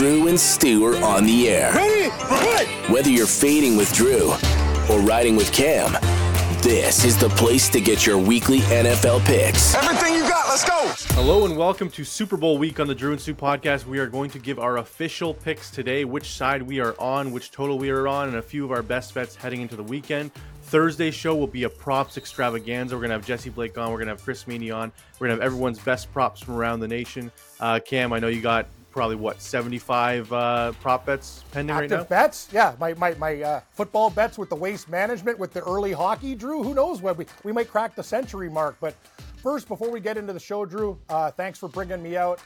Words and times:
Drew 0.00 0.28
and 0.28 0.40
Stew 0.40 0.82
are 0.86 0.96
on 1.04 1.26
the 1.26 1.50
air. 1.50 1.74
Ready? 1.74 2.08
Right. 2.08 2.66
Whether 2.88 3.10
you're 3.10 3.26
fading 3.26 3.76
with 3.76 3.92
Drew 3.92 4.30
or 4.88 4.98
riding 5.00 5.36
with 5.36 5.52
Cam, 5.52 5.92
this 6.62 7.04
is 7.04 7.18
the 7.18 7.28
place 7.28 7.68
to 7.68 7.82
get 7.82 8.06
your 8.06 8.16
weekly 8.16 8.60
NFL 8.60 9.22
picks. 9.26 9.74
Everything 9.74 10.14
you 10.14 10.22
got, 10.22 10.48
let's 10.48 10.64
go. 10.64 10.90
Hello 11.14 11.44
and 11.44 11.54
welcome 11.54 11.90
to 11.90 12.02
Super 12.02 12.38
Bowl 12.38 12.56
week 12.56 12.80
on 12.80 12.86
the 12.86 12.94
Drew 12.94 13.12
and 13.12 13.20
Stew 13.20 13.34
podcast. 13.34 13.84
We 13.84 13.98
are 13.98 14.06
going 14.06 14.30
to 14.30 14.38
give 14.38 14.58
our 14.58 14.78
official 14.78 15.34
picks 15.34 15.70
today, 15.70 16.06
which 16.06 16.30
side 16.30 16.62
we 16.62 16.80
are 16.80 16.98
on, 16.98 17.30
which 17.30 17.50
total 17.50 17.76
we 17.76 17.90
are 17.90 18.08
on, 18.08 18.28
and 18.28 18.38
a 18.38 18.42
few 18.42 18.64
of 18.64 18.72
our 18.72 18.82
best 18.82 19.12
bets 19.12 19.36
heading 19.36 19.60
into 19.60 19.76
the 19.76 19.82
weekend. 19.82 20.30
Thursday's 20.62 21.14
show 21.14 21.36
will 21.36 21.46
be 21.46 21.64
a 21.64 21.68
props 21.68 22.16
extravaganza. 22.16 22.96
We're 22.96 23.02
gonna 23.02 23.12
have 23.12 23.26
Jesse 23.26 23.50
Blake 23.50 23.76
on. 23.76 23.92
We're 23.92 23.98
gonna 23.98 24.12
have 24.12 24.24
Chris 24.24 24.44
Meaney 24.44 24.74
on. 24.74 24.92
We're 25.18 25.26
gonna 25.26 25.38
have 25.38 25.44
everyone's 25.44 25.78
best 25.78 26.10
props 26.10 26.40
from 26.40 26.54
around 26.54 26.80
the 26.80 26.88
nation. 26.88 27.30
Uh, 27.58 27.80
Cam, 27.84 28.14
I 28.14 28.18
know 28.18 28.28
you 28.28 28.40
got 28.40 28.66
probably 28.90 29.16
what 29.16 29.40
75 29.40 30.32
uh, 30.32 30.72
prop 30.80 31.06
bets 31.06 31.44
pending 31.52 31.74
Active 31.74 31.90
right 31.90 31.98
now. 31.98 32.04
bets, 32.04 32.48
yeah. 32.52 32.74
My 32.78 32.94
my, 32.94 33.14
my 33.14 33.42
uh, 33.42 33.60
football 33.70 34.10
bets 34.10 34.38
with 34.38 34.48
the 34.48 34.56
waste 34.56 34.88
management, 34.88 35.38
with 35.38 35.52
the 35.52 35.62
early 35.62 35.92
hockey, 35.92 36.34
Drew. 36.34 36.62
Who 36.62 36.74
knows 36.74 37.02
when 37.02 37.16
we 37.16 37.26
we 37.44 37.52
might 37.52 37.70
crack 37.70 37.94
the 37.94 38.02
century 38.02 38.50
mark. 38.50 38.76
But 38.80 38.94
first, 39.42 39.68
before 39.68 39.90
we 39.90 40.00
get 40.00 40.16
into 40.16 40.32
the 40.32 40.40
show, 40.40 40.64
Drew, 40.64 40.98
uh, 41.08 41.30
thanks 41.30 41.58
for 41.58 41.68
bringing 41.68 42.02
me 42.02 42.16
out. 42.16 42.40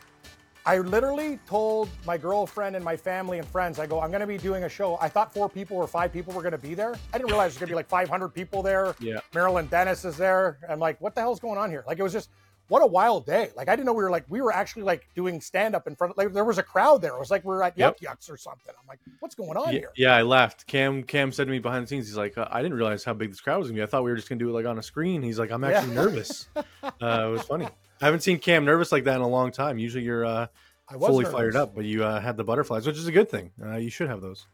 I 0.66 0.78
literally 0.78 1.38
told 1.46 1.90
my 2.06 2.16
girlfriend 2.16 2.74
and 2.74 2.82
my 2.82 2.96
family 2.96 3.38
and 3.38 3.46
friends, 3.46 3.78
I 3.78 3.86
go, 3.86 4.00
I'm 4.00 4.10
going 4.10 4.22
to 4.22 4.26
be 4.26 4.38
doing 4.38 4.64
a 4.64 4.68
show. 4.68 4.96
I 4.98 5.10
thought 5.10 5.34
four 5.34 5.46
people 5.46 5.76
or 5.76 5.86
five 5.86 6.10
people 6.10 6.32
were 6.32 6.40
going 6.40 6.52
to 6.52 6.58
be 6.58 6.72
there. 6.72 6.94
I 7.12 7.18
didn't 7.18 7.28
realize 7.28 7.52
there's 7.52 7.58
going 7.58 7.68
to 7.68 7.72
be 7.72 7.76
like 7.76 7.88
500 7.88 8.30
people 8.30 8.62
there. 8.62 8.94
Yeah. 8.98 9.20
Marilyn 9.34 9.66
Denis 9.66 10.06
is 10.06 10.16
there. 10.16 10.56
I'm 10.66 10.78
like, 10.78 10.98
what 11.02 11.14
the 11.14 11.20
hell's 11.20 11.38
going 11.38 11.58
on 11.58 11.68
here? 11.68 11.84
Like, 11.86 11.98
it 11.98 12.02
was 12.02 12.14
just, 12.14 12.30
what 12.68 12.82
a 12.82 12.86
wild 12.86 13.26
day. 13.26 13.50
Like, 13.56 13.68
I 13.68 13.76
didn't 13.76 13.86
know 13.86 13.92
we 13.92 14.02
were 14.02 14.10
like, 14.10 14.24
we 14.28 14.40
were 14.40 14.52
actually 14.52 14.82
like 14.82 15.08
doing 15.14 15.40
stand 15.40 15.74
up 15.74 15.86
in 15.86 15.94
front 15.94 16.12
of, 16.12 16.16
like, 16.18 16.32
there 16.32 16.44
was 16.44 16.58
a 16.58 16.62
crowd 16.62 17.02
there. 17.02 17.12
It 17.14 17.18
was 17.18 17.30
like 17.30 17.44
we 17.44 17.54
are 17.54 17.62
at 17.62 17.76
Yep. 17.76 17.98
Yuk 18.00 18.18
Yuks 18.18 18.30
or 18.30 18.36
something. 18.36 18.72
I'm 18.80 18.86
like, 18.88 19.00
what's 19.20 19.34
going 19.34 19.56
on 19.56 19.66
Yeah, 19.72 19.78
here? 19.80 19.90
yeah, 19.96 20.14
I 20.16 20.22
laughed. 20.22 20.66
Cam 20.66 21.02
Cam 21.02 21.30
said 21.32 21.44
to 21.44 21.50
me 21.50 21.58
behind 21.58 21.84
the 21.84 21.88
scenes, 21.88 22.06
he's 22.06 22.16
like, 22.16 22.34
I 22.38 22.62
didn't 22.62 22.76
realize 22.76 23.04
how 23.04 23.12
big 23.14 23.30
this 23.30 23.40
crowd 23.40 23.58
was 23.58 23.68
gonna 23.68 23.78
be. 23.78 23.82
I 23.82 23.86
thought 23.86 24.04
we 24.04 24.10
were 24.10 24.16
just 24.16 24.28
gonna 24.28 24.38
do 24.38 24.48
it 24.48 24.52
like 24.52 24.66
on 24.66 24.78
a 24.78 24.82
screen. 24.82 25.22
He's 25.22 25.38
like, 25.38 25.50
I'm 25.50 25.62
actually 25.64 25.94
Yeah. 25.94 26.02
nervous. 26.02 26.48
Uh, 27.00 27.28
it 27.28 27.30
was 27.32 27.42
funny. 27.42 27.64
I 28.00 28.04
haven't 28.04 28.20
seen 28.20 28.38
Cam 28.38 28.64
nervous 28.64 28.92
like 28.92 29.04
that 29.04 29.16
in 29.16 29.22
a 29.22 29.28
long 29.28 29.50
time. 29.52 29.78
Usually 29.78 30.04
you're 30.04 30.24
uh, 30.24 30.46
I 30.88 30.96
was 30.96 31.08
fully 31.08 31.24
nervous. 31.24 31.32
fired 31.38 31.56
up, 31.56 31.74
but 31.74 31.84
you 31.86 32.04
uh, 32.04 32.20
had 32.20 32.36
the 32.36 32.44
butterflies, 32.44 32.86
which 32.86 32.98
is 32.98 33.06
a 33.06 33.12
good 33.12 33.30
thing. 33.30 33.50
Uh, 33.62 33.76
you 33.76 33.88
should 33.90 34.08
have 34.08 34.20
those. 34.20 34.46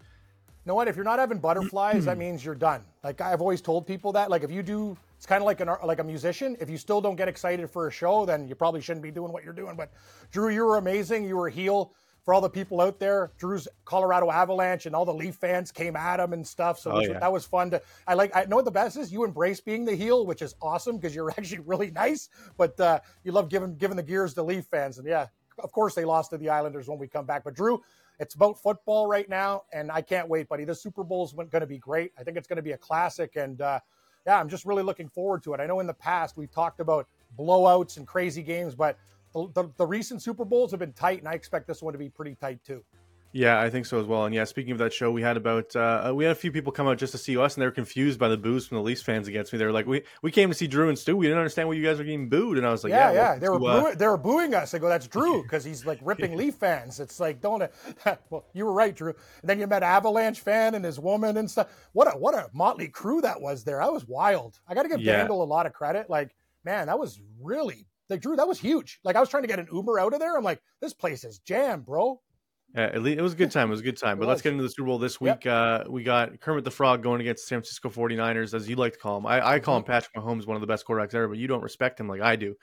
Know 0.70 0.76
what? 0.76 0.86
If 0.86 0.94
you're 0.94 1.04
not 1.04 1.18
having 1.18 1.38
butterflies, 1.40 2.04
that 2.04 2.16
means 2.16 2.44
you're 2.44 2.54
done. 2.54 2.84
Like 3.02 3.20
I've 3.20 3.40
always 3.40 3.60
told 3.60 3.88
people 3.88 4.12
that. 4.12 4.30
Like 4.30 4.44
if 4.44 4.52
you 4.52 4.62
do, 4.62 4.96
it's 5.16 5.26
kind 5.26 5.42
of 5.42 5.46
like 5.46 5.58
an 5.58 5.68
like 5.84 5.98
a 5.98 6.04
musician. 6.04 6.56
If 6.60 6.70
you 6.70 6.78
still 6.78 7.00
don't 7.00 7.16
get 7.16 7.26
excited 7.26 7.68
for 7.68 7.88
a 7.88 7.90
show, 7.90 8.24
then 8.24 8.46
you 8.46 8.54
probably 8.54 8.80
shouldn't 8.80 9.02
be 9.02 9.10
doing 9.10 9.32
what 9.32 9.42
you're 9.42 9.52
doing. 9.52 9.74
But 9.74 9.90
Drew, 10.30 10.48
you 10.48 10.64
were 10.64 10.76
amazing. 10.76 11.24
You 11.24 11.36
were 11.36 11.48
a 11.48 11.50
heel 11.50 11.92
for 12.24 12.32
all 12.34 12.40
the 12.40 12.48
people 12.48 12.80
out 12.80 13.00
there. 13.00 13.32
Drew's 13.36 13.66
Colorado 13.84 14.30
Avalanche 14.30 14.86
and 14.86 14.94
all 14.94 15.04
the 15.04 15.12
Leaf 15.12 15.34
fans 15.34 15.72
came 15.72 15.96
at 15.96 16.20
him 16.20 16.32
and 16.34 16.46
stuff. 16.46 16.78
So 16.78 16.92
Oh, 16.92 17.00
yeah. 17.00 17.18
that 17.18 17.32
was 17.32 17.44
fun 17.44 17.72
to. 17.72 17.82
I 18.06 18.14
like. 18.14 18.30
I 18.36 18.44
know 18.44 18.54
what 18.54 18.64
the 18.64 18.70
best 18.70 18.96
is. 18.96 19.12
You 19.12 19.24
embrace 19.24 19.60
being 19.60 19.84
the 19.84 19.96
heel, 19.96 20.24
which 20.24 20.40
is 20.40 20.54
awesome 20.62 20.98
because 20.98 21.16
you're 21.16 21.30
actually 21.36 21.64
really 21.66 21.90
nice. 21.90 22.28
But 22.56 22.78
uh, 22.78 23.00
you 23.24 23.32
love 23.32 23.48
giving 23.48 23.74
giving 23.74 23.96
the 23.96 24.04
gears 24.04 24.34
to 24.34 24.44
Leaf 24.44 24.66
fans. 24.66 24.98
And 24.98 25.08
yeah, 25.08 25.26
of 25.58 25.72
course 25.72 25.96
they 25.96 26.04
lost 26.04 26.30
to 26.30 26.38
the 26.38 26.48
Islanders 26.48 26.86
when 26.86 27.00
we 27.00 27.08
come 27.08 27.26
back. 27.26 27.42
But 27.42 27.54
Drew, 27.54 27.82
it's 28.20 28.34
about 28.34 28.62
football 28.62 29.06
right 29.06 29.28
now, 29.28 29.62
and 29.72 29.90
I 29.90 30.02
can't 30.02 30.28
wait, 30.28 30.48
buddy. 30.48 30.64
The 30.64 30.74
Super 30.74 31.02
Bowl 31.02 31.24
is 31.24 31.32
going 31.32 31.48
to 31.50 31.66
be 31.66 31.78
great. 31.78 32.12
I 32.18 32.22
think 32.22 32.36
it's 32.36 32.46
going 32.46 32.58
to 32.58 32.62
be 32.62 32.72
a 32.72 32.78
classic, 32.78 33.36
and 33.36 33.60
uh, 33.62 33.80
yeah, 34.26 34.38
I'm 34.38 34.48
just 34.48 34.66
really 34.66 34.82
looking 34.82 35.08
forward 35.08 35.42
to 35.44 35.54
it. 35.54 35.60
I 35.60 35.66
know 35.66 35.80
in 35.80 35.86
the 35.86 35.94
past 35.94 36.36
we've 36.36 36.50
talked 36.50 36.80
about 36.80 37.08
blowouts 37.38 37.96
and 37.96 38.06
crazy 38.06 38.42
games, 38.42 38.74
but 38.74 38.98
the, 39.32 39.48
the, 39.54 39.70
the 39.78 39.86
recent 39.86 40.20
Super 40.20 40.44
Bowls 40.44 40.70
have 40.70 40.80
been 40.80 40.92
tight, 40.92 41.20
and 41.20 41.28
I 41.28 41.32
expect 41.32 41.66
this 41.66 41.82
one 41.82 41.94
to 41.94 41.98
be 41.98 42.10
pretty 42.10 42.34
tight 42.34 42.62
too. 42.62 42.84
Yeah, 43.32 43.60
I 43.60 43.70
think 43.70 43.86
so 43.86 44.00
as 44.00 44.06
well. 44.06 44.24
And 44.24 44.34
yeah, 44.34 44.42
speaking 44.44 44.72
of 44.72 44.78
that 44.78 44.92
show, 44.92 45.10
we 45.12 45.22
had 45.22 45.36
about 45.36 45.74
uh, 45.76 46.12
we 46.14 46.24
had 46.24 46.32
a 46.32 46.36
few 46.36 46.50
people 46.50 46.72
come 46.72 46.88
out 46.88 46.98
just 46.98 47.12
to 47.12 47.18
see 47.18 47.36
us, 47.36 47.54
and 47.54 47.62
they 47.62 47.66
were 47.66 47.70
confused 47.72 48.18
by 48.18 48.28
the 48.28 48.36
boos 48.36 48.66
from 48.66 48.78
the 48.78 48.82
Leafs 48.82 49.02
fans 49.02 49.28
against 49.28 49.52
me. 49.52 49.58
They 49.58 49.66
were 49.66 49.72
like, 49.72 49.86
"We 49.86 50.02
we 50.22 50.32
came 50.32 50.48
to 50.48 50.54
see 50.54 50.66
Drew 50.66 50.88
and 50.88 50.98
Stew. 50.98 51.16
We 51.16 51.26
didn't 51.26 51.38
understand 51.38 51.68
why 51.68 51.74
you 51.74 51.84
guys 51.84 51.98
were 51.98 52.04
getting 52.04 52.28
booed." 52.28 52.58
And 52.58 52.66
I 52.66 52.70
was 52.70 52.82
like, 52.82 52.90
yeah, 52.90 53.12
"Yeah, 53.12 53.34
yeah, 53.34 53.38
they 53.38 53.48
were 53.48 53.58
to, 53.58 53.66
uh, 53.66 53.80
booing, 53.82 53.98
they 53.98 54.06
were 54.06 54.18
booing 54.18 54.54
us. 54.54 54.74
I 54.74 54.78
go, 54.78 54.88
that's 54.88 55.06
Drew 55.06 55.42
because 55.44 55.64
he's 55.64 55.86
like 55.86 56.00
ripping 56.02 56.36
Leaf 56.36 56.56
fans. 56.56 56.98
It's 56.98 57.20
like 57.20 57.40
don't. 57.40 57.62
well, 58.30 58.46
you 58.52 58.64
were 58.66 58.72
right, 58.72 58.94
Drew. 58.94 59.14
And 59.42 59.48
then 59.48 59.60
you 59.60 59.66
met 59.68 59.84
Avalanche 59.84 60.40
fan 60.40 60.74
and 60.74 60.84
his 60.84 60.98
woman 60.98 61.36
and 61.36 61.48
stuff. 61.48 61.68
What 61.92 62.08
a 62.12 62.18
what 62.18 62.34
a 62.34 62.48
motley 62.52 62.88
crew 62.88 63.20
that 63.20 63.40
was 63.40 63.62
there. 63.62 63.78
That 63.78 63.92
was 63.92 64.08
wild. 64.08 64.58
I 64.66 64.74
got 64.74 64.82
to 64.82 64.88
give 64.88 65.00
Yeah. 65.00 65.18
Vandal 65.18 65.42
a 65.42 65.44
lot 65.44 65.66
of 65.66 65.72
credit. 65.72 66.10
Like 66.10 66.34
man, 66.64 66.88
that 66.88 66.98
was 66.98 67.20
really 67.40 67.86
like 68.08 68.20
Drew. 68.20 68.34
That 68.34 68.48
was 68.48 68.58
huge. 68.58 68.98
Like 69.04 69.14
I 69.14 69.20
was 69.20 69.28
trying 69.28 69.44
to 69.44 69.48
get 69.48 69.60
an 69.60 69.68
Uber 69.72 70.00
out 70.00 70.14
of 70.14 70.20
there. 70.20 70.36
I'm 70.36 70.44
like, 70.44 70.60
this 70.80 70.94
place 70.94 71.22
is 71.24 71.38
jammed, 71.38 71.86
bro. 71.86 72.20
Yeah, 72.74 72.82
at 72.84 73.02
least, 73.02 73.18
it 73.18 73.22
was 73.22 73.32
a 73.32 73.36
good 73.36 73.50
time. 73.50 73.68
It 73.68 73.72
was 73.72 73.80
a 73.80 73.84
good 73.84 73.96
time. 73.96 74.18
But 74.18 74.28
let's 74.28 74.42
get 74.42 74.52
into 74.52 74.62
the 74.62 74.68
Super 74.70 74.86
Bowl 74.86 74.98
this 74.98 75.18
Yep. 75.20 75.38
week. 75.38 75.46
Uh, 75.46 75.84
we 75.88 76.04
got 76.04 76.38
Kermit 76.40 76.62
the 76.62 76.70
Frog 76.70 77.02
going 77.02 77.20
against 77.20 77.48
San 77.48 77.58
Francisco 77.58 77.88
49ers, 77.88 78.54
as 78.54 78.68
you 78.68 78.76
like 78.76 78.92
to 78.92 78.98
call 79.00 79.18
him. 79.18 79.26
I, 79.26 79.44
I 79.54 79.58
call 79.58 79.76
him 79.76 79.82
Patrick 79.82 80.14
Mahomes, 80.14 80.46
one 80.46 80.56
of 80.56 80.60
the 80.60 80.68
best 80.68 80.86
quarterbacks 80.86 81.14
ever, 81.14 81.26
but 81.26 81.38
you 81.38 81.48
don't 81.48 81.62
respect 81.62 81.98
him 81.98 82.06
like 82.08 82.20
I 82.20 82.36
do. 82.36 82.54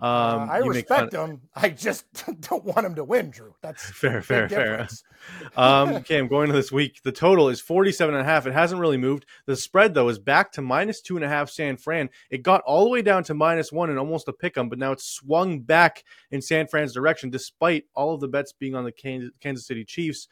Um, 0.00 0.08
Uh, 0.08 0.46
I 0.50 0.60
make 0.60 0.88
fun- 0.88 1.02
respect 1.04 1.12
him. 1.12 1.40
I 1.54 1.68
just 1.68 2.04
don't 2.50 2.64
want 2.64 2.84
him 2.86 2.94
to 2.96 3.04
win, 3.04 3.30
Drew. 3.30 3.54
That's 3.62 3.84
Fair, 3.98 4.20
fair, 4.20 4.48
fair. 4.48 4.88
um, 5.56 5.90
okay, 5.96 6.18
I'm 6.18 6.26
going 6.28 6.48
to 6.48 6.52
this 6.52 6.72
week. 6.72 7.00
The 7.04 7.12
total 7.12 7.48
is 7.48 7.60
47 7.60 8.14
and 8.14 8.22
a 8.22 8.24
half. 8.24 8.46
It 8.46 8.52
hasn't 8.52 8.80
really 8.80 8.96
moved. 8.96 9.26
The 9.46 9.54
spread 9.56 9.94
though 9.94 10.08
is 10.08 10.18
back 10.18 10.50
to 10.52 10.62
minus 10.62 11.00
two 11.00 11.16
and 11.16 11.24
a 11.24 11.28
half. 11.28 11.50
San 11.50 11.76
Fran. 11.76 12.10
It 12.30 12.42
got 12.42 12.62
all 12.62 12.82
the 12.84 12.90
way 12.90 13.02
down 13.02 13.22
to 13.24 13.34
minus 13.34 13.70
one 13.70 13.90
and 13.90 13.98
almost 13.98 14.26
a 14.28 14.32
pick 14.32 14.56
'em, 14.58 14.68
but 14.68 14.78
now 14.78 14.92
it's 14.92 15.04
swung 15.06 15.60
back 15.60 16.02
in 16.30 16.42
San 16.42 16.66
Fran's 16.66 16.92
direction, 16.94 17.30
despite 17.30 17.84
all 17.94 18.14
of 18.14 18.20
the 18.20 18.28
bets 18.28 18.52
being 18.52 18.74
on 18.74 18.84
the 18.84 18.92
Kansas, 18.92 19.66
City 19.66 19.84
Chiefs. 19.84 20.26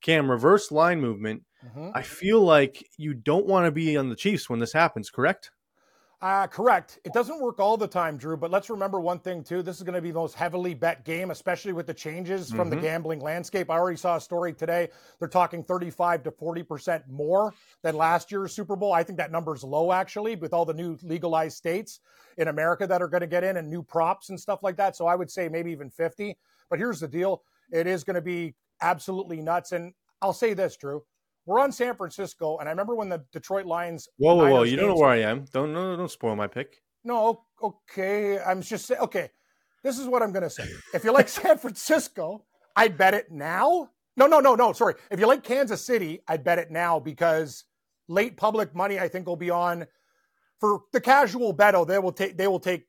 Cam 0.00 0.30
reverse 0.30 0.70
line 0.70 1.00
movement. 1.00 1.42
Mhm. 1.74 1.90
I 1.92 2.02
feel 2.02 2.40
like 2.40 2.86
you 2.96 3.14
don't 3.14 3.46
want 3.46 3.66
to 3.66 3.72
be 3.72 3.96
on 3.96 4.10
the 4.10 4.14
Chiefs 4.14 4.48
when 4.48 4.60
this 4.60 4.72
happens. 4.72 5.10
Correct? 5.10 5.50
Uh, 6.20 6.48
correct. 6.48 6.98
It 7.04 7.12
doesn't 7.12 7.40
work 7.40 7.60
all 7.60 7.76
the 7.76 7.86
time, 7.86 8.16
Drew, 8.16 8.36
but 8.36 8.50
let's 8.50 8.68
remember 8.68 8.98
one 8.98 9.20
thing, 9.20 9.44
too. 9.44 9.62
This 9.62 9.76
is 9.76 9.84
going 9.84 9.94
to 9.94 10.02
be 10.02 10.10
the 10.10 10.18
most 10.18 10.34
heavily 10.34 10.74
bet 10.74 11.04
game, 11.04 11.30
especially 11.30 11.72
with 11.72 11.86
the 11.86 11.94
changes 11.94 12.50
from 12.50 12.70
the 12.70 12.76
Mhm. 12.76 12.82
gambling 12.82 13.20
landscape. 13.20 13.70
I 13.70 13.78
already 13.78 13.96
saw 13.96 14.16
a 14.16 14.20
story 14.20 14.52
today. 14.52 14.90
They're 15.20 15.28
talking 15.28 15.62
35 15.62 16.24
to 16.24 16.32
40% 16.32 17.06
more 17.08 17.54
than 17.82 17.94
last 17.96 18.32
year's 18.32 18.52
Super 18.52 18.74
Bowl. 18.74 18.92
I 18.92 19.04
think 19.04 19.16
that 19.18 19.30
number's 19.30 19.62
low, 19.62 19.92
actually, 19.92 20.34
with 20.34 20.52
all 20.52 20.64
the 20.64 20.74
new 20.74 20.98
legalized 21.04 21.56
states 21.56 22.00
in 22.36 22.48
America 22.48 22.84
that 22.88 23.00
are 23.00 23.08
going 23.08 23.20
to 23.20 23.28
get 23.28 23.44
in 23.44 23.56
and 23.56 23.70
new 23.70 23.84
props 23.84 24.28
and 24.30 24.40
stuff 24.40 24.64
like 24.64 24.76
that. 24.76 24.96
So 24.96 25.06
I 25.06 25.14
would 25.14 25.30
say 25.30 25.48
maybe 25.48 25.70
even 25.70 25.88
50. 25.88 26.36
But 26.68 26.80
here's 26.80 26.98
the 26.98 27.08
deal 27.08 27.44
it 27.70 27.86
is 27.86 28.02
going 28.02 28.16
to 28.16 28.20
be 28.22 28.56
absolutely 28.80 29.40
nuts. 29.40 29.70
And 29.70 29.94
I'll 30.20 30.32
say 30.32 30.52
this, 30.52 30.76
Drew. 30.76 31.04
We're 31.48 31.60
on 31.60 31.72
San 31.72 31.96
Francisco, 31.96 32.58
and 32.58 32.68
I 32.68 32.72
remember 32.72 32.94
when 32.94 33.08
the 33.08 33.24
Detroit 33.32 33.64
Lions. 33.64 34.06
Whoa, 34.18 34.34
whoa, 34.34 34.50
whoa! 34.50 34.62
You 34.64 34.76
don't 34.76 34.88
know 34.88 34.96
where 34.96 35.08
I 35.08 35.22
am. 35.22 35.46
Don't 35.50 35.72
no, 35.72 35.96
don't 35.96 36.10
spoil 36.10 36.36
my 36.36 36.46
pick. 36.46 36.82
no, 37.04 37.44
okay. 37.62 38.38
I'm 38.38 38.60
just 38.60 38.84
saying, 38.84 39.00
okay. 39.00 39.30
This 39.82 39.98
is 39.98 40.06
what 40.08 40.22
I'm 40.22 40.30
going 40.30 40.42
to 40.42 40.50
say. 40.50 40.68
If 40.92 41.04
you 41.04 41.12
like 41.12 41.28
San 41.30 41.56
Francisco, 41.56 42.44
I'd 42.76 42.98
bet 42.98 43.14
it 43.14 43.30
now. 43.30 43.88
No, 44.14 44.26
no, 44.26 44.40
no, 44.40 44.56
no. 44.56 44.74
Sorry. 44.74 44.94
If 45.10 45.20
you 45.20 45.26
like 45.26 45.42
Kansas 45.42 45.82
City, 45.82 46.20
I'd 46.28 46.44
bet 46.44 46.58
it 46.58 46.70
now 46.70 47.00
because 47.00 47.64
late 48.08 48.36
public 48.36 48.74
money, 48.74 48.98
I 49.00 49.08
think, 49.08 49.26
will 49.26 49.36
be 49.36 49.48
on 49.48 49.86
for 50.60 50.82
the 50.92 51.00
casual 51.00 51.54
betto. 51.54 51.80
Oh, 51.80 51.84
they 51.86 51.98
will 51.98 52.12
take, 52.12 52.36
they 52.36 52.48
will 52.48 52.60
take 52.60 52.88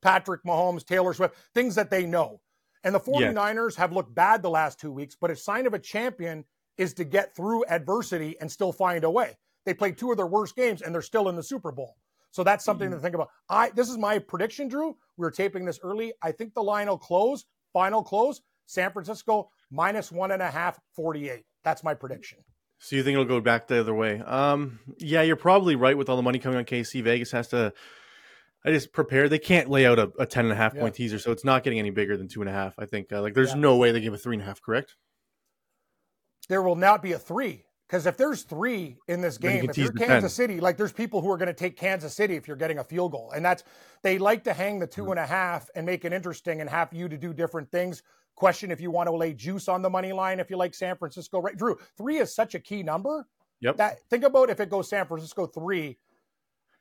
Patrick 0.00 0.44
Mahomes, 0.44 0.86
Taylor 0.86 1.12
Swift, 1.12 1.34
things 1.52 1.74
that 1.74 1.90
they 1.90 2.06
know. 2.06 2.40
And 2.84 2.94
the 2.94 3.00
49ers 3.00 3.74
have 3.74 3.92
looked 3.92 4.14
bad 4.14 4.40
the 4.40 4.48
last 4.48 4.80
two 4.80 4.92
weeks, 4.92 5.14
but 5.20 5.30
a 5.30 5.36
sign 5.36 5.66
of 5.66 5.74
a 5.74 5.78
champion 5.78 6.44
is 6.78 6.94
to 6.94 7.04
get 7.04 7.34
through 7.34 7.64
adversity 7.66 8.36
and 8.40 8.50
still 8.50 8.72
find 8.72 9.04
a 9.04 9.10
way. 9.10 9.36
They 9.64 9.74
played 9.74 9.98
two 9.98 10.10
of 10.10 10.16
their 10.16 10.26
worst 10.26 10.54
games 10.56 10.82
and 10.82 10.94
they're 10.94 11.02
still 11.02 11.28
in 11.28 11.36
the 11.36 11.42
Super 11.42 11.72
Bowl. 11.72 11.96
So 12.30 12.44
that's 12.44 12.64
something 12.64 12.90
to 12.90 12.98
think 12.98 13.14
about. 13.14 13.30
I 13.48 13.70
this 13.70 13.88
is 13.88 13.96
my 13.96 14.18
prediction, 14.18 14.68
Drew. 14.68 14.88
We 15.16 15.22
were 15.24 15.30
taping 15.30 15.64
this 15.64 15.80
early. 15.82 16.12
I 16.22 16.32
think 16.32 16.52
the 16.54 16.62
line 16.62 16.86
will 16.88 16.98
close, 16.98 17.46
final 17.72 18.02
close, 18.02 18.42
San 18.66 18.92
Francisco 18.92 19.48
minus 19.70 20.12
one 20.12 20.30
and 20.32 20.42
a 20.42 20.50
half, 20.50 20.78
48. 20.94 21.44
That's 21.64 21.82
my 21.82 21.94
prediction. 21.94 22.38
So 22.78 22.94
you 22.94 23.02
think 23.02 23.14
it'll 23.14 23.24
go 23.24 23.40
back 23.40 23.68
the 23.68 23.80
other 23.80 23.94
way? 23.94 24.20
Um, 24.20 24.80
yeah, 24.98 25.22
you're 25.22 25.34
probably 25.34 25.76
right 25.76 25.96
with 25.96 26.10
all 26.10 26.16
the 26.16 26.22
money 26.22 26.38
coming 26.38 26.58
on 26.58 26.64
KC. 26.66 27.02
Vegas 27.02 27.32
has 27.32 27.48
to, 27.48 27.72
I 28.66 28.70
just 28.70 28.92
prepare. 28.92 29.30
They 29.30 29.38
can't 29.38 29.70
lay 29.70 29.86
out 29.86 29.98
a, 29.98 30.12
a 30.18 30.26
10 30.26 30.44
and 30.44 30.52
a 30.52 30.56
half 30.56 30.74
Yeah. 30.74 30.82
point 30.82 30.94
teaser, 30.94 31.18
so 31.18 31.32
it's 31.32 31.44
not 31.44 31.64
getting 31.64 31.78
any 31.78 31.88
bigger 31.90 32.18
than 32.18 32.28
two 32.28 32.42
and 32.42 32.50
a 32.50 32.52
half. 32.52 32.74
I 32.78 32.84
think, 32.84 33.10
uh, 33.12 33.22
like, 33.22 33.32
there's 33.32 33.54
Yeah. 33.54 33.60
no 33.60 33.76
way 33.76 33.92
they 33.92 34.00
give 34.00 34.12
a 34.12 34.18
three 34.18 34.36
and 34.36 34.42
a 34.42 34.44
half, 34.44 34.60
correct? 34.60 34.94
There 36.48 36.62
will 36.62 36.76
not 36.76 37.02
be 37.02 37.12
a 37.12 37.18
three. 37.18 37.64
Because 37.86 38.06
if 38.06 38.16
there's 38.16 38.42
three 38.42 38.98
in 39.06 39.20
this 39.20 39.38
game, 39.38 39.70
if 39.70 39.78
you're 39.78 39.92
Kansas 39.92 40.34
10. 40.34 40.48
City, 40.48 40.60
like 40.60 40.76
there's 40.76 40.92
people 40.92 41.20
who 41.20 41.30
are 41.30 41.36
going 41.36 41.46
to 41.46 41.54
take 41.54 41.76
Kansas 41.76 42.14
City 42.14 42.34
if 42.34 42.48
you're 42.48 42.56
getting 42.56 42.80
a 42.80 42.84
field 42.84 43.12
goal. 43.12 43.30
And 43.34 43.44
that's, 43.44 43.62
they 44.02 44.18
like 44.18 44.42
to 44.44 44.52
hang 44.52 44.80
the 44.80 44.86
Mm-hmm. 44.86 45.02
two 45.02 45.10
and 45.12 45.20
a 45.20 45.26
half 45.26 45.68
and 45.76 45.86
make 45.86 46.04
it 46.04 46.12
interesting 46.12 46.60
and 46.60 46.68
have 46.68 46.92
you 46.92 47.08
to 47.08 47.16
do 47.16 47.32
different 47.32 47.70
things. 47.70 48.02
Question 48.34 48.70
if 48.72 48.80
you 48.80 48.90
want 48.90 49.08
to 49.08 49.16
lay 49.16 49.32
juice 49.34 49.68
on 49.68 49.82
the 49.82 49.90
money 49.90 50.12
line 50.12 50.40
if 50.40 50.50
you 50.50 50.56
like 50.56 50.74
San 50.74 50.96
Francisco. 50.96 51.40
Right, 51.40 51.56
Drew, 51.56 51.78
three 51.96 52.18
is 52.18 52.34
such 52.34 52.54
a 52.54 52.58
key 52.58 52.82
number. 52.82 53.26
Yep. 53.60 53.76
That 53.76 53.98
think 54.10 54.24
about 54.24 54.50
if 54.50 54.60
it 54.60 54.68
goes 54.68 54.88
San 54.88 55.06
Francisco 55.06 55.46
three, 55.46 55.96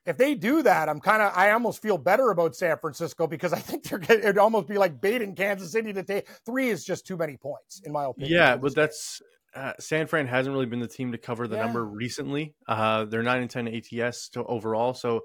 if 0.06 0.18
they 0.18 0.36
do 0.36 0.62
that, 0.64 0.90
I'm 0.90 1.00
kind 1.00 1.22
of 1.22 1.32
I 1.36 1.52
almost 1.52 1.82
feel 1.82 1.98
better 1.98 2.30
about 2.32 2.56
San 2.56 2.78
Francisco 2.78 3.26
because 3.26 3.54
I 3.54 3.60
think 3.60 3.84
they're 3.84 4.02
it'd 4.02 4.38
almost 4.38 4.68
be 4.68 4.78
like 4.78 5.00
baiting 5.00 5.34
Kansas 5.34 5.72
City 5.72 5.94
to 5.94 6.04
take 6.04 6.28
three 6.46 6.70
is 6.70 6.84
just 6.84 7.08
too 7.08 7.16
many 7.16 7.38
points 7.38 7.82
in 7.86 7.94
my 7.94 8.06
opinion. 8.06 8.34
Yeah, 8.34 8.58
but 8.58 8.76
that's 8.76 9.22
uh, 9.56 9.74
San 9.80 10.08
Fran 10.08 10.28
hasn't 10.28 10.54
really 10.54 10.66
been 10.66 10.80
the 10.80 10.88
team 10.88 11.14
to 11.14 11.18
cover 11.18 11.48
the 11.48 11.56
yeah. 11.56 11.64
number 11.64 11.84
recently. 11.84 12.56
Uh, 12.68 13.06
they're 13.06 13.24
nine 13.24 13.42
and 13.42 13.50
ten 13.50 13.68
ATS 13.68 14.30
to 14.30 14.44
overall, 14.44 14.94
so. 14.94 15.22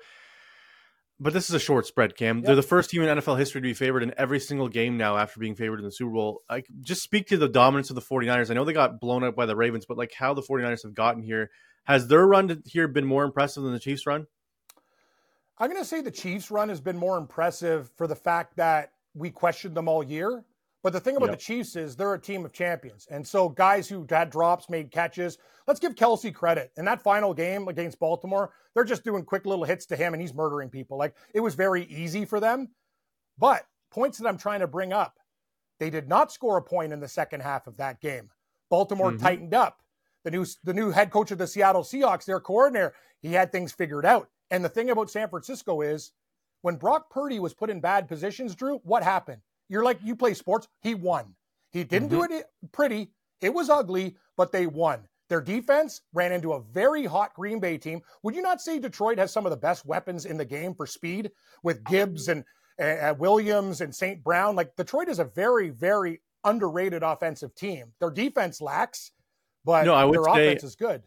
But 1.23 1.35
this 1.35 1.51
is 1.51 1.55
a 1.55 1.59
short 1.59 1.85
spread, 1.85 2.17
Cam. 2.17 2.39
Yep. 2.39 2.47
They're 2.47 2.57
the 2.57 2.63
first 2.63 2.89
team 2.89 3.03
in 3.03 3.19
NFL 3.19 3.39
history 3.39 3.61
to 3.61 3.67
be 3.67 3.75
favored 3.75 4.03
in 4.03 4.15
every 4.17 4.41
single 4.41 4.69
game 4.69 4.97
now 4.97 5.19
after 5.19 5.39
being 5.39 5.55
favored 5.55 5.79
in 5.79 5.85
the 5.85 5.93
Super 5.93 6.13
Bowl. 6.13 6.41
I 6.49 6.63
just 6.81 7.03
speak 7.03 7.27
to 7.27 7.37
the 7.37 7.47
dominance 7.47 7.91
of 7.91 7.95
the 7.95 8.01
49ers. 8.01 8.51
I 8.51 8.55
know 8.55 8.65
they 8.65 8.73
got 8.73 9.01
blown 9.01 9.23
up 9.23 9.37
by 9.37 9.45
the 9.45 9.55
Ravens, 9.55 9.85
but 9.85 9.99
like 9.99 10.15
how 10.15 10.33
the 10.33 10.41
49ers 10.41 10.83
have 10.83 10.95
gotten 10.95 11.23
here. 11.23 11.51
Has 11.85 12.09
their 12.09 12.27
run 12.27 12.63
here 12.65 12.89
been 12.89 13.05
more 13.05 13.25
impressive 13.25 13.63
than 13.63 13.73
the 13.73 13.79
Chiefs' 13.79 14.07
run? 14.07 14.29
I'm 15.59 15.69
going 15.71 15.83
to 15.83 15.87
say 15.87 16.01
the 16.01 16.11
Chiefs' 16.11 16.51
run 16.51 16.71
has 16.71 16.81
been 16.81 16.97
more 16.97 17.19
impressive 17.19 17.91
for 17.97 18.07
the 18.07 18.17
fact 18.17 18.57
that 18.57 18.93
we 19.13 19.29
questioned 19.29 19.77
them 19.77 19.89
all 19.89 20.03
year. 20.03 20.43
But 20.83 20.95
the 20.95 21.01
thing 21.01 21.17
about 21.17 21.29
yep. 21.29 21.39
the 21.39 21.45
Chiefs 21.45 21.77
is 21.77 21.95
they're 21.95 22.15
a 22.15 22.21
team 22.21 22.45
of 22.45 22.53
champions. 22.53 23.07
And 23.11 23.27
so 23.27 23.51
guys 23.51 23.89
who 23.89 24.07
had 24.09 24.31
drops, 24.31 24.71
made 24.71 24.91
catches. 24.91 25.37
Let's 25.67 25.81
give 25.81 25.95
Kelce 25.95 26.33
credit. 26.33 26.73
In 26.79 26.87
that 26.87 27.03
final 27.03 27.35
game 27.35 27.69
against 27.69 27.99
Baltimore, 27.99 28.53
they're 28.75 28.85
just 28.85 29.05
doing 29.05 29.25
quick 29.25 29.45
little 29.45 29.65
hits 29.65 29.85
to 29.87 29.97
him 29.97 30.15
and 30.15 30.23
he's 30.23 30.33
murdering 30.33 30.71
people. 30.71 30.97
Like 30.97 31.15
it 31.35 31.41
was 31.41 31.55
very 31.55 31.85
easy 31.85 32.25
for 32.25 32.41
them. 32.41 32.69
But 33.39 33.67
points 33.91 34.19
that 34.19 34.29
I'm 34.29 34.39
trying 34.39 34.61
to 34.61 34.67
bring 34.67 34.93
up, 34.93 35.19
they 35.79 35.91
did 35.91 36.09
not 36.09 36.33
score 36.33 36.57
a 36.57 36.63
point 36.63 36.93
in 36.93 37.01
the 37.01 37.09
second 37.09 37.41
half 37.41 37.67
of 37.67 37.77
that 37.77 38.01
game. 38.01 38.31
Baltimore 38.71 39.11
mm-hmm. 39.11 39.23
tightened 39.23 39.55
up. 39.55 39.83
The 40.25 40.31
new 40.31 40.47
the 40.65 40.75
new 40.75 40.91
head 40.91 41.11
coach 41.11 41.31
of 41.31 41.39
the 41.39 41.47
Seattle 41.47 41.83
Seahawks, 41.83 42.27
their 42.27 42.41
coordinator, 42.41 42.95
he 43.21 43.33
had 43.33 43.53
things 43.53 43.73
figured 43.73 44.05
out. 44.05 44.29
And 44.51 44.65
the 44.65 44.69
thing 44.69 44.91
about 44.91 45.11
San 45.11 45.29
Francisco 45.29 45.81
is 45.81 46.13
when 46.63 46.77
Brock 46.77 47.11
Purdy 47.11 47.39
was 47.39 47.55
put 47.55 47.71
in 47.71 47.81
bad 47.81 48.07
positions, 48.09 48.55
Drew, 48.55 48.79
what 48.85 49.03
happened? 49.03 49.41
You're 49.71 49.85
like, 49.85 50.01
you 50.03 50.17
play 50.17 50.35
sports. 50.35 50.69
He 50.83 50.95
won. 50.95 51.35
He 51.71 51.85
didn't 51.85 52.11
mm-hmm. 52.11 52.27
do 52.27 52.37
it 52.37 52.47
pretty. 52.73 53.13
It 53.41 53.55
was 53.55 53.71
ugly, 53.71 54.17
but 54.37 54.53
they 54.53 54.67
won. 54.67 55.05
Their 55.29 55.41
defense 55.41 56.03
ran 56.13 56.33
into 56.33 56.55
a 56.55 56.61
very 56.61 57.07
hot 57.07 57.35
Green 57.35 57.61
Bay 57.61 57.79
team. 57.79 58.01
Would 58.25 58.35
you 58.35 58.43
not 58.43 58.61
say 58.61 58.81
Detroit 58.81 59.19
has 59.19 59.33
some 59.33 59.47
of 59.47 59.51
the 59.51 59.57
best 59.57 59.87
weapons 59.87 60.27
in 60.27 60.37
the 60.37 60.45
game 60.45 60.75
for 60.75 60.87
speed 60.87 61.31
with 61.63 61.85
Gibbs 61.85 62.27
and 62.27 62.45
uh, 62.83 63.15
Williams 63.17 63.81
and 63.81 63.95
St. 63.95 64.23
Brown? 64.25 64.57
Like 64.57 64.75
Detroit 64.75 65.09
is 65.09 65.21
a 65.21 65.25
very, 65.25 65.71
very 65.71 66.21
underrated 66.43 67.05
offensive 67.05 67.55
team. 67.55 67.93
Their 68.01 68.11
defense 68.11 68.61
lacks, 68.61 69.13
but 69.65 69.87
no, 69.87 69.95
I 69.95 70.05
would 70.05 70.17
their 70.17 70.35
say, 70.35 70.49
offense 70.49 70.65
is 70.65 70.75
good. 70.75 71.03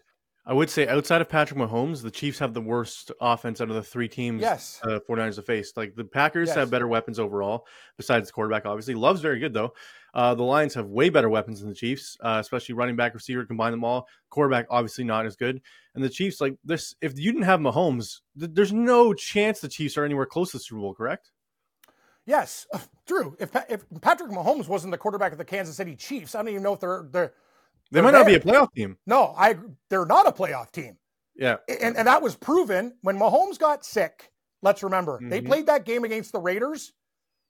I 0.46 0.52
would 0.52 0.70
say 0.70 0.88
outside 0.88 1.22
of 1.22 1.30
Patrick 1.30 1.58
Mahomes, 1.58 2.02
the 2.02 2.12
Chiefs 2.12 2.40
have 2.40 2.54
the 2.54 2.62
worst 2.62 3.12
offense 3.22 3.62
out 3.62 3.70
of 3.70 3.76
the 3.76 3.84
three 3.84 4.10
teams 4.10 4.42
yes. 4.42 4.82
uh, 4.84 5.00
49ers 5.10 5.38
have 5.38 5.46
faced. 5.46 5.78
Like 5.78 5.96
the 5.96 6.04
Packers 6.04 6.50
yes. 6.50 6.58
have 6.58 6.70
better 6.70 6.88
weapons 6.88 7.18
overall, 7.18 7.66
besides 7.96 8.28
the 8.28 8.34
quarterback, 8.34 8.66
obviously. 8.66 8.94
Love's 8.94 9.22
very 9.22 9.40
good, 9.40 9.54
though. 9.54 9.74
Uh, 10.14 10.36
the 10.36 10.44
Lions 10.44 10.74
have 10.74 10.88
way 10.88 11.10
better 11.10 11.30
weapons 11.30 11.62
than 11.62 11.70
the 11.70 11.76
Chiefs, 11.76 12.18
uh, 12.20 12.38
especially 12.42 12.76
running 12.76 12.98
back, 12.98 13.14
receiver, 13.14 13.46
combine 13.46 13.72
them 13.72 13.86
all. 13.86 14.06
Quarterback, 14.30 14.66
obviously 14.70 15.06
not 15.06 15.26
as 15.26 15.38
good. 15.38 15.62
And 15.96 16.04
the 16.04 16.10
Chiefs, 16.10 16.42
like 16.42 16.58
this, 16.66 16.94
if 17.02 17.18
you 17.18 17.32
didn't 17.32 17.46
have 17.46 17.62
Mahomes, 17.62 18.20
th- 18.38 18.52
there's 18.54 18.74
no 18.74 19.14
chance 19.14 19.62
the 19.62 19.70
Chiefs 19.70 19.98
are 19.98 20.04
anywhere 20.04 20.26
close 20.26 20.52
to 20.52 20.58
the 20.58 20.64
Super 20.64 20.82
Bowl, 20.82 20.94
correct? 20.94 21.32
Yes, 22.26 22.68
Drew. 23.06 23.36
If 23.40 23.52
if 23.70 23.86
Patrick 24.02 24.32
Mahomes 24.32 24.68
wasn't 24.68 24.92
the 24.92 24.98
quarterback 24.98 25.34
of 25.34 25.38
the 25.38 25.46
Kansas 25.46 25.76
City 25.76 25.96
Chiefs, 25.96 26.36
I 26.36 26.40
don't 26.40 26.50
even 26.50 26.64
know 26.64 26.74
if 26.74 26.80
they're 26.80 27.06
they're 27.12 27.34
they 27.92 28.02
might 28.02 28.12
not 28.12 28.26
be 28.26 28.36
a 28.36 28.40
playoff 28.40 28.74
team. 28.74 28.98
No, 29.06 29.34
I 29.38 29.56
they're 29.90 30.06
not 30.06 30.28
a 30.28 30.32
playoff 30.32 30.72
team. 30.72 30.98
Yeah. 31.36 31.58
And, 31.68 31.98
and 31.98 32.08
that 32.08 32.22
was 32.22 32.36
proven 32.36 32.94
when 33.02 33.18
Mahomes 33.18 33.60
got 33.60 33.86
sick. 33.86 34.32
Let's 34.62 34.84
remember, 34.84 35.18
mm-hmm. 35.18 35.30
they 35.30 35.42
played 35.42 35.66
that 35.66 35.86
game 35.86 36.04
against 36.04 36.32
the 36.32 36.40
Raiders. 36.40 36.94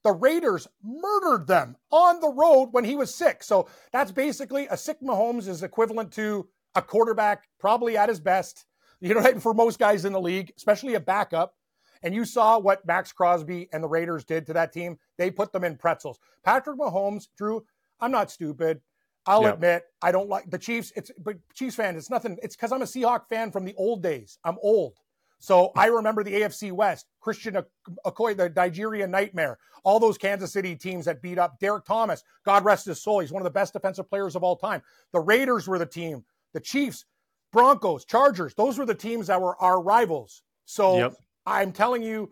The 0.03 0.12
Raiders 0.12 0.68
murdered 0.83 1.47
them 1.47 1.77
on 1.91 2.19
the 2.19 2.30
road 2.30 2.69
when 2.71 2.83
he 2.83 2.95
was 2.95 3.13
sick. 3.13 3.44
So 3.44 3.69
that's 3.91 4.12
basically 4.12 4.68
a 4.68 4.75
sick 4.75 4.97
Mahomes 5.01 5.47
is 5.47 5.63
equivalent 5.63 6.12
to 6.13 6.47
a 6.75 6.81
quarterback, 6.81 7.47
probably 7.59 7.95
at 7.95 8.09
his 8.09 8.19
best, 8.19 8.65
you 9.00 9.13
know, 9.13 9.21
for 9.39 9.53
most 9.53 9.80
guys 9.80 10.06
in 10.06 10.13
the 10.13 10.19
league, 10.19 10.51
especially 10.57 10.95
a 10.95 11.00
backup. 11.00 11.56
And 12.01 12.13
you 12.13 12.25
saw 12.25 12.59
what 12.59 12.85
Maxx 12.85 13.13
Crosby 13.13 13.69
and 13.71 13.81
the 13.81 13.88
Raiders 13.88 14.25
did 14.25 14.45
to 14.47 14.53
that 14.53 14.74
team. 14.74 14.97
They 15.18 15.31
put 15.31 15.53
them 15.53 15.63
in 15.63 15.77
pretzels. 15.77 16.19
Patrick 16.44 16.77
Mahomes, 16.77 17.27
Drew, 17.38 17.63
I'm 18.01 18.12
not 18.12 18.30
stupid. 18.30 18.81
I'll 19.25 19.46
admit 19.46 19.84
I 20.02 20.12
don't 20.12 20.30
like 20.30 20.50
the 20.50 20.58
Chiefs. 20.58 20.92
It's 20.96 21.12
but 21.18 21.38
Chiefs 21.54 21.75
fan. 21.75 21.96
It's 21.96 22.10
nothing. 22.10 22.38
It's 22.44 22.56
because 22.56 22.72
I'm 22.72 22.81
a 22.81 22.86
Seahawk 22.86 23.28
fan 23.30 23.52
from 23.52 23.64
the 23.64 23.74
old 23.75 24.04
days. 24.04 24.38
I'm 24.44 24.58
old, 24.62 24.96
so 25.40 25.72
I 25.78 25.88
remember 25.88 26.24
the 26.24 26.34
AFC 26.34 26.72
West. 26.72 27.08
Christian 27.22 27.58
Okoye, 28.06 28.36
the 28.36 28.50
Nigerian 28.50 29.12
Nightmare, 29.12 29.58
all 29.84 30.00
those 30.00 30.18
Kansas 30.18 30.52
City 30.52 30.75
teams 30.75 31.06
that 31.06 31.22
beat 31.22 31.40
up 31.40 31.58
Derrick 31.60 31.86
Thomas. 31.86 32.24
God 32.46 32.66
rest 32.66 32.86
his 32.86 33.02
soul. 33.02 33.20
He's 33.20 33.31
one 33.31 33.42
of 33.42 33.46
the 33.46 33.52
best 33.52 33.74
defensive 33.74 34.10
players 34.10 34.36
of 34.36 34.44
all 34.44 34.58
time. 34.58 34.81
The 35.14 35.22
Raiders 35.22 35.68
were 35.68 35.80
the 35.80 35.86
team. 35.86 36.26
The 36.54 36.60
Chiefs, 36.60 37.06
Broncos, 37.52 38.06
Chargers. 38.06 38.54
Those 38.56 38.78
were 38.78 38.86
the 38.86 38.94
teams 38.94 39.28
that 39.28 39.42
were 39.42 39.60
our 39.62 39.81
rivals. 39.81 40.44
So 40.66 40.98
yep. 40.98 41.14
I'm 41.46 41.72
telling 41.72 42.04
you, 42.04 42.31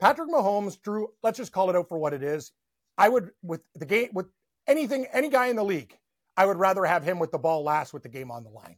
Patrick 0.00 0.28
Mahomes, 0.28 0.80
Drew. 0.80 1.08
Let's 1.22 1.38
just 1.38 1.52
call 1.52 1.70
it 1.70 1.76
out 1.76 1.88
for 1.88 1.98
what 1.98 2.12
it 2.12 2.22
is. 2.22 2.52
I 2.98 3.08
would 3.08 3.30
with 3.42 3.62
the 3.74 3.86
game 3.86 4.10
with 4.12 4.26
anything, 4.66 5.06
any 5.12 5.30
guy 5.30 5.46
in 5.46 5.56
the 5.56 5.64
league 5.64 5.96
I 6.36 6.46
would 6.46 6.58
rather 6.58 6.84
have 6.84 7.02
him 7.02 7.18
with 7.18 7.32
the 7.32 7.38
ball 7.38 7.62
last 7.62 7.92
with 7.92 8.02
the 8.02 8.08
game 8.08 8.30
on 8.30 8.44
the 8.44 8.50
line. 8.50 8.76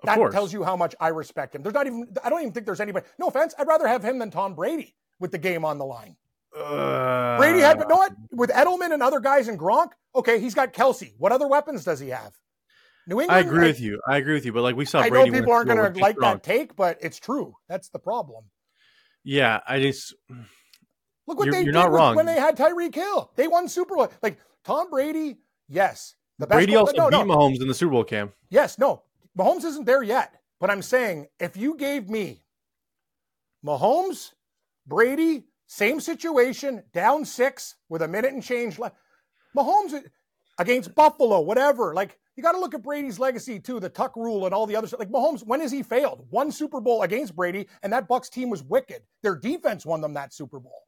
Of 0.00 0.06
that 0.06 0.18
course. 0.18 0.34
tells 0.34 0.52
you 0.52 0.62
how 0.62 0.76
much 0.76 0.94
I 1.00 1.08
respect 1.08 1.54
him. 1.54 1.62
There's 1.62 1.74
not 1.74 1.86
even, 1.86 2.08
I 2.22 2.28
don't 2.30 2.40
even 2.40 2.52
think 2.52 2.66
there's 2.66 2.80
anybody, 2.80 3.06
no 3.18 3.28
offense, 3.28 3.54
I'd 3.58 3.66
rather 3.66 3.88
have 3.88 4.02
him 4.04 4.18
than 4.18 4.30
Tom 4.30 4.54
Brady 4.54 4.94
with 5.18 5.32
the 5.32 5.38
game 5.38 5.64
on 5.64 5.78
the 5.78 5.86
line. 5.86 6.16
Uh, 6.56 7.36
Brady 7.38 7.60
had, 7.60 7.78
but 7.78 7.88
know 7.88 7.96
what? 7.96 8.12
With 8.30 8.50
Edelman 8.50 8.92
and 8.92 9.02
other 9.02 9.20
guys 9.20 9.48
and 9.48 9.58
Gronk, 9.58 9.90
okay, 10.14 10.38
he's 10.38 10.54
got 10.54 10.72
Kelce. 10.72 11.12
What 11.18 11.32
other 11.32 11.46
weapons 11.46 11.84
does 11.84 12.00
he 12.00 12.08
have? 12.08 12.32
New 13.06 13.20
England. 13.20 13.38
I 13.38 13.40
agree 13.40 13.64
I, 13.64 13.66
with 13.68 13.80
you. 13.80 14.00
I 14.08 14.16
agree 14.16 14.34
with 14.34 14.44
you. 14.44 14.52
But 14.52 14.62
like 14.62 14.76
we 14.76 14.84
saw, 14.84 15.00
I 15.00 15.10
Brady 15.10 15.30
know 15.30 15.38
people 15.38 15.52
aren't 15.52 15.68
going 15.68 15.92
to 15.92 16.00
like 16.00 16.16
that 16.18 16.42
take, 16.42 16.74
but 16.74 16.98
it's 17.00 17.20
true. 17.20 17.54
That's 17.68 17.88
the 17.88 17.98
problem. 17.98 18.44
Yeah, 19.22 19.60
I 19.66 19.80
just 19.80 20.14
look 21.26 21.38
what 21.38 21.46
you're, 21.46 21.52
they 21.52 21.58
you're 21.58 21.72
did 21.72 21.74
not 21.74 21.92
wrong. 21.92 22.16
when 22.16 22.26
they 22.26 22.38
had 22.38 22.56
Tyreek 22.56 22.94
Hill. 22.94 23.30
They 23.36 23.48
won 23.48 23.68
Super 23.68 23.96
Bowl. 23.96 24.08
Like 24.22 24.38
Tom 24.64 24.90
Brady, 24.90 25.38
yes, 25.68 26.14
the 26.38 26.46
best 26.46 26.56
Brady 26.56 26.76
also 26.76 26.92
no, 26.96 27.10
beat 27.10 27.26
no. 27.26 27.36
Mahomes 27.36 27.60
in 27.60 27.68
the 27.68 27.74
Super 27.74 27.92
Bowl, 27.92 28.04
Cam. 28.04 28.32
Yes, 28.50 28.78
no. 28.78 29.02
Mahomes 29.38 29.64
isn't 29.64 29.84
there 29.84 30.02
yet. 30.02 30.34
But 30.58 30.70
I'm 30.70 30.82
saying 30.82 31.26
if 31.38 31.56
you 31.56 31.76
gave 31.76 32.08
me 32.08 32.42
Mahomes, 33.64 34.32
Brady, 34.86 35.44
same 35.66 36.00
situation, 36.00 36.82
down 36.92 37.24
six 37.24 37.76
with 37.88 38.02
a 38.02 38.08
minute 38.08 38.32
and 38.32 38.42
change 38.42 38.78
left. 38.78 38.96
Mahomes 39.56 40.02
against 40.58 40.94
Buffalo, 40.94 41.40
whatever. 41.40 41.94
Like 41.94 42.18
you 42.36 42.42
got 42.42 42.52
to 42.52 42.60
look 42.60 42.74
at 42.74 42.82
Brady's 42.82 43.18
legacy 43.18 43.58
too, 43.58 43.80
the 43.80 43.88
Tuck 43.88 44.16
rule 44.16 44.46
and 44.46 44.54
all 44.54 44.66
the 44.66 44.76
other 44.76 44.86
stuff. 44.86 45.00
Like 45.00 45.10
Mahomes, 45.10 45.46
when 45.46 45.60
has 45.60 45.72
he 45.72 45.82
failed? 45.82 46.26
One 46.30 46.50
Super 46.50 46.80
Bowl 46.80 47.02
against 47.02 47.36
Brady, 47.36 47.68
and 47.82 47.92
that 47.92 48.08
Bucks 48.08 48.28
team 48.28 48.48
was 48.48 48.62
wicked. 48.62 49.02
Their 49.22 49.36
defense 49.36 49.84
won 49.84 50.00
them 50.00 50.14
that 50.14 50.32
Super 50.32 50.60
Bowl. 50.60 50.85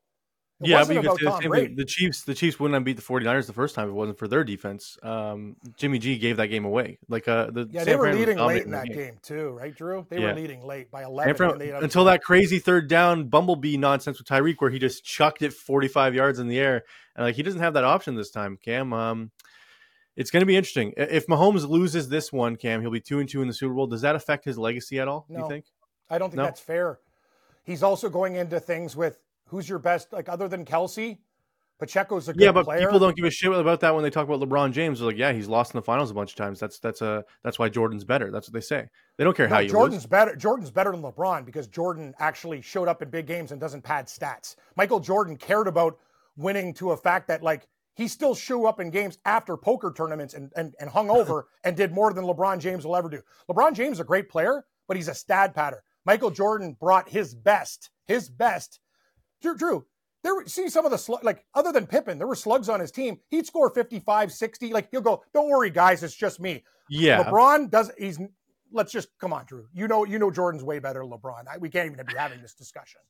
It 0.61 0.71
yeah, 0.71 0.83
because 0.85 1.17
the, 1.19 1.73
the, 1.77 1.85
Chiefs, 1.85 2.23
the 2.23 2.35
Chiefs 2.35 2.59
wouldn't 2.59 2.75
have 2.75 2.83
beat 2.83 2.97
the 2.97 3.03
49ers 3.03 3.47
the 3.47 3.53
first 3.53 3.77
time 3.77 3.85
if 3.85 3.91
it 3.91 3.95
wasn't 3.95 4.19
for 4.19 4.27
their 4.27 4.43
defense. 4.43 4.99
Um, 5.05 5.55
Jimmy 5.77 6.01
G 6.01 6.19
gave 6.19 6.39
that 6.39 6.49
game 6.49 6.65
away. 6.65 6.99
Like 7.09 7.29
uh, 7.29 7.53
the 7.53 7.69
yeah, 7.71 7.85
San 7.85 7.87
they 7.87 7.97
were 7.97 8.05
Fran 8.07 8.17
leading 8.17 8.39
late 8.39 8.65
in 8.65 8.73
that 8.73 8.87
game. 8.87 8.97
game. 8.97 9.19
too, 9.23 9.51
right, 9.51 9.73
Drew? 9.73 10.05
They 10.11 10.19
yeah. 10.21 10.29
were 10.29 10.35
leading 10.35 10.67
late 10.67 10.91
by 10.91 11.05
11 11.05 11.37
Fran, 11.37 11.61
until 11.81 12.07
that 12.07 12.25
crazy 12.25 12.59
third 12.59 12.89
down 12.89 13.29
bumblebee 13.29 13.77
nonsense 13.77 14.19
with 14.19 14.27
Tyreek, 14.27 14.57
where 14.59 14.71
he 14.71 14.81
just 14.81 15.05
chucked 15.05 15.43
it 15.43 15.53
45 15.53 16.17
yards 16.17 16.41
in 16.41 16.49
the 16.49 16.59
air, 16.59 16.83
and 17.15 17.27
like 17.27 17.37
he 17.37 17.45
doesn't 17.45 17.61
have 17.61 17.75
that 17.75 17.85
option 17.85 18.17
this 18.17 18.33
time. 18.33 18.59
Cam, 18.61 18.93
um, 18.93 19.31
it's 20.17 20.33
going 20.33 20.41
to 20.41 20.47
be 20.47 20.57
interesting 20.57 20.93
if 20.97 21.29
Mahomes 21.29 21.69
loses 21.69 22.09
this 22.09 22.33
one. 22.33 22.57
Cam, 22.57 22.81
he'll 22.81 22.91
be 22.91 23.01
two 23.01 23.21
and 23.21 23.29
two 23.29 23.43
in 23.43 23.47
the 23.47 23.55
Super 23.55 23.75
Bowl. 23.75 23.87
Does 23.87 24.03
that 24.03 24.17
affect 24.17 24.45
his 24.45 24.59
legacy 24.59 24.99
at 24.99 25.07
all? 25.07 25.25
No, 25.29 25.43
you 25.43 25.49
think? 25.49 25.67
I 26.11 26.19
don't 26.19 26.31
think 26.31 26.39
no? 26.39 26.45
that's 26.47 26.61
fair. 26.61 26.99
He's 27.63 27.85
also 27.85 28.09
going 28.09 28.35
into 28.35 28.59
things 28.59 28.97
with 28.97 29.19
who's 29.49 29.69
your 29.69 29.79
best, 29.79 30.13
like 30.13 30.29
other 30.29 30.49
than 30.49 30.65
Kelce? 30.65 31.19
Pacheco's 31.79 32.29
a 32.29 32.33
good 32.33 32.43
yeah, 32.43 32.51
but 32.51 32.65
player. 32.65 32.81
people 32.81 32.99
don't 32.99 33.15
give 33.15 33.25
a 33.25 33.31
shit 33.31 33.53
about 33.53 33.81
that 33.81 33.95
when 33.95 34.03
they 34.03 34.11
talk 34.11 34.29
about 34.29 34.41
LeBron 34.41 34.73
James. 34.73 34.99
They're 34.99 35.09
like, 35.09 35.17
yeah, 35.17 35.33
he's 35.33 35.47
lost 35.47 35.75
in 35.75 35.79
the 35.79 35.83
finals 35.83 36.11
a 36.11 36.15
bunch 36.15 36.31
of 36.31 36.37
times. 36.37 36.59
That's 36.59 36.81
that's 36.81 37.03
a 37.03 37.25
that's 37.45 37.59
why 37.59 37.69
Jordan's 37.69 38.05
better. 38.05 38.33
That's 38.33 38.49
what 38.49 38.55
they 38.55 38.61
say. 38.61 38.89
They 39.17 39.23
don't 39.23 39.37
care 39.37 39.49
no, 39.49 39.55
how 39.55 39.61
you 39.61 39.71
Jordan's 39.71 40.03
lose. 40.03 40.07
better. 40.07 40.35
Jordan's 40.35 40.73
better 40.73 40.91
than 40.91 41.03
LeBron 41.03 41.45
because 41.45 41.69
Jordan 41.69 42.15
actually 42.19 42.61
showed 42.63 42.89
up 42.89 43.01
in 43.01 43.11
big 43.11 43.27
games 43.27 43.53
and 43.53 43.61
doesn't 43.61 43.83
pad 43.83 44.07
stats. 44.07 44.57
Michael 44.77 44.99
Jordan 44.99 45.37
cared 45.37 45.69
about 45.69 45.99
winning 46.37 46.75
to 46.75 46.91
a 46.91 46.97
fact 46.97 47.29
that 47.29 47.45
like 47.45 47.69
he 47.95 48.09
still 48.09 48.35
showed 48.35 48.67
up 48.67 48.81
in 48.81 48.91
games 48.91 49.19
after 49.25 49.57
poker 49.57 49.93
tournaments 49.97 50.35
and 50.35 50.51
and, 50.57 50.75
and 50.81 50.91
hung 50.91 51.11
over 51.11 51.47
and 51.65 51.77
did 51.77 51.93
more 51.93 52.13
than 52.13 52.25
LeBron 52.25 52.59
James 52.59 52.85
will 52.85 52.97
ever 52.97 53.09
do. 53.09 53.23
LeBron 53.49 53.75
James 53.75 53.99
is 53.99 54.01
a 54.01 54.05
great 54.05 54.29
player, 54.29 54.65
but 54.89 54.97
he's 54.97 55.09
a 55.09 55.15
stat 55.15 55.55
patter. 55.55 55.85
Michael 56.05 56.31
Jordan 56.31 56.77
brought 56.81 57.09
his 57.09 57.35
best, 57.35 57.91
his 58.07 58.29
best. 58.29 58.81
Drew, 59.41 59.57
Drew, 59.57 59.87
there 60.23 60.35
were, 60.35 60.47
see 60.47 60.69
some 60.69 60.85
of 60.85 60.91
the 60.91 60.99
slug, 60.99 61.25
like 61.25 61.45
other 61.55 61.73
than 61.73 61.87
Pippen, 61.87 62.19
there 62.19 62.27
were 62.27 62.35
slugs 62.35 62.69
on 62.69 62.81
his 62.81 62.91
team. 62.91 63.19
He'd 63.29 63.47
score 63.47 63.71
55, 63.71 64.33
60. 64.33 64.73
Like 64.73 64.89
he'll 64.91 65.01
go, 65.01 65.23
don't 65.33 65.49
worry, 65.49 65.71
guys, 65.71 66.03
it's 66.03 66.15
just 66.15 66.41
me. 66.41 66.65
Yeah. 66.89 67.23
LeBron 67.23 67.71
does, 67.71 67.91
he's 67.99 68.19
let's 68.73 68.93
just 68.93 69.09
come 69.21 69.33
on, 69.33 69.45
Drew. 69.47 69.67
You 69.73 69.89
know, 69.89 70.05
you 70.05 70.19
know, 70.19 70.31
Jordan's 70.31 70.65
way 70.65 70.79
better 70.79 71.01
than 71.01 71.11
LeBron. 71.11 71.45
I, 71.51 71.59
we 71.59 71.69
can't 71.69 71.91
even 71.93 72.05
be 72.05 72.15
having 72.17 72.43
this 72.43 72.55
discussion. 72.55 73.01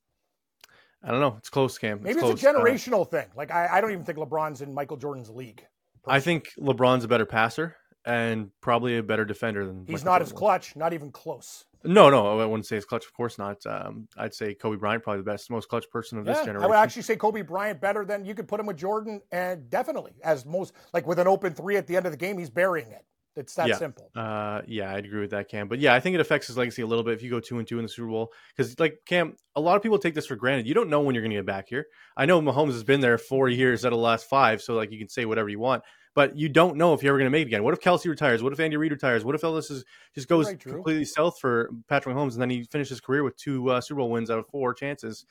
I 1.02 1.11
don't 1.11 1.20
know. 1.20 1.37
It's 1.38 1.49
close, 1.49 1.78
Cam. 1.78 2.02
Maybe 2.02 2.18
it's, 2.18 2.28
it's 2.28 2.42
a 2.42 2.47
generational 2.47 3.02
uh, 3.02 3.04
thing. 3.04 3.26
Like 3.37 3.52
I, 3.52 3.68
I 3.73 3.80
don't 3.80 3.92
even 3.92 4.04
think 4.04 4.18
LeBron's 4.18 4.62
in 4.62 4.75
Michael 4.75 4.97
Jordan's 4.97 5.30
league. 5.30 5.64
Personally. 6.02 6.16
I 6.16 6.20
think 6.20 6.52
LeBron's 6.58 7.04
a 7.04 7.08
better 7.08 7.26
passer 7.26 7.76
and 8.04 8.50
probably 8.61 8.99
a 8.99 9.02
better 9.02 9.25
defender 9.25 9.64
than. 9.64 9.85
He's 9.87 10.04
Michael 10.04 10.04
not 10.04 10.12
Jordan 10.18 10.26
as 10.26 10.32
clutch, 10.32 10.76
not 10.76 10.92
even 10.92 11.12
close. 11.12 11.64
No, 11.85 12.11
no, 12.11 12.40
I 12.40 12.44
wouldn't 12.44 12.66
say 12.66 12.76
it's 12.76 12.85
clutch. 12.85 13.06
Of 13.06 13.12
course 13.12 13.38
not. 13.38 13.64
Um, 13.66 14.08
I'd 14.16 14.35
say 14.35 14.54
Kobe 14.54 14.76
Bryant 14.76 15.02
probably 15.02 15.20
the 15.20 15.30
best, 15.30 15.50
most 15.50 15.68
clutch 15.68 15.88
person 15.90 16.18
of 16.18 16.26
yeah, 16.26 16.32
this 16.32 16.44
generation. 16.44 16.64
I 16.64 16.68
would 16.68 16.76
actually 16.76 17.02
say 17.02 17.16
Kobe 17.16 17.42
Bryant 17.42 17.80
better 17.80 18.04
than 18.04 18.25
you 18.25 18.35
could 18.35 18.49
put 18.49 18.58
him 18.58 18.66
with 18.66 18.76
Jordan, 18.76 19.20
and 19.30 19.70
definitely 19.70 20.12
as 20.25 20.44
most 20.44 20.75
like 20.92 21.06
with 21.06 21.18
an 21.18 21.28
open 21.28 21.54
three 21.54 21.76
at 21.76 21.87
the 21.87 21.97
end 21.97 22.06
of 22.06 22.12
the 22.12 22.18
game, 22.18 22.38
he's 22.38 22.50
burying 22.50 22.90
it. 22.90 23.04
It's 23.38 23.54
that 23.54 23.68
yeah. 23.68 23.76
simple. 23.76 24.11
Uh, 24.16 24.62
yeah, 24.66 24.92
I'd 24.92 25.04
agree 25.04 25.21
with 25.21 25.30
that, 25.30 25.49
Cam. 25.49 25.68
But 25.68 25.78
yeah, 25.78 25.95
I 25.95 26.00
think 26.00 26.14
it 26.14 26.21
affects 26.21 26.49
his 26.49 26.57
legacy 26.57 26.83
a 26.83 26.87
little 26.87 27.04
bit 27.04 27.14
if 27.14 27.23
you 27.23 27.30
go 27.30 27.38
two 27.38 27.59
and 27.59 27.68
two 27.68 27.78
in 27.78 27.85
the 27.85 27.88
Super 27.88 28.09
Bowl. 28.09 28.33
Because 28.54 28.78
like 28.80 28.99
Cam, 29.07 29.37
a 29.54 29.61
lot 29.61 29.76
of 29.76 29.83
people 29.83 29.97
take 29.97 30.14
this 30.14 30.26
for 30.26 30.35
granted. 30.35 30.66
You 30.66 30.75
don't 30.75 30.90
know 30.90 31.00
when 31.02 31.14
you're 31.14 31.23
going 31.23 31.30
to 31.30 31.37
get 31.37 31.47
back 31.47 31.68
here. 31.68 31.87
I 32.16 32.26
know 32.26 32.42
Mahomes 32.42 32.73
has 32.73 32.83
been 32.83 33.00
there 33.00 33.16
four 33.16 33.49
years 33.49 33.85
out 33.85 33.92
of 33.92 33.99
the 33.99 34.02
last 34.02 34.28
five, 34.28 34.61
so 34.61 34.75
like 34.75 34.90
you 34.90 34.99
can 34.99 35.09
say 35.09 35.25
whatever 35.25 35.49
you 35.49 35.61
want. 35.61 35.85
But 36.14 36.37
you 36.37 36.49
don't 36.49 36.76
know 36.76 36.95
if 36.95 37.02
you're 37.02 37.12
ever 37.12 37.18
going 37.18 37.30
to 37.30 37.30
make 37.30 37.42
it 37.42 37.47
again. 37.47 37.62
What 37.62 37.75
if 37.75 37.80
Kelce 37.80 38.07
retires? 38.07 38.42
What 38.42 38.52
if 38.52 38.59
Andy 38.59 38.76
Reid 38.76 38.90
retires? 38.90 39.25
What 39.25 39.37
if 39.37 39.45
Ellis 39.45 39.71
is, 39.71 39.85
just 40.16 40.26
goes 40.26 40.47
right, 40.47 40.59
completely 40.59 41.04
south 41.04 41.38
for 41.38 41.71
Patrick 41.88 42.16
Mahomes 42.16 42.33
and 42.33 42.42
then 42.42 42.50
he 42.50 42.64
finishes 42.64 42.90
his 42.90 43.00
career 43.00 43.23
with 43.23 43.37
two 43.37 43.71
uh, 43.71 43.80
Super 43.80 44.00
Bowl 44.00 44.11
wins 44.11 44.28
out 44.28 44.40
of 44.40 44.49
four 44.49 44.75
chances? 44.75 45.26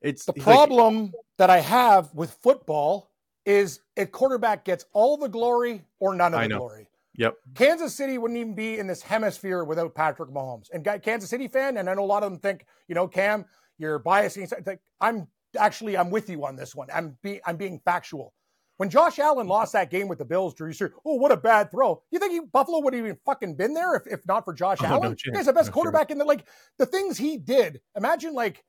It's 0.00 0.24
the 0.24 0.32
problem 0.32 1.02
like, 1.02 1.12
that 1.36 1.50
I 1.50 1.60
have 1.60 2.14
with 2.14 2.30
football 2.42 3.10
is 3.44 3.80
a 3.98 4.06
quarterback 4.06 4.64
gets 4.64 4.86
all 4.94 5.18
the 5.18 5.28
glory 5.28 5.84
or 6.00 6.14
none 6.14 6.32
of 6.32 6.40
the 6.40 6.56
glory. 6.56 6.88
Yep. 7.16 7.34
Kansas 7.54 7.94
City 7.94 8.16
wouldn't 8.18 8.38
even 8.38 8.54
be 8.54 8.78
in 8.78 8.86
this 8.86 9.02
hemisphere 9.02 9.64
without 9.64 9.94
Patrick 9.94 10.30
Mahomes. 10.30 10.68
And 10.72 10.84
Kansas 11.02 11.28
City 11.28 11.48
fan, 11.48 11.76
and 11.76 11.90
I 11.90 11.94
know 11.94 12.04
a 12.04 12.06
lot 12.06 12.22
of 12.22 12.30
them 12.30 12.40
think, 12.40 12.66
you 12.88 12.94
know, 12.94 13.06
Cam, 13.06 13.44
you're 13.78 14.00
biasing. 14.00 14.78
I'm 15.00 15.28
actually 15.58 15.96
I'm 15.96 16.10
with 16.10 16.30
you 16.30 16.44
on 16.44 16.56
this 16.56 16.74
one. 16.74 16.88
I'm 16.92 17.16
being 17.22 17.40
I'm 17.44 17.56
being 17.56 17.80
factual. 17.84 18.32
When 18.78 18.88
Josh 18.88 19.18
Allen 19.18 19.46
lost 19.46 19.74
that 19.74 19.90
game 19.90 20.08
with 20.08 20.18
the 20.18 20.24
Bills, 20.24 20.54
Drew, 20.54 20.70
you 20.70 20.90
"Oh, 21.04 21.14
what 21.14 21.30
a 21.30 21.36
bad 21.36 21.70
throw." 21.70 22.02
You 22.10 22.18
think 22.18 22.32
he, 22.32 22.40
Buffalo 22.40 22.80
would 22.80 22.94
have 22.94 23.04
even 23.04 23.18
fucking 23.24 23.56
been 23.56 23.74
there 23.74 23.94
if, 23.94 24.06
if 24.06 24.26
not 24.26 24.44
for 24.44 24.52
Josh 24.52 24.78
oh, 24.80 24.86
Allen? 24.86 25.16
No 25.24 25.38
He's 25.38 25.46
the 25.46 25.52
best 25.52 25.68
no 25.68 25.74
quarterback 25.74 26.10
in 26.10 26.18
the 26.18 26.24
like 26.24 26.46
the 26.78 26.86
things 26.86 27.18
he 27.18 27.36
did. 27.36 27.80
Imagine 27.96 28.34
like 28.34 28.64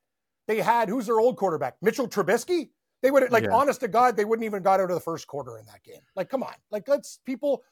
they 0.47 0.59
had 0.59 0.89
who's 0.89 1.05
their 1.05 1.19
old 1.19 1.37
quarterback, 1.37 1.77
Mitchell 1.81 2.07
Trubisky. 2.07 2.69
They 3.01 3.11
would 3.11 3.31
like, 3.31 3.43
yeah. 3.43 3.53
honest 3.53 3.81
to 3.81 3.89
God, 3.89 4.15
they 4.15 4.23
wouldn't 4.23 4.45
even 4.45 4.63
got 4.63 4.79
out 4.79 4.89
of 4.89 4.95
the 4.95 5.01
first 5.01 5.27
quarter 5.27 5.57
in 5.57 5.65
that 5.65 5.83
game. 5.83 5.99
Like, 6.15 6.29
come 6.29 6.41
on, 6.41 6.53
like 6.71 6.87
let's 6.87 7.19
people 7.25 7.63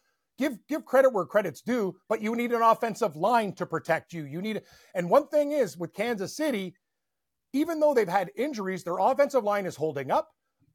give 0.41 0.57
give 0.67 0.85
credit 0.85 1.13
where 1.13 1.25
credit's 1.25 1.61
due, 1.61 1.95
but 2.09 2.21
you 2.21 2.35
need 2.35 2.51
an 2.51 2.61
offensive 2.61 3.15
line 3.15 3.53
to 3.53 3.65
protect 3.65 4.11
you. 4.11 4.25
You 4.25 4.41
need 4.41 4.61
and 4.95 5.09
one 5.09 5.27
thing 5.27 5.51
is 5.51 5.77
with 5.77 5.93
Kansas 5.93 6.35
City, 6.35 6.73
even 7.53 7.79
though 7.79 7.93
they've 7.93 8.07
had 8.07 8.31
injuries, 8.35 8.83
their 8.83 8.97
offensive 8.97 9.43
line 9.43 9.65
is 9.65 9.75
holding 9.75 10.09
up. 10.09 10.29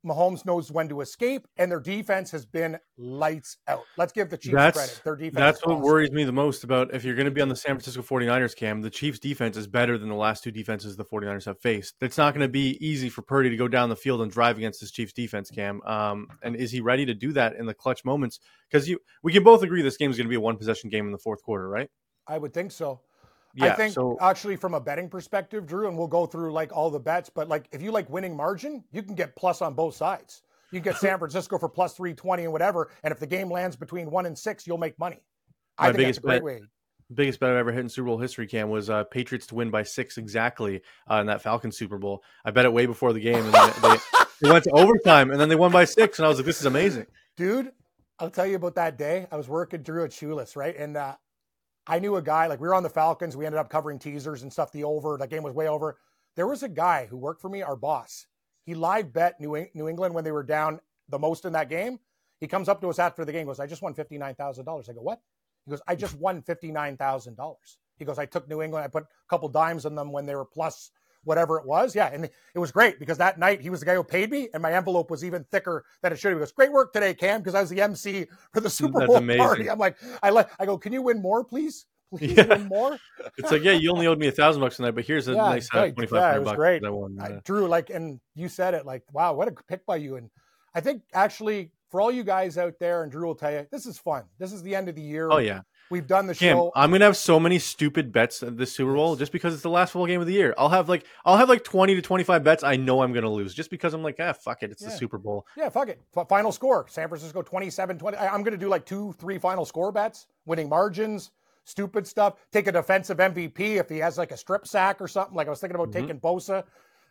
Mahomes 0.06 0.44
knows 0.46 0.70
when 0.70 0.88
to 0.88 1.00
escape, 1.00 1.46
and 1.56 1.70
their 1.70 1.80
defense 1.80 2.30
has 2.30 2.46
been 2.46 2.78
lights 2.96 3.58
out. 3.66 3.82
Let's 3.96 4.12
give 4.12 4.30
the 4.30 4.38
Chiefs 4.38 4.54
that's, 4.54 4.76
credit. 4.76 5.00
Their 5.04 5.16
defense. 5.16 5.34
That's 5.36 5.66
what 5.66 5.75
awesome. 5.75 5.82
worries 5.82 6.12
me 6.12 6.25
the 6.25 6.32
most 6.32 6.64
about 6.64 6.94
if 6.94 7.04
you're 7.04 7.14
going 7.14 7.26
to 7.26 7.30
be 7.30 7.40
on 7.40 7.48
the 7.48 7.56
San 7.56 7.75
Francisco 7.75 8.02
49ers 8.02 8.54
cam, 8.54 8.82
the 8.82 8.90
Chiefs 8.90 9.18
defense 9.18 9.56
is 9.56 9.66
better 9.66 9.98
than 9.98 10.08
the 10.08 10.14
last 10.14 10.44
two 10.44 10.50
defenses 10.50 10.96
the 10.96 11.04
49ers 11.04 11.44
have 11.46 11.60
faced. 11.60 11.94
It's 12.00 12.16
not 12.16 12.32
going 12.34 12.46
to 12.46 12.48
be 12.48 12.78
easy 12.86 13.08
for 13.08 13.22
Purdy 13.22 13.50
to 13.50 13.56
go 13.56 13.68
down 13.68 13.88
the 13.88 13.96
field 13.96 14.22
and 14.22 14.30
drive 14.30 14.56
against 14.56 14.80
this 14.80 14.90
Chiefs 14.90 15.12
defense 15.12 15.50
cam. 15.50 15.82
Um, 15.82 16.28
and 16.42 16.54
is 16.54 16.70
he 16.70 16.80
ready 16.80 17.04
to 17.06 17.14
do 17.14 17.32
that 17.32 17.56
in 17.56 17.66
the 17.66 17.75
clutch 17.75 18.04
moments? 18.04 18.38
Because 18.70 18.88
you 18.88 18.98
we 19.22 19.32
can 19.32 19.42
both 19.42 19.62
agree 19.62 19.82
this 19.82 19.96
game 19.96 20.10
is 20.10 20.16
going 20.16 20.26
to 20.26 20.30
be 20.30 20.36
a 20.36 20.40
one 20.40 20.56
possession 20.56 20.90
game 20.90 21.06
in 21.06 21.12
the 21.12 21.18
fourth 21.18 21.42
quarter, 21.42 21.68
right? 21.68 21.90
I 22.26 22.38
would 22.38 22.52
think 22.52 22.72
so. 22.72 23.00
Yeah, 23.56 23.72
I 23.72 23.75
think 23.75 23.94
so, 23.94 24.18
actually 24.20 24.56
from 24.56 24.75
a 24.75 24.80
betting 24.80 25.08
perspective, 25.08 25.66
Drew, 25.66 25.88
and 25.88 25.96
we'll 25.96 26.08
go 26.08 26.26
through 26.26 26.52
like 26.52 26.76
all 26.76 26.90
the 26.90 27.00
bets, 27.00 27.30
but 27.30 27.48
like 27.48 27.66
if 27.72 27.80
you 27.80 27.90
like 27.90 28.08
winning 28.10 28.36
margin, 28.36 28.84
you 28.92 29.02
can 29.02 29.14
get 29.14 29.34
plus 29.34 29.62
on 29.62 29.72
both 29.72 29.94
sides. 29.94 30.42
You 30.70 30.80
can 30.80 30.92
get 30.92 31.00
San 31.00 31.18
Francisco 31.18 31.58
for 31.58 31.68
plus 31.68 31.94
320 31.94 32.44
and 32.44 32.52
whatever. 32.52 32.90
And 33.02 33.12
if 33.12 33.18
the 33.18 33.26
game 33.26 33.50
lands 33.50 33.75
between 33.75 34.10
one 34.10 34.26
and 34.26 34.36
six, 34.36 34.66
you'll 34.66 34.76
make 34.76 34.98
money. 34.98 35.22
I 35.78 35.92
think 35.92 36.04
that's 36.04 36.18
a 36.18 36.20
great 36.20 36.34
bet, 36.34 36.42
way. 36.42 36.62
Biggest 37.14 37.40
bet 37.40 37.50
I've 37.50 37.56
ever 37.56 37.72
hit 37.72 37.80
in 37.80 37.88
Super 37.88 38.08
Bowl 38.08 38.18
history, 38.18 38.46
Cam, 38.46 38.68
was 38.68 38.90
uh, 38.90 39.04
Patriots 39.04 39.46
to 39.46 39.54
win 39.54 39.70
by 39.70 39.84
six 39.84 40.18
exactly 40.18 40.82
uh, 41.10 41.16
in 41.16 41.26
that 41.26 41.40
Falcons 41.40 41.78
Super 41.78 41.98
Bowl. 41.98 42.22
I 42.44 42.50
bet 42.50 42.66
it 42.66 42.72
way 42.72 42.84
before 42.84 43.14
the 43.14 43.20
game. 43.20 43.42
And 43.42 43.54
they, 43.54 43.96
they 44.42 44.50
went 44.50 44.64
to 44.64 44.70
overtime 44.72 45.30
and 45.30 45.40
then 45.40 45.48
they 45.48 45.56
won 45.56 45.72
by 45.72 45.86
six. 45.86 46.18
And 46.18 46.26
I 46.26 46.28
was 46.28 46.38
like, 46.38 46.46
this 46.46 46.60
is 46.60 46.66
amazing. 46.66 47.06
Dude, 47.36 47.72
I'll 48.18 48.30
tell 48.30 48.46
you 48.46 48.56
about 48.56 48.75
that 48.75 48.98
day. 48.98 49.28
I 49.30 49.36
was 49.36 49.48
working 49.48 49.82
Drew 49.82 50.04
at 50.04 50.12
Shoeless, 50.12 50.56
right? 50.56 50.76
And 50.76 50.96
uh, 50.96 51.14
I 51.87 51.99
knew 51.99 52.16
a 52.16 52.23
guy, 52.23 52.47
like 52.47 52.61
we 52.61 52.66
were 52.66 52.75
on 52.75 52.83
the 52.83 52.90
Falcons. 52.90 53.37
We 53.37 53.47
ended 53.47 53.61
up 53.61 53.71
covering 53.71 53.99
teasers 53.99 54.43
and 54.43 54.52
stuff. 54.52 54.73
The 54.73 54.85
over, 54.85 55.16
that 55.19 55.31
game 55.31 55.43
was 55.43 55.55
way 55.55 55.69
over. 55.69 55.99
There 56.35 56.47
was 56.47 56.62
a 56.62 56.69
guy 56.69 57.07
who 57.07 57.16
worked 57.16 57.40
for 57.40 57.49
me, 57.49 57.62
our 57.62 57.76
boss. 57.76 58.26
He 58.64 58.75
live 58.75 59.12
bet 59.12 59.40
New, 59.40 59.66
New 59.75 59.88
England 59.88 60.14
when 60.14 60.25
they 60.25 60.33
were 60.33 60.43
down 60.43 60.81
the 61.09 61.19
most 61.19 61.45
in 61.45 61.52
that 61.52 61.69
game. 61.69 62.00
He 62.40 62.49
comes 62.49 62.69
up 62.69 62.81
to 62.81 62.88
us 62.88 62.99
after 62.99 63.25
the 63.25 63.33
game, 63.33 63.47
goes, 63.47 63.61
I 63.61 63.66
just 63.66 63.83
won 63.83 63.95
$59,000. 63.95 64.90
I 64.90 64.93
go, 64.93 65.00
what? 65.00 65.21
He 65.64 65.71
goes, 65.71 65.81
I 65.87 65.95
just 65.95 66.19
won 66.19 66.43
$59,000. 66.43 67.57
He 67.99 68.05
goes, 68.05 68.19
I 68.19 68.26
took 68.26 68.49
New 68.49 68.61
England, 68.61 68.85
I 68.85 68.88
put 68.88 69.05
a 69.05 69.28
couple 69.28 69.49
dimes 69.49 69.87
on 69.87 69.95
them 69.95 70.12
when 70.12 70.26
they 70.26 70.35
were 70.35 70.45
plus 70.45 70.90
whatever 71.26 71.59
it 71.59 71.66
was. 71.66 71.95
Yeah. 71.95 72.11
And 72.12 72.25
it 72.54 72.59
was 72.59 72.71
great 72.71 72.99
because 72.99 73.18
that 73.18 73.38
night 73.38 73.61
he 73.61 73.68
was 73.68 73.80
the 73.80 73.87
guy 73.87 73.95
who 73.95 74.04
paid 74.04 74.30
me 74.30 74.49
and 74.54 74.62
my 74.62 74.73
envelope 74.73 75.11
was 75.11 75.25
even 75.25 75.45
thicker 75.50 75.85
than 76.02 76.12
it 76.12 76.18
should 76.18 76.30
have. 76.30 76.38
He 76.38 76.40
goes, 76.40 76.52
great 76.52 76.73
work 76.73 76.92
today, 76.92 77.14
Cam, 77.14 77.40
because 77.40 77.54
I 77.54 77.61
was 77.61 77.71
the 77.71 77.83
MC 77.83 78.26
for 78.52 78.61
the 78.61 78.71
Super 78.71 79.00
That's 79.00 79.09
Bowl 79.09 79.16
amazing. 79.16 79.42
party. 79.42 79.71
I'm 79.71 79.78
like, 79.78 79.97
I 80.23 80.30
let, 80.30 80.50
I 80.59 80.66
go, 80.66 80.78
can 80.78 80.92
you 80.92 81.02
win 81.02 81.21
more, 81.21 81.45
please? 81.45 81.87
Please 82.11 82.37
yeah. 82.37 82.45
win 82.47 82.68
more. 82.68 82.97
it's 83.37 83.50
like, 83.50 83.64
yeah, 83.64 83.73
you 83.73 83.90
only 83.90 84.06
owed 84.06 84.18
me 84.18 84.28
a 84.28 84.33
thousand 84.33 84.62
bucks 84.62 84.76
tonight, 84.76 84.92
but 84.92 85.04
here's 85.04 85.26
a 85.26 85.33
yeah, 85.33 85.42
nice 85.42 85.68
uh, 85.75 85.88
25 85.88 86.11
yeah, 86.12 86.37
it 86.37 86.42
was 86.42 86.52
great. 86.52 86.85
I 86.85 86.90
won, 86.90 87.18
uh, 87.21 87.25
I 87.25 87.40
drew 87.45 87.66
like, 87.66 87.90
and 87.90 88.21
you 88.35 88.49
said 88.49 88.75
it 88.75 88.87
like, 88.87 89.02
wow, 89.12 89.35
what 89.35 89.49
a 89.49 89.52
pick 89.68 89.85
by 89.85 89.97
you. 89.97 90.16
And 90.16 90.30
I 90.75 90.80
think 90.80 91.02
actually 91.12 91.73
for 91.90 92.00
all 92.00 92.12
you 92.12 92.25
guys 92.25 92.59
out 92.59 92.75
there, 92.78 93.02
and 93.02 93.11
Drew 93.11 93.26
will 93.26 93.35
tell 93.35 93.52
you, 93.52 93.66
this 93.71 93.87
is 93.87 93.99
fun. 93.99 94.25
This 94.38 94.52
is 94.52 94.62
the 94.62 94.75
end 94.75 94.88
of 94.88 94.95
the 94.95 95.02
year. 95.02 95.28
Oh 95.30 95.38
yeah. 95.38 95.62
We've 95.90 96.07
done 96.07 96.26
the 96.26 96.35
Cam, 96.35 96.57
show. 96.57 96.73
I'm 96.75 96.90
gonna 96.90 97.05
have 97.05 97.16
so 97.16 97.38
many 97.38 97.59
stupid 97.59 98.12
bets 98.12 98.43
at 98.43 98.57
the 98.57 98.66
Super 98.66 98.95
Bowl 98.95 99.16
just 99.16 99.33
because 99.33 99.55
it's 99.55 99.62
the 99.62 99.71
last 99.71 99.93
full 99.93 100.07
game 100.07 100.21
of 100.21 100.26
the 100.26 100.33
year. 100.33 100.55
I'll 100.59 100.69
have 100.69 100.88
like 100.88 101.05
I'll 101.25 101.37
have 101.37 101.49
like 101.49 101.64
20 101.64 101.95
to 101.95 102.02
25 102.02 102.43
bets 102.43 102.64
I 102.64 102.76
know 102.76 103.02
I'm 103.02 103.12
gonna 103.12 103.31
lose 103.31 103.55
just 103.55 103.71
because 103.71 103.95
I'm 103.95 104.02
like, 104.02 104.16
ah, 104.19 104.33
fuck 104.33 104.62
it, 104.62 104.71
it's 104.71 104.83
yeah. 104.83 104.88
the 104.88 104.97
Super 104.97 105.19
Bowl. 105.19 105.47
Yeah, 105.57 105.69
fuck 105.69 105.88
it. 105.88 106.00
Final 106.28 106.52
score: 106.52 106.87
San 106.88 107.09
Francisco 107.09 107.43
27 107.43 107.99
20. 107.99 108.16
I'm 108.16 108.43
gonna 108.43 108.57
do 108.57 108.69
like 108.69 108.85
two, 108.85 109.14
three 109.19 109.38
final 109.38 109.64
score 109.64 109.93
bets, 109.93 110.26
winning 110.45 110.69
margins, 110.69 111.31
stupid 111.64 112.07
stuff. 112.07 112.35
Take 112.52 112.66
a 112.66 112.73
defensive 112.73 113.19
MVP 113.19 113.61
if 113.76 113.88
he 113.88 113.99
has 113.99 114.19
like 114.19 114.33
a 114.33 114.37
strip 114.37 114.66
sack 114.66 115.00
or 115.00 115.09
something. 115.09 115.35
Like 115.35 115.47
I 115.47 115.50
was 115.50 115.61
thinking 115.61 115.76
about 115.76 115.90
mm-hmm. 115.90 116.07
taking 116.07 116.21
Bosa 116.21 116.64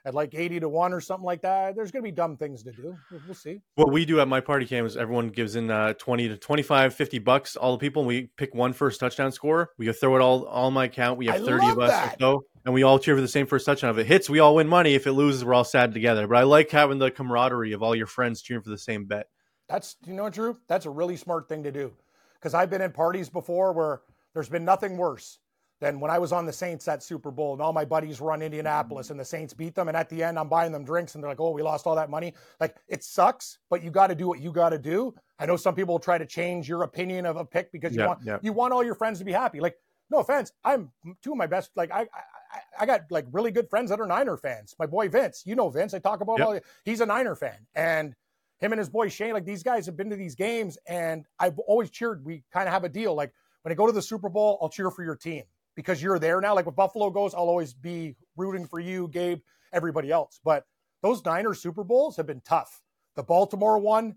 at 0.06 0.14
like 0.14 0.36
80 0.36 0.62
to 0.62 0.70
1 0.70 0.94
or 0.94 1.02
something 1.02 1.26
like 1.26 1.42
that. 1.42 1.76
There's 1.76 1.92
going 1.92 2.04
to 2.04 2.08
be 2.08 2.16
dumb 2.16 2.38
things 2.38 2.64
to 2.64 2.72
do. 2.72 2.96
We'll 3.26 3.34
see. 3.34 3.62
What 3.74 3.92
we 3.92 4.06
do 4.06 4.20
at 4.20 4.28
my 4.28 4.40
party 4.40 4.68
cam 4.68 4.86
is 4.86 4.96
everyone 4.96 5.30
gives 5.30 5.56
in 5.56 5.72
uh, 5.72 5.94
20 5.94 6.30
to 6.30 6.38
25, 6.38 6.94
50 6.94 7.20
bucks, 7.20 7.56
all 7.56 7.72
the 7.72 7.80
people, 7.80 8.04
and 8.04 8.08
we 8.08 8.30
pick 8.38 8.54
one 8.54 8.72
first 8.72 9.00
touchdown 9.00 9.32
score. 9.32 9.72
We 9.80 9.88
go 9.88 9.94
throw 9.94 10.16
it 10.16 10.22
all 10.22 10.46
on 10.46 10.74
my 10.74 10.86
account. 10.86 11.18
We 11.18 11.26
have 11.26 11.42
I 11.42 11.46
30 11.46 11.68
of 11.70 11.80
us 11.80 11.90
that. 11.90 12.14
or 12.14 12.18
so, 12.20 12.46
and 12.64 12.74
we 12.74 12.84
all 12.84 13.00
cheer 13.00 13.16
for 13.16 13.22
the 13.22 13.28
same 13.28 13.48
first 13.48 13.66
touchdown. 13.66 13.90
If 13.90 13.98
it 13.98 14.06
hits, 14.06 14.30
we 14.30 14.40
all 14.40 14.56
win 14.56 14.68
money. 14.68 14.94
If 14.94 15.08
it 15.08 15.14
loses, 15.14 15.44
we're 15.44 15.56
all 15.56 15.64
sad 15.64 15.94
together. 15.94 16.28
But 16.28 16.38
I 16.38 16.44
like 16.44 16.70
having 16.70 17.00
the 17.00 17.10
camaraderie 17.10 17.74
of 17.74 17.82
all 17.82 17.96
your 17.96 18.08
friends 18.08 18.44
cheering 18.44 18.62
for 18.62 18.70
the 18.70 18.78
same 18.78 19.06
bet. 19.06 19.28
That's, 19.68 19.96
you 20.06 20.14
know, 20.14 20.24
what, 20.24 20.34
Drew, 20.34 20.56
that's 20.68 20.86
a 20.86 20.92
really 20.92 21.18
smart 21.18 21.50
thing 21.50 21.64
to 21.64 21.72
do. 21.72 21.92
Because 22.36 22.54
I've 22.54 22.70
been 22.70 22.82
in 22.82 22.92
parties 22.92 23.30
before 23.30 23.74
where 23.74 24.02
there's 24.36 24.50
been 24.50 24.66
nothing 24.66 24.98
worse 24.98 25.40
than 25.82 26.00
when 26.00 26.10
I 26.10 26.20
was 26.20 26.32
on 26.32 26.46
the 26.46 26.54
Saints 26.54 26.88
at 26.88 27.04
Super 27.04 27.32
Bowl 27.32 27.54
and 27.54 27.62
all 27.62 27.74
my 27.74 27.84
buddies 27.84 28.22
were 28.22 28.32
on 28.32 28.42
Indianapolis 28.42 29.10
and 29.10 29.20
the 29.20 29.26
Saints 29.26 29.54
beat 29.54 29.76
them. 29.76 29.88
And 29.88 29.98
at 29.98 30.10
the 30.10 30.24
end, 30.24 30.40
I'm 30.40 30.48
buying 30.48 30.72
them 30.72 30.86
drinks 30.86 31.16
and 31.16 31.24
they're 31.24 31.30
like, 31.30 31.42
oh, 31.42 31.52
we 31.52 31.62
lost 31.62 31.86
all 31.86 31.96
that 31.96 32.10
money. 32.10 32.34
Like, 32.60 32.76
it 32.88 33.04
sucks, 33.04 33.60
but 33.70 33.84
you 33.84 33.92
got 33.92 34.08
to 34.08 34.16
do 34.16 34.28
what 34.28 34.40
you 34.40 34.52
got 34.52 34.70
to 34.70 34.80
do. 34.80 35.14
I 35.38 35.46
know 35.46 35.58
some 35.58 35.76
people 35.76 35.96
will 35.96 36.00
try 36.00 36.18
to 36.18 36.26
change 36.26 36.70
your 36.70 36.84
opinion 36.84 37.26
of 37.26 37.36
a 37.36 37.46
pick 37.46 37.72
because 37.72 37.94
you 37.94 38.02
yeah, 38.02 38.08
want 38.08 38.20
yeah. 38.24 38.38
you 38.42 38.54
want 38.54 38.74
all 38.74 38.84
your 38.84 38.96
friends 38.96 39.20
to 39.20 39.26
be 39.26 39.34
happy. 39.34 39.60
Like, 39.60 39.76
no 40.10 40.20
offense, 40.20 40.52
I'm 40.64 40.92
two 41.22 41.32
of 41.32 41.38
my 41.38 41.48
best. 41.48 41.72
Like, 41.76 41.92
I, 41.92 42.02
I, 42.02 42.60
I 42.80 42.86
got 42.86 43.02
like 43.10 43.26
really 43.32 43.52
good 43.52 43.70
friends 43.70 43.90
that 43.90 44.00
are 44.00 44.06
Niner 44.06 44.38
fans. 44.38 44.76
My 44.80 44.86
boy 44.86 45.10
Vince, 45.10 45.44
you 45.46 45.56
know 45.56 45.70
Vince. 45.70 45.94
I 45.94 46.00
talk 46.00 46.22
about 46.22 46.40
yep. 46.40 46.48
all. 46.48 46.60
He's 46.86 47.02
a 47.02 47.06
Niner 47.06 47.36
fan, 47.36 47.68
and 47.76 48.16
him 48.60 48.72
and 48.72 48.80
his 48.80 48.88
boy 48.88 49.10
Shane, 49.10 49.34
like 49.34 49.46
these 49.46 49.64
guys 49.64 49.86
have 49.88 49.98
been 49.98 50.10
to 50.10 50.16
these 50.16 50.36
games, 50.36 50.78
and 50.88 51.26
I've 51.38 51.60
always 51.60 51.90
cheered. 51.90 52.24
We 52.24 52.44
kind 52.54 52.68
of 52.68 52.74
have 52.74 52.86
a 52.86 52.90
deal. 52.90 53.14
Like 53.14 53.34
when 53.64 53.74
I 53.74 53.76
go 53.76 53.88
to 53.88 53.92
the 53.92 54.02
Super 54.02 54.30
Bowl, 54.30 54.58
I'll 54.62 54.70
cheer 54.70 54.90
for 54.90 55.04
your 55.04 55.18
team 55.18 55.44
because 55.76 56.02
you're 56.02 56.20
there 56.20 56.42
now. 56.42 56.56
Like 56.56 56.66
with 56.66 56.76
Buffalo 56.76 57.10
goes, 57.10 57.34
I'll 57.34 57.42
always 57.42 57.74
be 57.74 58.16
rooting 58.36 58.66
for 58.66 58.80
you, 58.80 59.08
Gabe, 59.10 59.40
everybody 59.74 60.12
else. 60.12 60.40
But 60.44 60.64
those 61.02 61.24
Niners 61.24 61.62
Super 61.62 61.84
Bowls 61.84 62.18
have 62.18 62.28
been 62.28 62.42
tough. 62.42 62.82
The 63.16 63.24
Baltimore 63.24 63.78
one, 63.78 64.16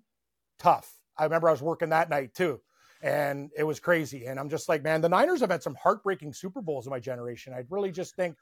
tough. 0.58 0.92
I 1.16 1.24
remember 1.24 1.48
I 1.48 1.52
was 1.52 1.62
working 1.62 1.90
that 1.90 2.10
night 2.10 2.34
too, 2.34 2.60
and 3.02 3.50
it 3.56 3.64
was 3.64 3.80
crazy. 3.80 4.26
And 4.26 4.38
I'm 4.38 4.48
just 4.48 4.68
like, 4.68 4.82
man, 4.82 5.00
the 5.00 5.08
Niners 5.08 5.40
have 5.40 5.50
had 5.50 5.62
some 5.62 5.74
heartbreaking 5.74 6.32
Super 6.32 6.62
Bowls 6.62 6.86
in 6.86 6.90
my 6.90 7.00
generation. 7.00 7.52
I 7.52 7.64
really 7.70 7.90
just 7.90 8.14
think 8.16 8.36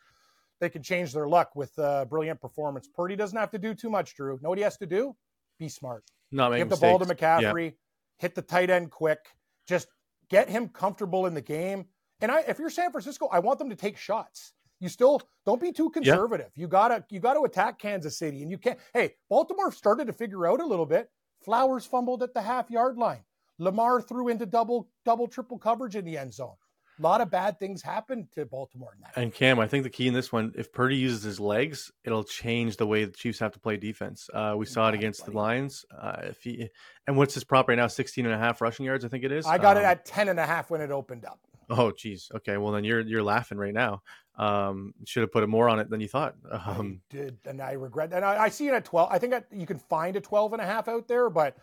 they 0.61 0.69
can 0.69 0.83
change 0.83 1.13
their 1.13 1.29
luck 1.29 1.55
with 1.55 1.77
a 1.79 2.07
brilliant 2.09 2.41
performance. 2.41 2.89
Purdy 2.95 3.17
doesn't 3.17 3.37
have 3.37 3.51
to 3.51 3.59
do 3.59 3.75
too 3.75 3.91
much, 3.91 4.15
Drew. 4.15 4.39
Know 4.43 4.51
what 4.51 4.59
he 4.59 4.65
has 4.65 4.77
to 4.79 4.87
do? 4.87 5.15
Be 5.59 5.69
smart. 5.69 6.05
Not 6.33 6.55
Give 6.55 6.69
the 6.69 6.77
ball 6.77 6.99
to 6.99 7.05
McCaffrey. 7.05 7.65
Yeah. 7.65 7.77
Hit 8.19 8.35
the 8.35 8.43
tight 8.43 8.71
end 8.71 8.91
quick. 8.91 9.19
Just 9.67 9.89
get 10.29 10.49
him 10.49 10.69
comfortable 10.69 11.27
in 11.27 11.35
the 11.35 11.43
game 11.43 11.87
And 12.21 12.33
I, 12.33 12.41
if 12.41 12.59
you're 12.59 12.71
San 12.71 12.91
Francisco, 12.91 13.29
I 13.31 13.39
want 13.39 13.59
them 13.59 13.71
to 13.71 13.77
take 13.77 13.97
shots. 13.97 14.53
You 14.81 14.89
still 14.89 15.23
don't 15.45 15.61
be 15.61 15.73
too 15.73 15.91
conservative. 15.91 16.51
Yeah. 16.55 16.63
You 16.63 16.69
gotta 16.69 17.05
you 17.09 17.21
gotta 17.21 17.41
attack 17.41 17.79
Kansas 17.79 18.19
City, 18.19 18.43
and 18.43 18.51
you 18.51 18.59
can't. 18.59 18.79
Hey, 18.93 19.15
Baltimore 19.31 19.73
started 19.73 20.07
to 20.07 20.13
figure 20.13 20.47
out 20.47 20.61
a 20.61 20.67
little 20.67 20.87
bit. 20.87 21.11
Flowers 21.43 21.87
fumbled 21.87 22.23
at 22.23 22.35
the 22.35 22.43
half 22.43 22.71
yard 22.71 22.99
line. 22.99 23.25
Lamar 23.59 24.03
threw 24.03 24.29
into 24.29 24.45
double 24.45 24.89
double 25.05 25.29
triple 25.29 25.59
coverage 25.59 25.97
in 25.97 26.05
the 26.05 26.19
end 26.19 26.35
zone. 26.35 26.55
A 26.99 27.03
lot 27.03 27.21
of 27.21 27.31
bad 27.31 27.59
things 27.59 27.83
happened 27.83 28.29
to 28.33 28.47
Baltimore 28.47 28.93
in 28.95 29.03
that. 29.03 29.21
And 29.21 29.33
Cam, 29.33 29.59
I 29.59 29.67
think 29.67 29.85
the 29.85 29.91
key 29.91 30.09
in 30.09 30.15
this 30.15 30.33
one, 30.33 30.55
if 30.57 30.73
Purdy 30.73 30.97
uses 30.97 31.23
his 31.23 31.39
legs, 31.39 31.93
it'll 32.05 32.25
change 32.25 32.79
the 32.79 32.87
way 32.87 33.05
the 33.05 33.13
Chiefs 33.13 33.39
have 33.39 33.53
to 33.53 33.59
play 33.59 33.77
defense. 33.77 34.31
Uh, 34.33 34.55
we 34.57 34.65
saw 34.65 34.89
it 34.89 34.95
against 34.95 35.27
the 35.27 35.33
Lions. 35.33 35.85
Uh, 35.97 36.17
if 36.23 36.43
he 36.43 36.71
and 37.07 37.17
what's 37.17 37.35
his 37.35 37.45
prop 37.45 37.69
right 37.69 37.77
now? 37.77 37.87
16 37.87 38.25
and 38.25 38.35
a 38.35 38.39
half 38.39 38.63
rushing 38.63 38.87
yards, 38.87 39.05
I 39.05 39.09
think 39.09 39.25
it 39.25 39.33
is. 39.33 39.47
I 39.47 39.59
got 39.59 39.77
um, 39.77 39.83
it 39.83 39.87
at 39.87 40.05
10 40.07 40.29
and 40.29 40.41
a 40.41 40.47
half 40.47 40.71
when 40.71 40.81
it 40.81 40.91
opened 40.91 41.27
up. 41.27 41.39
Oh, 41.69 41.93
geez. 41.93 42.31
Okay. 42.35 42.57
Well, 42.57 42.73
then 42.73 42.85
you're 42.85 43.01
you're 43.01 43.23
laughing 43.23 43.59
right 43.59 43.75
now. 43.75 44.03
Um, 44.39 44.93
should 45.07 45.23
have 45.23 45.33
put 45.33 45.43
it 45.43 45.49
more 45.49 45.69
on 45.69 45.81
it 45.81 45.89
than 45.89 46.01
you 46.01 46.09
thought. 46.09 46.35
Um, 46.67 47.01
I 47.11 47.17
did, 47.17 47.39
and 47.47 47.61
I 47.61 47.73
regret. 47.73 48.13
And 48.13 48.25
I, 48.25 48.45
I 48.45 48.49
see 48.49 48.69
it 48.69 48.75
at 48.75 48.85
12. 48.85 49.09
I 49.11 49.19
think 49.19 49.35
I, 49.35 49.43
you 49.51 49.67
can 49.67 49.79
find 49.79 50.17
a 50.17 50.21
12 50.21 50.53
and 50.53 50.63
a 50.63 50.67
half 50.67 50.89
out 50.89 51.09
there, 51.09 51.31
but 51.31 51.57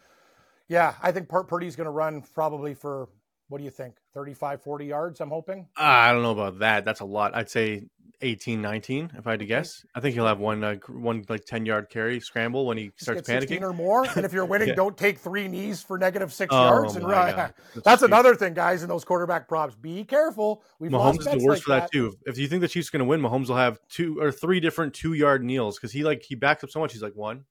yeah, 0.68 0.96
I 1.02 1.12
think 1.12 1.30
Part 1.30 1.48
Purdy's 1.48 1.76
going 1.76 1.86
to 1.86 1.92
run 1.92 2.24
probably 2.34 2.74
for 2.74 3.10
what 3.50 3.60
do 3.60 3.64
you 3.64 3.70
think? 3.70 3.98
35, 4.14 4.62
40 4.62 4.86
yards, 4.86 5.22
I'm 5.22 5.30
hoping. 5.30 5.68
I 5.78 6.12
don't 6.12 6.24
know 6.24 6.32
about 6.32 6.60
that. 6.60 6.86
That's 6.86 7.02
a 7.02 7.06
lot. 7.06 7.36
I'd 7.36 7.50
say 7.50 7.84
18, 8.24 8.62
19, 8.62 9.12
if 9.18 9.28
I 9.28 9.32
had 9.32 9.40
to 9.40 9.46
guess. 9.46 9.86
I 9.94 10.00
think 10.00 10.16
he'll 10.16 10.26
have 10.26 10.40
one, 10.40 10.64
uh, 10.64 10.76
one 10.88 11.26
like 11.30 11.46
10 11.46 11.66
yard 11.66 11.90
carry 11.90 12.20
scramble 12.20 12.66
when 12.66 12.78
he 12.78 12.92
starts 12.96 13.28
panicking. 13.28 13.62
or 13.62 13.74
more. 13.74 14.06
And 14.16 14.26
if 14.26 14.34
you're 14.34 14.46
winning, 14.46 14.70
yeah. 14.70 14.76
don't 14.76 14.98
take 14.98 15.20
three 15.20 15.48
knees 15.48 15.82
for 15.82 15.98
negative 15.98 16.32
six 16.34 16.54
oh, 16.54 16.64
yards. 16.64 16.96
And 16.96 17.08
right. 17.08 17.36
That's, 17.74 17.84
That's 17.84 18.02
another 18.04 18.36
thing, 18.36 18.54
guys, 18.54 18.84
in 18.84 18.90
those 18.90 19.04
quarterback 19.04 19.48
props. 19.48 19.76
Be 19.76 20.04
careful. 20.04 20.64
We've 20.80 20.92
Mahomes 20.92 21.20
is 21.20 21.26
the 21.26 21.46
worst 21.46 21.48
like 21.48 21.64
for 21.64 21.70
that, 21.70 21.82
that, 21.82 21.92
too. 21.92 22.18
If 22.26 22.38
you 22.38 22.48
think 22.48 22.62
the 22.62 22.68
Chiefs 22.68 22.90
are 22.90 22.98
going 22.98 23.00
to 23.00 23.06
win, 23.06 23.22
Mahomes 23.22 23.50
will 23.50 23.58
have 23.58 23.80
two 23.90 24.20
or 24.20 24.32
three 24.32 24.60
different 24.60 24.94
two 24.94 25.14
yard 25.14 25.44
kneels 25.44 25.78
because 25.78 25.92
he 25.92 26.04
like 26.04 26.24
he 26.24 26.36
backs 26.36 26.64
up 26.64 26.70
so 26.70 26.80
much. 26.80 26.94
He's 26.94 27.04
like 27.04 27.16
one, 27.16 27.46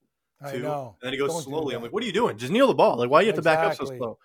two, 0.51 0.67
and 0.67 0.93
then 1.03 1.13
he 1.13 1.19
goes 1.19 1.31
don't 1.31 1.43
slowly. 1.43 1.75
I'm 1.75 1.83
like, 1.83 1.93
what 1.93 2.03
are 2.03 2.07
you 2.07 2.13
doing? 2.13 2.39
Just 2.39 2.53
kneel 2.53 2.67
the 2.67 2.75
ball. 2.75 2.97
Like, 2.97 3.11
why 3.11 3.21
do 3.21 3.27
you 3.27 3.33
have 3.33 3.39
exactly. 3.39 3.71
to 3.71 3.71
back 3.71 3.81
up 3.81 3.89
so 3.89 3.97
slow? 3.97 4.19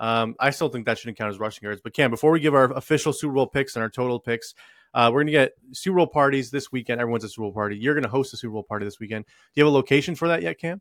Um, 0.00 0.34
I 0.40 0.50
still 0.50 0.70
think 0.70 0.86
that 0.86 0.98
shouldn't 0.98 1.18
count 1.18 1.30
as 1.30 1.38
rushing 1.38 1.64
yards. 1.64 1.80
But 1.82 1.92
Cam, 1.92 2.10
before 2.10 2.32
we 2.32 2.40
give 2.40 2.54
our 2.54 2.72
official 2.72 3.12
Super 3.12 3.34
Bowl 3.34 3.46
picks 3.46 3.76
and 3.76 3.82
our 3.82 3.90
total 3.90 4.18
picks, 4.18 4.54
uh, 4.94 5.10
we're 5.12 5.20
gonna 5.20 5.30
get 5.30 5.52
Super 5.72 5.98
Bowl 5.98 6.06
parties 6.06 6.50
this 6.50 6.72
weekend. 6.72 7.00
Everyone's 7.00 7.22
a 7.22 7.28
Super 7.28 7.42
Bowl 7.42 7.52
party. 7.52 7.76
You're 7.76 7.94
gonna 7.94 8.08
host 8.08 8.32
a 8.34 8.36
Super 8.36 8.54
Bowl 8.54 8.62
party 8.64 8.86
this 8.86 8.98
weekend. 8.98 9.26
Do 9.26 9.60
you 9.60 9.64
have 9.64 9.72
a 9.72 9.76
location 9.76 10.16
for 10.16 10.26
that 10.28 10.42
yet, 10.42 10.58
Cam? 10.58 10.80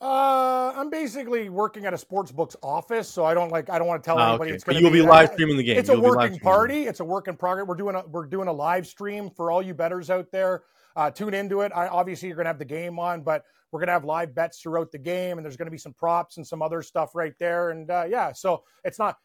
Uh, 0.00 0.72
I'm 0.76 0.90
basically 0.90 1.48
working 1.48 1.84
at 1.84 1.92
a 1.92 1.98
sports 1.98 2.30
book's 2.30 2.54
office, 2.62 3.08
so 3.08 3.24
I 3.24 3.34
don't 3.34 3.50
like 3.50 3.68
I 3.68 3.78
don't 3.78 3.88
want 3.88 4.02
to 4.02 4.06
tell 4.06 4.18
oh, 4.18 4.28
anybody 4.28 4.50
okay. 4.50 4.54
it's 4.54 4.64
going 4.64 4.76
to. 4.76 4.82
You'll 4.82 4.92
be, 4.92 5.00
be 5.00 5.06
live 5.06 5.32
streaming 5.32 5.56
the 5.56 5.64
game. 5.64 5.76
It's 5.76 5.88
you'll 5.88 5.98
a 6.04 6.16
working 6.16 6.38
party. 6.38 6.84
It's 6.84 7.00
a 7.00 7.04
work 7.04 7.26
in 7.26 7.36
progress. 7.36 7.66
We're 7.66 7.74
doing 7.74 7.96
a 7.96 8.06
we're 8.06 8.26
doing 8.26 8.46
a 8.46 8.52
live 8.52 8.86
stream 8.86 9.28
for 9.30 9.50
all 9.50 9.60
you 9.60 9.74
betters 9.74 10.08
out 10.08 10.30
there. 10.30 10.62
Uh, 10.94 11.10
tune 11.10 11.34
into 11.34 11.62
it. 11.62 11.72
I, 11.74 11.88
obviously, 11.88 12.28
you're 12.28 12.36
going 12.36 12.46
to 12.46 12.50
have 12.50 12.58
the 12.58 12.64
game 12.64 12.98
on, 12.98 13.22
but 13.22 13.44
we're 13.70 13.80
going 13.80 13.88
to 13.88 13.92
have 13.92 14.04
live 14.04 14.34
bets 14.34 14.60
throughout 14.60 14.90
the 14.92 14.98
game, 14.98 15.38
and 15.38 15.44
there's 15.44 15.56
going 15.56 15.66
to 15.66 15.72
be 15.72 15.78
some 15.78 15.94
props 15.94 16.36
and 16.36 16.46
some 16.46 16.62
other 16.62 16.82
stuff 16.82 17.14
right 17.14 17.34
there. 17.38 17.70
And 17.70 17.90
uh, 17.90 18.04
yeah, 18.08 18.32
so 18.32 18.64
it's 18.84 18.98
not 18.98 19.16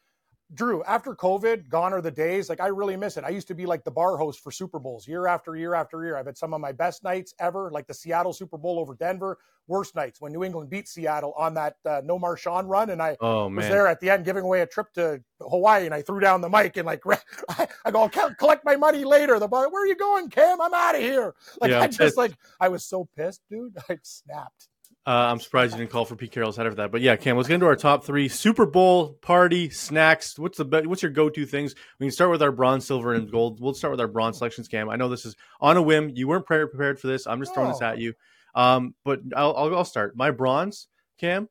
Drew, 0.54 0.84
after 0.84 1.16
COVID, 1.16 1.70
gone 1.70 1.94
are 1.94 2.02
the 2.02 2.12
days. 2.12 2.50
Like 2.50 2.60
I 2.60 2.68
really 2.68 2.96
miss 2.96 3.18
it. 3.18 3.24
I 3.24 3.30
used 3.30 3.48
to 3.48 3.56
be 3.56 3.66
like 3.66 3.84
the 3.84 3.92
bar 3.92 4.18
host 4.18 4.40
for 4.42 4.52
Super 4.52 4.80
Bowls 4.80 5.08
year 5.08 5.28
after 5.28 5.56
year 5.56 5.74
after 5.74 6.04
year. 6.04 6.18
I've 6.18 6.26
had 6.26 6.38
some 6.38 6.54
of 6.54 6.62
my 6.62 6.72
best 6.72 7.04
nights 7.04 7.34
ever, 7.40 7.72
like 7.72 7.88
the 7.88 7.94
Seattle 7.94 8.34
Super 8.34 8.58
Bowl 8.58 8.80
over 8.80 8.96
Denver. 8.96 9.38
Worst 9.68 9.96
nights 9.96 10.20
when 10.20 10.34
New 10.34 10.44
England 10.44 10.70
beat 10.70 10.90
Seattle 10.90 11.34
on 11.38 11.54
that 11.54 11.78
uh, 11.86 12.02
no 12.04 12.20
Marshawn 12.20 12.68
run, 12.68 12.90
and 12.90 13.02
I 13.02 13.16
oh, 13.22 13.48
was 13.48 13.66
there 13.70 13.88
at 13.88 14.02
the 14.02 14.10
end 14.10 14.26
giving 14.26 14.44
away 14.44 14.60
a 14.60 14.66
trip 14.66 14.92
to 14.96 15.24
Hawaii, 15.40 15.86
and 15.86 15.94
I 15.94 16.02
threw 16.02 16.20
down 16.20 16.42
the 16.42 16.50
mic 16.50 16.76
and 16.76 16.86
like 16.86 17.02
I 17.86 17.92
go, 17.92 18.02
I'll 18.02 18.36
collect 18.36 18.66
my 18.66 18.76
money 18.76 19.06
later. 19.06 19.40
The 19.40 19.48
bar, 19.48 19.72
where 19.72 19.84
are 19.84 19.88
you 19.88 19.96
going, 19.96 20.30
Cam? 20.30 20.60
I'm 20.60 20.74
out 20.74 20.96
of 20.96 21.02
here. 21.02 21.34
Like 21.62 21.72
yeah, 21.72 21.80
I 21.80 21.88
just 21.88 22.18
like 22.18 22.34
I 22.60 22.68
was 22.68 22.84
so 22.84 23.08
pissed, 23.16 23.42
dude. 23.50 23.78
I 23.90 23.98
snapped. 24.04 24.68
Uh, 25.06 25.28
I'm 25.32 25.40
surprised 25.42 25.74
you 25.74 25.80
didn't 25.80 25.92
call 25.92 26.06
for 26.06 26.16
Pete 26.16 26.32
Carroll's 26.32 26.56
header 26.56 26.70
for 26.72 26.78
that. 26.78 26.92
But 26.92 27.02
yeah, 27.02 27.18
Cam, 27.18 27.36
let's 27.36 27.50
get 27.50 27.56
into 27.56 27.66
our 27.66 27.76
top 27.76 28.06
three 28.06 28.30
Super 28.30 28.66
Bowl 28.66 29.14
party 29.22 29.70
snacks. 29.70 30.40
What's 30.40 30.58
the 30.58 30.84
what's 30.86 31.02
your 31.02 31.12
go 31.12 31.30
to 31.30 31.46
things? 31.46 31.76
We 32.00 32.06
can 32.06 32.12
start 32.12 32.32
with 32.32 32.42
our 32.42 32.54
bronze, 32.54 32.86
silver, 32.86 33.14
and 33.14 33.30
gold. 33.30 33.60
We'll 33.60 33.74
start 33.74 33.92
with 33.92 34.00
our 34.00 34.08
bronze 34.08 34.38
selections, 34.38 34.70
Cam. 34.70 34.90
I 34.90 34.96
know 34.96 35.10
this 35.10 35.26
is 35.26 35.36
on 35.60 35.76
a 35.76 35.82
whim. 35.82 36.12
You 36.16 36.30
weren't 36.30 36.46
prepared 36.46 37.02
for 37.02 37.08
this. 37.08 37.28
I'm 37.28 37.42
just 37.42 37.54
throwing 37.54 37.70
oh. 37.70 37.74
this 37.74 37.82
at 37.82 37.98
you. 37.98 38.14
Um, 38.56 38.96
but 39.04 39.20
I'll, 39.36 39.54
I'll, 39.58 39.76
I'll 39.78 39.86
start. 39.86 40.16
My 40.16 40.32
bronze, 40.32 40.88
Cam, 41.20 41.50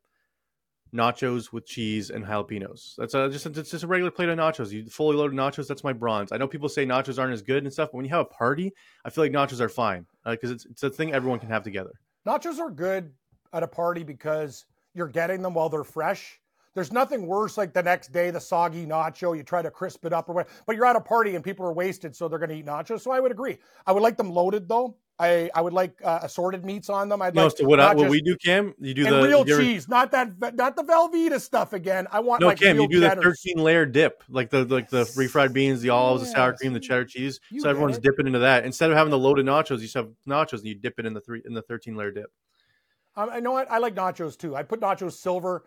nachos 0.95 1.53
with 1.53 1.67
cheese 1.67 2.09
and 2.09 2.25
jalapenos. 2.25 2.95
That's 2.97 3.13
a, 3.13 3.29
just 3.29 3.45
it's 3.45 3.71
just 3.71 3.85
a 3.85 3.87
regular 3.87 4.11
plate 4.11 4.31
of 4.31 4.39
nachos. 4.39 4.71
You 4.71 4.87
fully 4.87 5.17
loaded 5.17 5.37
nachos. 5.37 5.69
That's 5.69 5.85
my 5.85 5.93
bronze. 5.93 6.33
I 6.33 6.39
know 6.39 6.49
people 6.49 6.71
say 6.71 6.87
nachos 6.87 7.19
aren't 7.19 7.35
as 7.35 7.43
good 7.43 7.65
and 7.65 7.73
stuff, 7.73 7.91
but 7.93 7.99
when 7.99 8.07
you 8.07 8.13
have 8.13 8.21
a 8.21 8.25
party, 8.25 8.73
I 9.05 9.11
feel 9.11 9.25
like 9.25 9.33
nachos 9.33 9.61
are 9.61 9.69
fine 9.69 10.07
because 10.25 10.51
uh, 10.51 10.55
it's 10.55 10.65
it's 10.65 10.83
a 10.83 10.89
thing 10.89 11.13
everyone 11.13 11.39
can 11.39 11.51
have 11.51 11.65
together. 11.65 11.93
Nachos 12.27 12.59
are 12.59 12.71
good 12.71 13.13
at 13.53 13.63
a 13.63 13.69
party 13.69 14.03
because 14.03 14.67
you're 14.95 15.09
getting 15.09 15.43
them 15.43 15.55
while 15.55 15.69
they're 15.69 15.85
fresh. 15.85 16.41
There's 16.75 16.93
nothing 16.93 17.27
worse 17.27 17.59
like 17.59 17.75
the 17.75 17.83
next 17.83 18.13
day, 18.13 18.31
the 18.31 18.41
soggy 18.41 18.87
nacho, 18.87 19.37
you 19.37 19.43
try 19.43 19.61
to 19.61 19.71
crisp 19.71 20.07
it 20.07 20.13
up 20.13 20.29
or 20.31 20.35
whatever, 20.35 20.55
but 20.67 20.75
you're 20.75 20.87
at 20.87 20.97
a 20.97 21.01
party 21.01 21.35
and 21.35 21.45
people 21.45 21.67
are 21.67 21.73
wasted, 21.73 22.17
so 22.17 22.29
they're 22.29 22.39
going 22.39 22.49
to 22.49 22.57
eat 22.57 22.67
nachos. 22.67 23.01
So 23.03 23.11
I 23.11 23.21
would 23.21 23.31
agree. 23.31 23.59
I 23.87 23.93
would 23.93 24.03
like 24.03 24.17
them 24.17 24.31
loaded 24.31 24.69
though. 24.69 24.97
I, 25.19 25.51
I 25.55 25.61
would 25.61 25.75
like 25.75 26.01
uh, 26.03 26.21
assorted 26.23 26.65
meats 26.65 26.89
on 26.89 27.09
them. 27.09 27.21
I'd 27.23 27.35
no, 27.35 27.45
like 27.45 27.59
so 27.59 27.67
what, 27.67 27.79
I, 27.79 27.95
what 27.95 28.09
we 28.09 28.21
do, 28.23 28.37
Cam, 28.39 28.75
you 28.81 28.95
do 28.95 29.05
the 29.05 29.23
real 29.23 29.45
cheese, 29.45 29.87
not 29.87 30.11
that 30.13 30.33
not 30.55 30.75
the 30.75 30.83
Velveeta 30.83 31.41
stuff 31.41 31.75
again. 31.75 32.09
I 32.11 32.19
want 32.19 32.41
no, 32.41 32.49
like 32.49 32.59
Cam, 32.59 32.81
you 32.81 32.89
do 32.89 32.99
the 32.99 33.11
13 33.11 33.59
layer 33.59 33.87
dip, 33.87 34.25
like 34.29 34.51
the 34.51 34.65
like 34.65 34.89
the 34.89 35.05
refried 35.05 35.53
beans, 35.53 35.81
the 35.81 35.91
olives, 35.91 36.23
yes. 36.23 36.33
the 36.33 36.37
sour 36.37 36.53
cream, 36.55 36.73
the 36.73 36.81
cheddar 36.81 37.05
cheese. 37.05 37.39
You 37.51 37.61
so 37.61 37.69
everyone's 37.69 37.99
it. 37.99 38.03
dipping 38.03 38.27
into 38.27 38.41
that 38.41 38.65
instead 38.65 38.91
of 38.91 38.97
having 38.97 39.13
the 39.13 39.19
loaded 39.19 39.47
nachos. 39.47 39.77
You 39.77 39.83
just 39.83 39.95
have 39.95 40.09
nachos 40.27 40.59
and 40.59 40.67
you 40.67 40.75
dip 40.75 40.99
it 40.99 41.07
in 41.07 41.13
the 41.13 41.21
three 41.21 41.43
in 41.45 41.53
the 41.53 41.63
13 41.63 41.95
layer 41.95 42.11
dip. 42.11 42.33
Um, 43.17 43.31
I 43.31 43.41
know 43.41 43.53
what 43.53 43.71
I 43.71 43.79
like 43.79 43.95
nachos 43.95 44.37
too. 44.39 44.57
I 44.57 44.63
put 44.63 44.81
nachos 44.81 45.13
silver. 45.13 45.65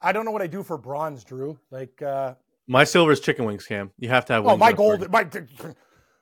I 0.00 0.12
don't 0.12 0.24
know 0.24 0.30
what 0.30 0.42
I 0.42 0.46
do 0.46 0.62
for 0.62 0.78
bronze, 0.78 1.24
Drew. 1.24 1.58
Like 1.70 2.00
uh, 2.02 2.34
my 2.66 2.84
silver 2.84 3.12
is 3.12 3.20
chicken 3.20 3.44
wings, 3.44 3.66
Cam. 3.66 3.90
You 3.98 4.08
have 4.08 4.24
to 4.26 4.32
have. 4.34 4.46
Oh, 4.46 4.56
my 4.56 4.72
gold, 4.72 5.10
my 5.10 5.28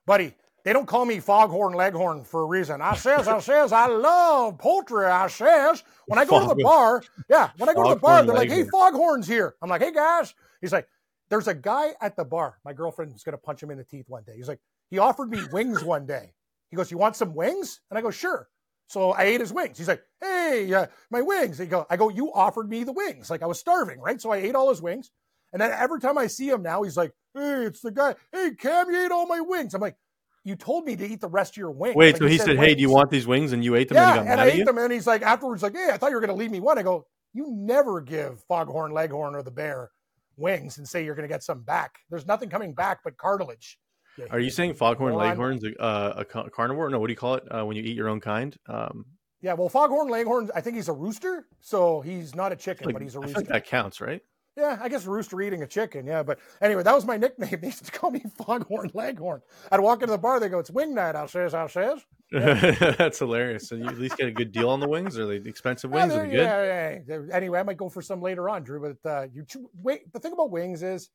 buddy. 0.06 0.34
They 0.64 0.72
don't 0.72 0.86
call 0.86 1.04
me 1.04 1.20
foghorn 1.20 1.74
leghorn 1.74 2.24
for 2.24 2.40
a 2.40 2.46
reason. 2.46 2.80
I 2.80 2.94
says, 2.94 3.28
I 3.28 3.38
says, 3.40 3.70
I 3.70 3.86
love 3.86 4.56
poultry. 4.56 5.04
I 5.04 5.28
says, 5.28 5.84
when 6.06 6.18
I 6.18 6.24
go 6.24 6.40
to 6.40 6.54
the 6.54 6.62
bar, 6.62 7.02
yeah, 7.28 7.50
when 7.58 7.68
I 7.68 7.74
go 7.74 7.82
to 7.82 7.90
the 7.90 8.00
bar, 8.00 8.24
they're 8.24 8.34
like, 8.34 8.48
hey, 8.48 8.64
foghorn's 8.64 9.26
here. 9.26 9.56
I'm 9.60 9.68
like, 9.68 9.82
hey, 9.82 9.92
guys. 9.92 10.34
He's 10.62 10.72
like, 10.72 10.88
there's 11.28 11.48
a 11.48 11.54
guy 11.54 11.90
at 12.00 12.16
the 12.16 12.24
bar. 12.24 12.60
My 12.64 12.72
girlfriend's 12.72 13.22
going 13.22 13.34
to 13.34 13.38
punch 13.38 13.62
him 13.62 13.70
in 13.70 13.76
the 13.76 13.84
teeth 13.84 14.06
one 14.08 14.22
day. 14.24 14.32
He's 14.36 14.48
like, 14.48 14.60
he 14.88 14.98
offered 14.98 15.28
me 15.28 15.42
wings 15.52 15.84
one 15.84 16.06
day. 16.06 16.32
He 16.70 16.76
goes, 16.76 16.90
you 16.90 16.96
want 16.96 17.16
some 17.16 17.34
wings? 17.34 17.80
And 17.90 17.98
I 17.98 18.00
go, 18.00 18.10
sure. 18.10 18.48
So 18.86 19.12
I 19.12 19.24
ate 19.24 19.40
his 19.40 19.52
wings. 19.52 19.78
He's 19.78 19.88
like, 19.88 20.02
"Hey, 20.20 20.72
uh, 20.72 20.86
my 21.10 21.22
wings." 21.22 21.58
He 21.58 21.66
go, 21.66 21.86
I 21.90 21.96
go, 21.96 22.08
"You 22.08 22.32
offered 22.32 22.68
me 22.68 22.84
the 22.84 22.92
wings." 22.92 23.30
Like 23.30 23.42
I 23.42 23.46
was 23.46 23.58
starving, 23.58 23.98
right? 24.00 24.20
So 24.20 24.30
I 24.30 24.36
ate 24.38 24.54
all 24.54 24.68
his 24.68 24.82
wings. 24.82 25.10
And 25.52 25.60
then 25.60 25.70
every 25.70 26.00
time 26.00 26.18
I 26.18 26.26
see 26.26 26.48
him 26.48 26.62
now, 26.62 26.82
he's 26.82 26.96
like, 26.96 27.12
"Hey, 27.34 27.64
it's 27.64 27.80
the 27.80 27.90
guy. 27.90 28.14
Hey, 28.32 28.50
Cam, 28.58 28.90
you 28.90 29.04
ate 29.04 29.12
all 29.12 29.26
my 29.26 29.40
wings." 29.40 29.74
I'm 29.74 29.80
like, 29.80 29.96
"You 30.44 30.56
told 30.56 30.84
me 30.84 30.96
to 30.96 31.06
eat 31.06 31.20
the 31.20 31.28
rest 31.28 31.54
of 31.54 31.56
your 31.56 31.70
wings." 31.70 31.96
Wait, 31.96 32.12
like, 32.12 32.18
so 32.20 32.26
he 32.26 32.38
said, 32.38 32.56
"Hey, 32.56 32.74
do 32.74 32.80
you 32.80 32.90
want 32.90 33.10
these 33.10 33.26
wings?" 33.26 33.52
And 33.52 33.64
you 33.64 33.74
ate 33.74 33.88
them. 33.88 33.96
Yeah, 33.96 34.20
and, 34.20 34.28
and 34.28 34.40
I 34.40 34.46
ate 34.48 34.66
them. 34.66 34.78
And 34.78 34.92
he's 34.92 35.06
like, 35.06 35.22
afterwards, 35.22 35.62
like, 35.62 35.74
"Hey, 35.74 35.90
I 35.92 35.96
thought 35.96 36.10
you 36.10 36.16
were 36.16 36.20
going 36.20 36.36
to 36.36 36.36
leave 36.36 36.50
me 36.50 36.60
one." 36.60 36.78
I 36.78 36.82
go, 36.82 37.06
"You 37.32 37.46
never 37.50 38.00
give 38.00 38.42
Foghorn 38.48 38.92
Leghorn 38.92 39.34
or 39.34 39.42
the 39.42 39.50
Bear 39.50 39.90
wings 40.36 40.78
and 40.78 40.88
say 40.88 41.04
you're 41.04 41.14
going 41.14 41.28
to 41.28 41.32
get 41.32 41.44
some 41.44 41.62
back. 41.62 41.98
There's 42.10 42.26
nothing 42.26 42.50
coming 42.50 42.74
back 42.74 43.00
but 43.02 43.16
cartilage." 43.16 43.78
Yeah, 44.18 44.26
Are 44.30 44.38
you 44.38 44.50
saying 44.50 44.74
foghorn 44.74 45.14
leghorn's 45.14 45.64
a, 45.64 45.80
uh, 45.82 46.24
a 46.34 46.50
carnivore? 46.50 46.88
No, 46.90 47.00
what 47.00 47.08
do 47.08 47.12
you 47.12 47.16
call 47.16 47.34
it 47.34 47.44
uh, 47.50 47.64
when 47.64 47.76
you 47.76 47.82
eat 47.82 47.96
your 47.96 48.08
own 48.08 48.20
kind? 48.20 48.56
Um, 48.68 49.06
yeah, 49.40 49.54
well, 49.54 49.68
foghorn 49.68 50.08
leghorn, 50.08 50.50
I 50.54 50.60
think 50.60 50.76
he's 50.76 50.88
a 50.88 50.92
rooster, 50.92 51.46
so 51.60 52.00
he's 52.00 52.34
not 52.34 52.52
a 52.52 52.56
chicken, 52.56 52.86
like, 52.86 52.94
but 52.94 53.02
he's 53.02 53.14
a 53.14 53.20
rooster. 53.20 53.40
Like 53.40 53.48
that 53.48 53.66
counts, 53.66 54.00
right? 54.00 54.22
Yeah, 54.56 54.78
I 54.80 54.88
guess 54.88 55.04
rooster 55.04 55.40
eating 55.42 55.62
a 55.62 55.66
chicken. 55.66 56.06
Yeah, 56.06 56.22
but 56.22 56.38
anyway, 56.62 56.84
that 56.84 56.94
was 56.94 57.04
my 57.04 57.16
nickname. 57.16 57.50
They 57.60 57.66
used 57.66 57.84
to 57.84 57.92
call 57.92 58.10
me 58.10 58.22
Foghorn 58.38 58.90
Leghorn. 58.94 59.42
I'd 59.72 59.80
walk 59.80 60.02
into 60.02 60.12
the 60.12 60.18
bar, 60.18 60.38
they 60.38 60.48
go, 60.48 60.60
"It's 60.60 60.70
wing 60.70 60.94
night." 60.94 61.16
I'll 61.16 61.26
says, 61.28 61.54
"I 61.54 61.66
says." 61.66 62.04
Yeah. 62.32 62.94
That's 62.98 63.18
hilarious. 63.18 63.68
So 63.68 63.74
you 63.74 63.86
at 63.86 63.98
least 63.98 64.16
get 64.16 64.28
a 64.28 64.32
good 64.32 64.50
deal 64.50 64.68
on 64.70 64.80
the 64.80 64.88
wings. 64.88 65.18
Are 65.18 65.26
they 65.26 65.48
expensive 65.48 65.90
wings? 65.90 66.12
Yeah, 66.12 66.20
are 66.20 66.22
they 66.22 66.30
good? 66.30 67.08
Yeah, 67.08 67.18
yeah, 67.18 67.34
Anyway, 67.34 67.58
I 67.58 67.62
might 67.62 67.76
go 67.76 67.88
for 67.88 68.02
some 68.02 68.22
later 68.22 68.48
on, 68.48 68.62
Drew. 68.64 68.80
But 68.80 69.08
uh, 69.08 69.26
you 69.32 69.44
wait. 69.82 70.12
The 70.12 70.20
thing 70.20 70.32
about 70.32 70.50
wings 70.50 70.82
is 70.82 71.10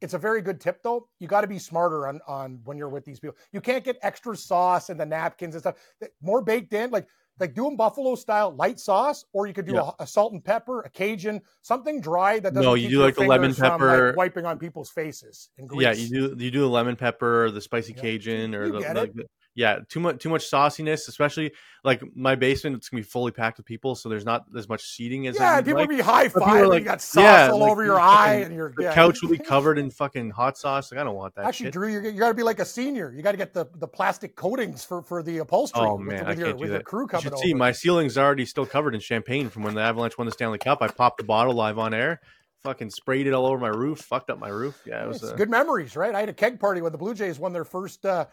it's 0.00 0.14
a 0.14 0.18
very 0.18 0.42
good 0.42 0.60
tip 0.60 0.82
though. 0.82 1.08
You 1.18 1.28
got 1.28 1.42
to 1.42 1.46
be 1.46 1.58
smarter 1.58 2.06
on 2.06 2.20
on 2.26 2.60
when 2.64 2.76
you're 2.76 2.88
with 2.88 3.04
these 3.04 3.20
people. 3.20 3.36
You 3.52 3.60
can't 3.60 3.84
get 3.84 3.98
extra 4.02 4.36
sauce 4.36 4.90
and 4.90 4.98
the 4.98 5.06
napkins 5.06 5.54
and 5.54 5.62
stuff. 5.62 5.76
More 6.20 6.42
baked 6.42 6.72
in, 6.72 6.90
like 6.90 7.06
like 7.38 7.54
doing 7.54 7.76
buffalo 7.76 8.14
style 8.14 8.54
light 8.54 8.78
sauce, 8.78 9.24
or 9.32 9.46
you 9.46 9.54
could 9.54 9.66
do 9.66 9.74
yeah. 9.74 9.90
a, 9.98 10.02
a, 10.02 10.06
salt 10.06 10.32
and 10.32 10.44
pepper, 10.44 10.82
a 10.82 10.90
Cajun, 10.90 11.40
something 11.62 12.00
dry 12.00 12.38
that 12.38 12.52
doesn't. 12.52 12.62
No, 12.62 12.74
you 12.74 12.88
do 12.88 13.00
like 13.00 13.16
the 13.16 13.24
lemon 13.24 13.54
pepper, 13.54 13.78
from, 13.78 14.06
like, 14.08 14.16
wiping 14.16 14.46
on 14.46 14.58
people's 14.58 14.90
faces. 14.90 15.48
Yeah, 15.72 15.92
you 15.92 16.08
do 16.08 16.44
you 16.44 16.50
do 16.50 16.60
the 16.60 16.68
lemon 16.68 16.96
pepper, 16.96 17.46
or 17.46 17.50
the 17.50 17.60
spicy 17.60 17.94
yeah. 17.94 18.02
Cajun, 18.02 18.54
or 18.54 18.70
the, 18.70 18.78
the 18.80 19.26
yeah, 19.60 19.80
too 19.90 20.00
much 20.00 20.18
too 20.22 20.30
much 20.30 20.50
sauciness, 20.50 21.06
especially 21.06 21.52
like 21.84 22.02
my 22.16 22.34
basement. 22.34 22.76
It's 22.76 22.88
gonna 22.88 23.02
be 23.02 23.06
fully 23.06 23.30
packed 23.30 23.58
with 23.58 23.66
people, 23.66 23.94
so 23.94 24.08
there's 24.08 24.24
not 24.24 24.46
as 24.56 24.70
much 24.70 24.82
seating 24.82 25.26
as 25.26 25.36
Yeah, 25.38 25.60
people 25.60 25.74
like. 25.80 25.88
will 25.90 25.96
be 25.98 26.02
high 26.02 26.30
five. 26.30 26.66
like- 26.66 26.78
you 26.78 26.84
got 26.86 27.02
sauce 27.02 27.22
yeah, 27.22 27.50
all 27.50 27.58
like, 27.58 27.70
over 27.72 27.84
your 27.84 28.00
eye, 28.00 28.36
and 28.36 28.54
your 28.54 28.72
The 28.74 28.84
yeah. 28.84 28.94
couch 28.94 29.20
will 29.20 29.28
be 29.28 29.36
covered 29.52 29.78
in 29.78 29.90
fucking 29.90 30.30
hot 30.30 30.56
sauce. 30.56 30.90
Like 30.90 30.98
I 30.98 31.04
don't 31.04 31.14
want 31.14 31.34
that 31.34 31.44
Actually, 31.44 31.66
shit. 31.66 31.72
Drew, 31.74 31.88
you 31.90 32.12
got 32.12 32.28
to 32.28 32.34
be 32.34 32.42
like 32.42 32.58
a 32.58 32.64
senior. 32.64 33.12
You 33.14 33.20
got 33.20 33.32
to 33.32 33.36
get 33.36 33.52
the, 33.52 33.66
the 33.74 33.86
plastic 33.86 34.34
coatings 34.34 34.82
for, 34.82 35.02
for 35.02 35.22
the 35.22 35.38
upholstery. 35.38 35.82
Oh 35.84 35.96
with, 35.96 36.06
man, 36.06 36.26
with 36.26 36.38
I 36.38 36.40
your, 36.40 36.46
can't 36.46 36.56
do 36.56 36.62
with 36.62 36.70
that. 36.72 36.84
crew 36.86 37.02
You 37.02 37.08
coming 37.08 37.22
should 37.24 37.32
over. 37.34 37.42
see 37.42 37.52
my 37.52 37.72
ceiling's 37.72 38.16
already 38.16 38.46
still 38.46 38.64
covered 38.64 38.94
in 38.94 39.00
champagne 39.02 39.50
from 39.50 39.62
when 39.64 39.74
the 39.74 39.82
Avalanche 39.82 40.16
won 40.16 40.24
the 40.24 40.32
Stanley 40.32 40.58
Cup. 40.58 40.80
I 40.80 40.88
popped 40.88 41.18
the 41.18 41.24
bottle 41.24 41.52
live 41.52 41.78
on 41.78 41.92
air, 41.92 42.22
fucking 42.62 42.88
sprayed 42.88 43.26
it 43.26 43.34
all 43.34 43.44
over 43.44 43.58
my 43.58 43.68
roof, 43.68 43.98
fucked 43.98 44.30
up 44.30 44.38
my 44.38 44.48
roof. 44.48 44.80
Yeah, 44.86 45.04
it 45.04 45.08
was 45.08 45.22
uh, 45.22 45.34
good 45.34 45.50
memories, 45.50 45.96
right? 45.96 46.14
I 46.14 46.20
had 46.20 46.30
a 46.30 46.32
keg 46.32 46.58
party 46.58 46.80
when 46.80 46.92
the 46.92 46.98
Blue 46.98 47.12
Jays 47.14 47.38
won 47.38 47.52
their 47.52 47.66
first 47.66 48.06
uh, 48.06 48.24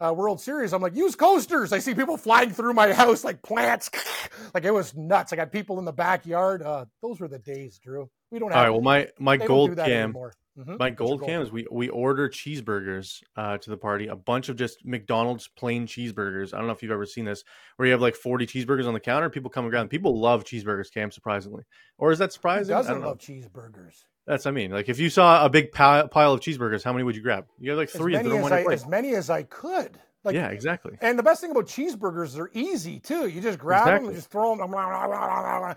uh, 0.00 0.12
World 0.12 0.40
Series. 0.40 0.72
I'm 0.72 0.82
like, 0.82 0.94
use 0.94 1.14
coasters. 1.14 1.72
I 1.72 1.78
see 1.78 1.94
people 1.94 2.16
flying 2.16 2.50
through 2.50 2.74
my 2.74 2.92
house 2.92 3.24
like 3.24 3.42
plants. 3.42 3.90
like 4.54 4.64
it 4.64 4.72
was 4.72 4.94
nuts. 4.94 5.32
I 5.32 5.36
got 5.36 5.52
people 5.52 5.78
in 5.78 5.84
the 5.84 5.92
backyard. 5.92 6.62
Uh, 6.62 6.84
those 7.02 7.20
were 7.20 7.28
the 7.28 7.38
days, 7.38 7.78
Drew. 7.78 8.08
We 8.30 8.38
don't 8.38 8.50
have. 8.50 8.58
All 8.58 8.64
right. 8.64 8.70
Well, 8.70 8.80
my 8.82 9.08
my 9.18 9.36
they 9.36 9.46
gold 9.46 9.76
cam, 9.76 9.86
anymore. 9.88 10.32
Mhm. 10.58 10.78
my 10.78 10.88
What's 10.88 10.98
gold 10.98 11.24
cam 11.24 11.40
is 11.40 11.50
we 11.50 11.66
we 11.70 11.88
order 11.88 12.28
cheeseburgers 12.28 13.22
uh, 13.36 13.58
to 13.58 13.70
the 13.70 13.76
party. 13.76 14.08
A 14.08 14.16
bunch 14.16 14.48
of 14.48 14.56
just 14.56 14.84
McDonald's 14.84 15.48
plain 15.48 15.86
cheeseburgers. 15.86 16.52
I 16.52 16.58
don't 16.58 16.66
know 16.66 16.72
if 16.72 16.82
you've 16.82 16.92
ever 16.92 17.06
seen 17.06 17.24
this, 17.24 17.42
where 17.76 17.86
you 17.86 17.92
have 17.92 18.02
like 18.02 18.14
forty 18.16 18.46
cheeseburgers 18.46 18.86
on 18.86 18.94
the 18.94 19.00
counter. 19.00 19.30
People 19.30 19.50
come 19.50 19.66
around. 19.66 19.88
People 19.88 20.18
love 20.18 20.44
cheeseburgers, 20.44 20.92
Cam. 20.92 21.10
Surprisingly, 21.10 21.64
or 21.96 22.12
is 22.12 22.18
that 22.18 22.26
Who 22.26 22.32
surprising? 22.34 22.74
I 22.74 22.78
doesn't 22.78 22.92
don't 22.94 23.02
know. 23.02 23.08
love 23.08 23.18
cheeseburgers? 23.18 24.04
That's 24.28 24.44
I 24.44 24.50
mean, 24.50 24.70
like 24.70 24.90
if 24.90 25.00
you 25.00 25.08
saw 25.08 25.44
a 25.44 25.48
big 25.48 25.72
pile, 25.72 26.06
pile 26.06 26.34
of 26.34 26.40
cheeseburgers, 26.40 26.84
how 26.84 26.92
many 26.92 27.02
would 27.02 27.16
you 27.16 27.22
grab? 27.22 27.46
You 27.58 27.70
have 27.70 27.78
like 27.78 27.88
three 27.88 28.14
and 28.14 28.28
many 28.28 28.38
them 28.38 28.44
as, 28.44 28.52
I, 28.52 28.72
as 28.72 28.86
many 28.86 29.14
as 29.14 29.30
I 29.30 29.42
could. 29.44 29.98
Like, 30.22 30.34
yeah, 30.34 30.48
exactly. 30.48 30.98
And 31.00 31.18
the 31.18 31.22
best 31.22 31.40
thing 31.40 31.50
about 31.50 31.66
cheeseburgers, 31.66 32.34
they're 32.34 32.50
easy 32.52 33.00
too. 33.00 33.28
You 33.28 33.40
just 33.40 33.58
grab 33.58 33.86
them 33.86 33.94
Exactly. 33.94 34.08
and 34.08 34.16
just 34.16 34.30
throw 34.30 34.54
them. 34.56 34.74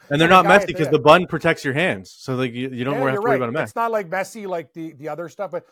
And 0.10 0.20
they're 0.20 0.28
not 0.28 0.46
messy 0.46 0.66
because 0.66 0.90
the 0.90 1.00
bun 1.00 1.28
protects 1.28 1.64
your 1.64 1.74
hands, 1.74 2.12
so 2.12 2.36
like 2.36 2.52
you, 2.54 2.70
you 2.70 2.84
don't 2.84 2.96
Yeah, 2.96 3.06
have 3.06 3.16
to 3.16 3.22
worry 3.22 3.30
right. 3.32 3.36
about 3.38 3.50
a 3.50 3.52
mess. 3.54 3.70
It's 3.70 3.76
not 3.76 3.92
like 3.92 4.10
messy 4.10 4.48
like 4.48 4.74
the 4.74 4.94
the 4.94 5.08
other 5.08 5.30
stuff. 5.30 5.52
But 5.52 5.66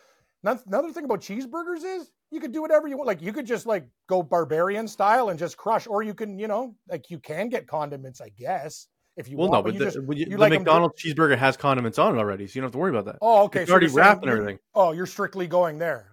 another 0.44 0.94
thing 0.94 1.04
about 1.04 1.20
cheeseburgers 1.20 1.84
is 1.84 2.12
you 2.32 2.40
could 2.40 2.54
do 2.54 2.62
whatever 2.62 2.88
you 2.88 2.96
want. 2.96 3.08
Like 3.08 3.22
you 3.22 3.34
could 3.34 3.46
just 3.46 3.66
like 3.66 3.88
go 4.08 4.24
barbarian 4.24 4.88
style 4.88 5.30
and 5.30 5.38
just 5.38 5.58
crush, 5.58 5.86
or 5.86 6.02
you 6.02 6.14
can 6.14 6.40
you 6.40 6.48
know 6.48 6.76
like 6.88 7.10
you 7.10 7.20
can 7.20 7.50
get 7.50 7.68
condiments, 7.68 8.22
I 8.22 8.30
guess, 8.30 8.88
if 9.20 9.28
you 9.30 9.38
Well, 9.38 9.50
want. 9.50 9.60
no, 9.60 9.64
but 9.72 9.74
you 9.74 9.80
the, 9.80 9.86
just, 9.86 10.04
well, 10.04 10.18
you- 10.18 10.26
the 10.26 10.38
like 10.38 10.52
to- 10.54 10.60
McDonald's 10.60 11.02
cheeseburger 11.02 11.38
has 11.38 11.58
condiments 11.58 12.00
on 12.00 12.16
it 12.16 12.20
already, 12.20 12.48
so 12.48 12.56
you 12.56 12.62
don't 12.62 12.68
have 12.68 12.72
to 12.74 12.78
worry 12.78 12.90
about 12.92 13.06
that. 13.06 13.18
Oh, 13.22 13.44
okay. 13.46 13.62
it's 13.62 13.72
already 13.72 13.86
you're 13.86 13.90
saying 13.94 13.98
wrapped 14.06 14.24
and 14.24 14.32
everything. 14.32 14.60
Oh, 14.74 14.92
you're 14.94 15.06
strictly 15.06 15.46
going 15.48 15.78
there. 15.78 16.08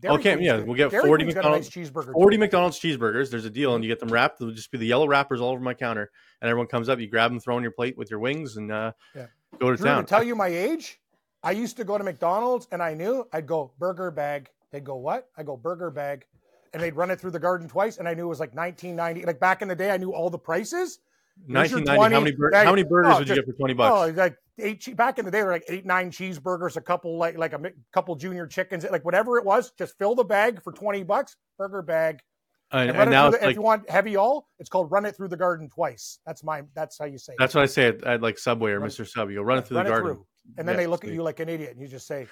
Dairy 0.00 0.14
Okay, 0.14 0.32
Queen's 0.34 0.46
yeah, 0.46 0.56
good. 0.56 0.66
we'll 0.66 0.76
get 0.76 0.90
Dairy 0.90 1.06
40 1.06 1.24
Queen's 1.24 1.34
got 1.34 1.40
a 1.40 1.42
McDonald's- 1.50 1.76
nice 1.76 1.90
cheeseburger. 1.90 2.12
40. 2.14 2.36
McDonald's 2.38 2.80
cheeseburgers. 2.80 3.30
There's 3.30 3.44
a 3.44 3.50
deal, 3.50 3.74
and 3.74 3.84
you 3.84 3.90
get 3.90 4.00
them 4.00 4.08
wrapped. 4.08 4.38
They'll 4.38 4.50
just 4.50 4.70
be 4.70 4.78
the 4.78 4.86
yellow 4.86 5.06
wrappers 5.06 5.42
all 5.42 5.50
over 5.50 5.60
my 5.60 5.74
counter, 5.74 6.10
and 6.40 6.48
everyone 6.48 6.68
comes 6.68 6.88
up. 6.88 6.98
You 7.00 7.06
grab 7.08 7.30
them, 7.30 7.38
throw 7.38 7.56
on 7.56 7.62
your 7.62 7.72
plate 7.72 7.98
with 7.98 8.10
your 8.10 8.18
wings, 8.20 8.56
and 8.56 8.72
uh, 8.72 8.92
Yeah. 9.14 9.26
go 9.58 9.70
to 9.70 9.76
Drew, 9.76 9.84
town. 9.86 10.04
to 10.04 10.08
tell 10.08 10.22
you 10.22 10.34
my 10.34 10.48
age, 10.48 11.00
I 11.42 11.50
used 11.50 11.76
to 11.76 11.84
go 11.84 11.98
to 11.98 12.04
McDonald's 12.04 12.66
and 12.72 12.82
I 12.82 12.94
knew 12.94 13.28
I'd 13.30 13.46
go 13.46 13.72
burger 13.78 14.10
bag. 14.10 14.48
They'd 14.70 14.84
go, 14.84 14.96
what? 14.96 15.28
I 15.36 15.42
go 15.42 15.58
burger 15.58 15.90
bag. 15.90 16.24
And 16.72 16.82
they'd 16.82 16.96
run 16.96 17.10
it 17.10 17.20
through 17.20 17.32
the 17.32 17.38
garden 17.38 17.68
twice. 17.68 17.98
And 17.98 18.08
I 18.08 18.14
knew 18.14 18.24
it 18.24 18.28
was 18.30 18.40
like 18.40 18.54
1990. 18.54 19.26
Like 19.26 19.38
back 19.38 19.60
in 19.60 19.68
the 19.68 19.76
day, 19.76 19.90
I 19.90 19.98
knew 19.98 20.14
all 20.14 20.30
the 20.30 20.38
prices. 20.38 21.00
Here's 21.46 21.70
your 21.70 21.80
1990. 21.80 22.14
How 22.14 22.20
many, 22.20 22.36
bur- 22.36 22.50
bag- 22.50 22.64
how 22.66 22.72
many 22.72 22.82
burgers 22.84 23.12
oh, 23.14 23.18
would 23.18 23.28
you 23.28 23.34
get 23.34 23.44
for 23.44 23.52
20 23.52 23.74
bucks? 23.74 24.10
Oh, 24.10 24.20
like 24.20 24.36
eight. 24.58 24.96
Back 24.96 25.18
in 25.18 25.24
the 25.24 25.30
day, 25.30 25.38
they 25.40 25.44
were 25.44 25.52
like 25.52 25.64
eight, 25.68 25.84
nine 25.84 26.10
cheeseburgers, 26.10 26.76
a 26.76 26.80
couple 26.80 27.18
like 27.18 27.36
like 27.36 27.52
a 27.52 27.60
couple 27.92 28.14
junior 28.16 28.46
chickens, 28.46 28.86
like 28.90 29.04
whatever 29.04 29.36
it 29.38 29.44
was. 29.44 29.72
Just 29.78 29.98
fill 29.98 30.14
the 30.14 30.24
bag 30.24 30.62
for 30.62 30.72
20 30.72 31.02
bucks, 31.02 31.36
burger 31.58 31.82
bag. 31.82 32.20
and, 32.70 32.90
And, 32.90 32.98
and 32.98 33.10
now 33.10 33.30
the, 33.30 33.38
like 33.38 33.50
if 33.50 33.56
you 33.56 33.62
want 33.62 33.88
heavy 33.90 34.16
all, 34.16 34.48
it's 34.58 34.68
called 34.70 34.90
run 34.90 35.04
it 35.04 35.16
through 35.16 35.28
the 35.28 35.36
garden 35.36 35.68
twice. 35.68 36.18
That's 36.26 36.42
my. 36.44 36.62
That's 36.74 36.98
how 36.98 37.04
you 37.06 37.18
say. 37.18 37.32
it. 37.32 37.36
that's 37.38 37.54
what 37.54 37.62
I 37.62 37.66
say 37.66 37.88
at, 37.88 38.04
at 38.04 38.22
like 38.22 38.38
Subway 38.38 38.70
or 38.70 38.80
Run- 38.80 38.88
Mr. 38.88 39.06
Sub. 39.06 39.28
You 39.30 39.36
go 39.36 39.42
run 39.42 39.58
it 39.58 39.66
through 39.66 39.78
Run 39.78 39.86
the 39.86 39.90
garden. 39.90 40.14
through. 40.14 40.26
And 40.58 40.68
then 40.68 40.74
Yeah, 40.74 40.82
they 40.82 40.86
look 40.86 41.04
at 41.04 41.10
you 41.10 41.22
like 41.22 41.40
an 41.40 41.48
idiot, 41.48 41.70
and 41.72 41.80
you 41.80 41.88
just 41.88 42.06
say 42.06 42.26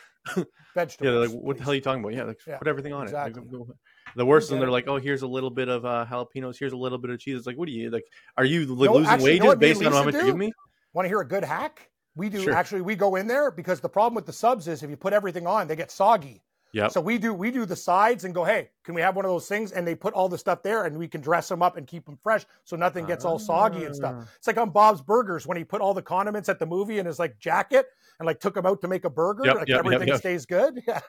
vegetables. 0.74 0.96
Yeah, 1.00 1.10
they're 1.12 1.28
like, 1.28 1.30
what 1.30 1.56
the 1.56 1.62
hell 1.64 1.72
are 1.72 1.74
you 1.74 1.80
talking 1.80 2.02
about? 2.04 2.12
Yeah, 2.14 2.24
like, 2.24 2.38
Yeah, 2.46 2.58
put 2.58 2.68
everything 2.68 2.92
on 2.92 3.04
exactly. 3.04 3.42
it. 3.42 3.66
Like, 4.12 4.18
the 4.18 4.26
worst 4.26 4.52
is 4.52 4.58
they're 4.58 4.70
like, 4.70 4.88
oh, 4.88 4.98
here's 4.98 5.22
a 5.22 5.26
little 5.26 5.50
bit 5.50 5.68
of 5.68 5.84
uh, 5.84 6.06
jalapenos, 6.08 6.58
here's 6.58 6.72
a 6.72 6.76
little 6.76 6.98
bit 6.98 7.10
of 7.10 7.18
cheese. 7.18 7.36
It's 7.38 7.46
like, 7.46 7.56
what 7.56 7.68
are 7.68 7.72
you 7.72 7.90
like? 7.90 8.04
Are 8.36 8.44
you 8.44 8.66
like 8.66 8.90
No, 8.90 8.96
losing 8.96 9.10
actually, 9.10 9.34
you 9.34 9.40
know 9.40 9.46
wages 9.54 9.58
based 9.78 9.84
on 9.84 9.92
how 9.92 10.04
much 10.04 10.14
you 10.14 10.24
give 10.26 10.36
me? 10.36 10.52
Want 10.92 11.04
to 11.04 11.08
hear 11.08 11.20
a 11.20 11.26
good 11.26 11.44
hack? 11.44 11.88
We 12.14 12.28
do 12.28 12.42
Sure. 12.42 12.52
actually. 12.52 12.82
We 12.82 12.94
go 12.94 13.16
in 13.16 13.26
there 13.26 13.50
because 13.50 13.80
the 13.80 13.88
problem 13.88 14.14
with 14.14 14.26
the 14.26 14.32
subs 14.32 14.68
is 14.68 14.82
if 14.82 14.90
you 14.90 14.96
put 14.96 15.14
everything 15.14 15.46
on, 15.46 15.66
they 15.66 15.76
get 15.76 15.90
soggy. 15.90 16.42
Yep. 16.74 16.90
So 16.92 17.00
we 17.02 17.18
do 17.18 17.34
we 17.34 17.50
do 17.50 17.66
the 17.66 17.76
sides 17.76 18.24
and 18.24 18.34
go, 18.34 18.44
hey, 18.44 18.70
can 18.82 18.94
we 18.94 19.00
have 19.02 19.14
one 19.14 19.24
of 19.26 19.30
those 19.30 19.46
things? 19.46 19.72
And 19.72 19.86
they 19.86 19.94
put 19.94 20.14
all 20.14 20.28
the 20.28 20.38
stuff 20.38 20.62
there, 20.62 20.84
and 20.84 20.96
we 20.96 21.06
can 21.06 21.20
dress 21.20 21.48
them 21.48 21.62
up 21.62 21.76
and 21.76 21.86
keep 21.86 22.06
them 22.06 22.18
fresh, 22.22 22.46
so 22.64 22.76
nothing 22.76 23.04
gets 23.04 23.24
all 23.26 23.38
soggy 23.38 23.84
and 23.84 23.90
Ah. 23.90 23.96
stuff. 23.96 24.28
It's 24.38 24.46
like 24.46 24.56
on 24.56 24.70
Bob's 24.70 25.02
Burgers 25.02 25.46
when 25.46 25.56
he 25.58 25.64
put 25.64 25.80
all 25.82 25.92
the 25.92 26.02
condiments 26.02 26.48
at 26.48 26.58
the 26.58 26.66
movie 26.66 26.98
in 26.98 27.04
his 27.06 27.18
like 27.18 27.38
jacket 27.38 27.86
and 28.18 28.26
like 28.26 28.40
took 28.40 28.54
them 28.54 28.64
out 28.64 28.80
to 28.80 28.88
make 28.88 29.04
a 29.04 29.10
burger. 29.10 29.42
Yep, 29.44 29.56
like 29.56 29.68
yep, 29.68 29.78
everything 29.80 30.08
yep. 30.08 30.18
stays 30.18 30.46
good. 30.46 30.82
Yeah. 30.88 31.00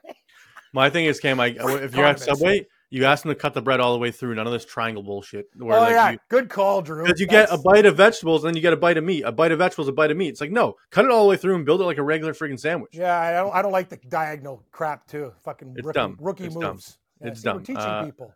My 0.74 0.90
thing 0.90 1.06
is, 1.06 1.20
Cam, 1.20 1.40
I, 1.40 1.48
if 1.48 1.96
you're 1.96 2.06
at. 2.06 2.20
Subway, 2.20 2.66
you 2.94 3.06
ask 3.06 3.24
them 3.24 3.30
to 3.32 3.36
cut 3.36 3.54
the 3.56 3.62
bread 3.62 3.80
all 3.80 3.92
the 3.94 4.00
way 4.00 4.12
through. 4.12 4.36
None 4.36 4.46
of 4.46 4.54
this 4.54 4.66
triangle 4.66 5.02
bullshit. 5.02 5.48
Where 5.58 5.78
oh 5.78 5.82
like 5.82 5.92
yeah, 5.92 6.12
you, 6.12 6.18
good 6.30 6.48
call, 6.50 6.82
Drew. 6.84 7.04
because 7.04 7.20
you 7.20 7.26
get 7.28 7.50
a 7.52 7.58
bite 7.58 7.86
of 7.88 7.98
vegetables, 7.98 8.44
and 8.44 8.50
then 8.50 8.56
you 8.56 8.62
get 8.62 8.72
a 8.74 8.78
bite 8.78 8.98
of 8.98 9.04
meat. 9.04 9.24
A 9.24 9.32
bite 9.32 9.52
of 9.52 9.58
vegetables, 9.60 9.88
a 9.88 9.92
bite 9.92 10.12
of 10.12 10.18
meat. 10.18 10.30
It's 10.30 10.42
like 10.42 10.52
no, 10.52 10.76
cut 10.92 11.04
it 11.06 11.12
all 11.12 11.24
the 11.24 11.30
way 11.30 11.38
through 11.38 11.56
and 11.56 11.66
build 11.66 11.82
it 11.82 11.86
like 11.86 11.98
a 11.98 12.04
regular 12.04 12.34
freaking 12.34 12.60
sandwich. 12.60 12.92
Yeah, 12.94 13.18
I 13.20 13.32
don't. 13.32 13.54
I 13.54 13.62
don't 13.64 13.72
like 13.72 13.90
the 13.90 13.98
diagonal 13.98 14.64
crap 14.72 15.08
too. 15.08 15.34
Fucking 15.44 15.74
It's 15.76 15.86
rookie, 15.86 15.96
dumb. 16.00 16.18
rookie 16.22 16.46
It's 16.46 16.56
moves. 16.56 16.64
dumb. 16.64 16.74
Yeah, 17.22 17.28
It's 17.32 17.42
see, 17.42 17.50
we're 17.50 17.60
teaching 17.60 17.78
Uh, 17.78 18.06
people. 18.06 18.34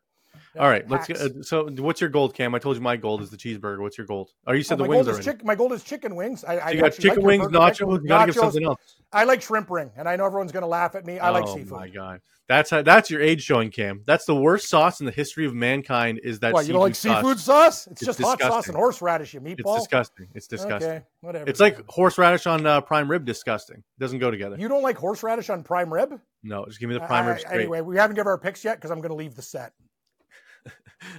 All 0.60 0.68
right, 0.68 0.90
let's 0.90 1.08
get. 1.08 1.18
Uh, 1.18 1.42
so, 1.42 1.68
what's 1.80 2.02
your 2.02 2.10
gold, 2.10 2.34
Cam? 2.34 2.54
I 2.56 2.60
told 2.60 2.76
you 2.76 2.82
my 2.82 2.98
gold 2.98 3.22
is 3.22 3.30
the 3.30 3.38
cheeseburger. 3.38 3.80
What's 3.80 3.98
your 3.98 4.08
gold? 4.08 4.32
Oh, 4.46 4.54
you 4.54 4.60
Oh, 4.60 4.62
said 4.64 4.80
my 4.80 4.86
the 4.86 4.90
wings 4.90 5.06
gold 5.06 5.16
already. 5.16 5.26
chick- 5.26 5.46
My 5.46 5.56
gold 5.56 5.74
is 5.74 5.84
chicken 5.84 6.16
wings. 6.16 6.44
I, 6.44 6.58
I 6.58 6.70
you 6.72 6.82
got 6.82 6.94
chicken 6.94 7.18
like 7.18 7.26
wings, 7.26 7.48
nachos. 7.48 8.02
You 8.02 8.08
gotta 8.08 8.26
give 8.28 8.36
something 8.36 8.64
else. 8.64 8.80
I 9.14 9.24
like 9.24 9.42
shrimp 9.42 9.70
ring, 9.70 9.92
and 9.96 10.08
I 10.10 10.16
know 10.18 10.26
everyone's 10.26 10.52
going 10.52 10.64
to 10.64 10.68
laugh 10.68 10.94
at 10.96 11.06
me. 11.06 11.18
I 11.18 11.30
like 11.30 11.46
oh 11.48 11.56
seafood. 11.56 11.72
my 11.80 11.88
god, 11.88 12.20
that's 12.50 12.70
how, 12.70 12.82
that's 12.82 13.10
your 13.10 13.22
age 13.22 13.42
showing, 13.42 13.72
Cam. 13.72 14.04
That's 14.06 14.26
the 14.26 14.36
worst 14.36 14.68
sauce 14.70 15.00
in 15.00 15.06
the 15.06 15.14
history 15.14 15.46
of 15.46 15.54
mankind. 15.54 16.20
Is 16.26 16.40
that 16.42 16.52
What 16.52 16.68
you 16.68 16.74
don't 16.74 16.82
like 16.82 16.96
sauce. 16.96 17.16
seafood 17.22 17.40
sauce? 17.40 17.88
It's, 17.88 18.02
It's 18.02 18.06
just 18.18 18.22
hot 18.22 18.42
sauce 18.42 18.68
and 18.68 18.76
horseradish, 18.76 19.34
you 19.34 19.40
meatball. 19.40 19.76
It's 19.78 19.84
disgusting. 19.86 20.28
It's 20.36 20.48
disgusting. 20.48 20.92
Okay, 20.92 21.06
whatever. 21.22 21.50
It's 21.50 21.62
like 21.62 21.80
horseradish 21.88 22.48
on 22.48 22.66
uh, 22.66 22.82
prime 22.82 23.10
rib. 23.10 23.24
Disgusting. 23.24 23.82
Doesn't 23.98 24.20
go 24.20 24.30
together. 24.30 24.58
you 24.60 24.68
don't 24.68 24.84
like 24.84 24.98
horseradish 24.98 25.50
on 25.50 25.64
prime 25.64 25.92
rib. 25.94 26.20
no, 26.44 26.66
just 26.66 26.82
give 26.82 26.90
me 26.90 26.96
the 26.96 27.02
prime 27.06 27.28
rib 27.28 27.38
anyway, 27.50 27.80
we 27.80 27.96
haven't 27.96 28.16
given 28.18 28.28
our 28.28 28.38
picks 28.38 28.62
yet 28.66 28.76
because 28.76 28.92
I'm 28.92 29.00
going 29.00 29.10
to 29.12 29.16
leave 29.16 29.36
the 29.36 29.42
set. 29.42 29.72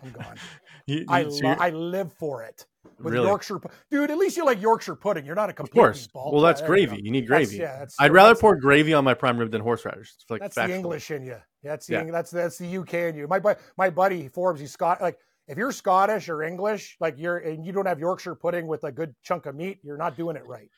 I'm 0.03 0.11
gone. 0.13 0.37
You- 0.87 1.05
I 1.09 1.21
you- 1.21 1.31
so 1.31 1.47
lo- 1.49 1.57
I 1.61 1.69
live 1.71 2.13
for 2.15 2.43
it. 2.45 2.65
With 2.99 3.13
Really? 3.13 3.27
Yorkshire, 3.27 3.61
dude. 3.91 4.11
At 4.11 4.17
least 4.17 4.39
you 4.39 4.45
like 4.47 4.59
Yorkshire 4.61 4.97
pudding. 4.97 5.27
You're 5.27 5.35
not 5.35 5.51
a 5.51 5.53
of 5.53 5.57
complete 5.57 5.79
course. 5.79 6.07
meatball. 6.09 6.33
Well, 6.33 6.41
that's 6.41 6.63
there 6.63 6.77
you 6.79 6.87
gravy. 6.87 7.03
You 7.05 7.11
need 7.11 7.29
That's- 7.29 7.49
gravy. 7.49 7.61
yeah, 7.63 7.73
that's- 7.73 7.95
I'd 7.99 8.11
rather 8.13 8.31
that's- 8.31 8.41
pour 8.41 8.57
gravy 8.57 8.95
on 8.95 9.05
my 9.05 9.13
prime 9.13 9.37
rib 9.37 9.51
than 9.51 9.61
horseradish. 9.61 10.15
It's 10.15 10.31
like 10.31 10.41
That's 10.41 10.55
factual. 10.55 10.73
the 10.73 10.79
English 10.79 11.11
in 11.11 11.23
you. 11.25 11.37
That's 11.63 11.87
the 11.87 11.93
Yeah. 11.95 12.01
Eng- 12.01 12.13
that's 12.13 12.31
that's 12.31 12.57
the 12.57 12.67
UK 12.79 12.95
in 13.11 13.17
you. 13.17 13.29
My 13.29 13.41
my 13.77 13.91
buddy 13.91 14.29
Forbes, 14.29 14.61
he's 14.61 14.73
Scott. 14.73 15.03
Like 15.03 15.19
if 15.47 15.59
you're 15.59 15.73
Scottish 15.73 16.31
or 16.31 16.43
English, 16.43 16.97
like 17.01 17.19
you're 17.19 17.37
and 17.37 17.67
you 17.67 17.73
don't 17.73 17.87
have 17.87 17.99
Yorkshire 18.01 18.35
pudding 18.35 18.67
with 18.67 18.85
a 18.85 18.91
good 18.93 19.15
chunk 19.23 19.45
of 19.45 19.55
meat, 19.55 19.79
you're 19.83 19.99
not 19.99 20.17
doing 20.17 20.37
it 20.37 20.47
right. 20.47 20.71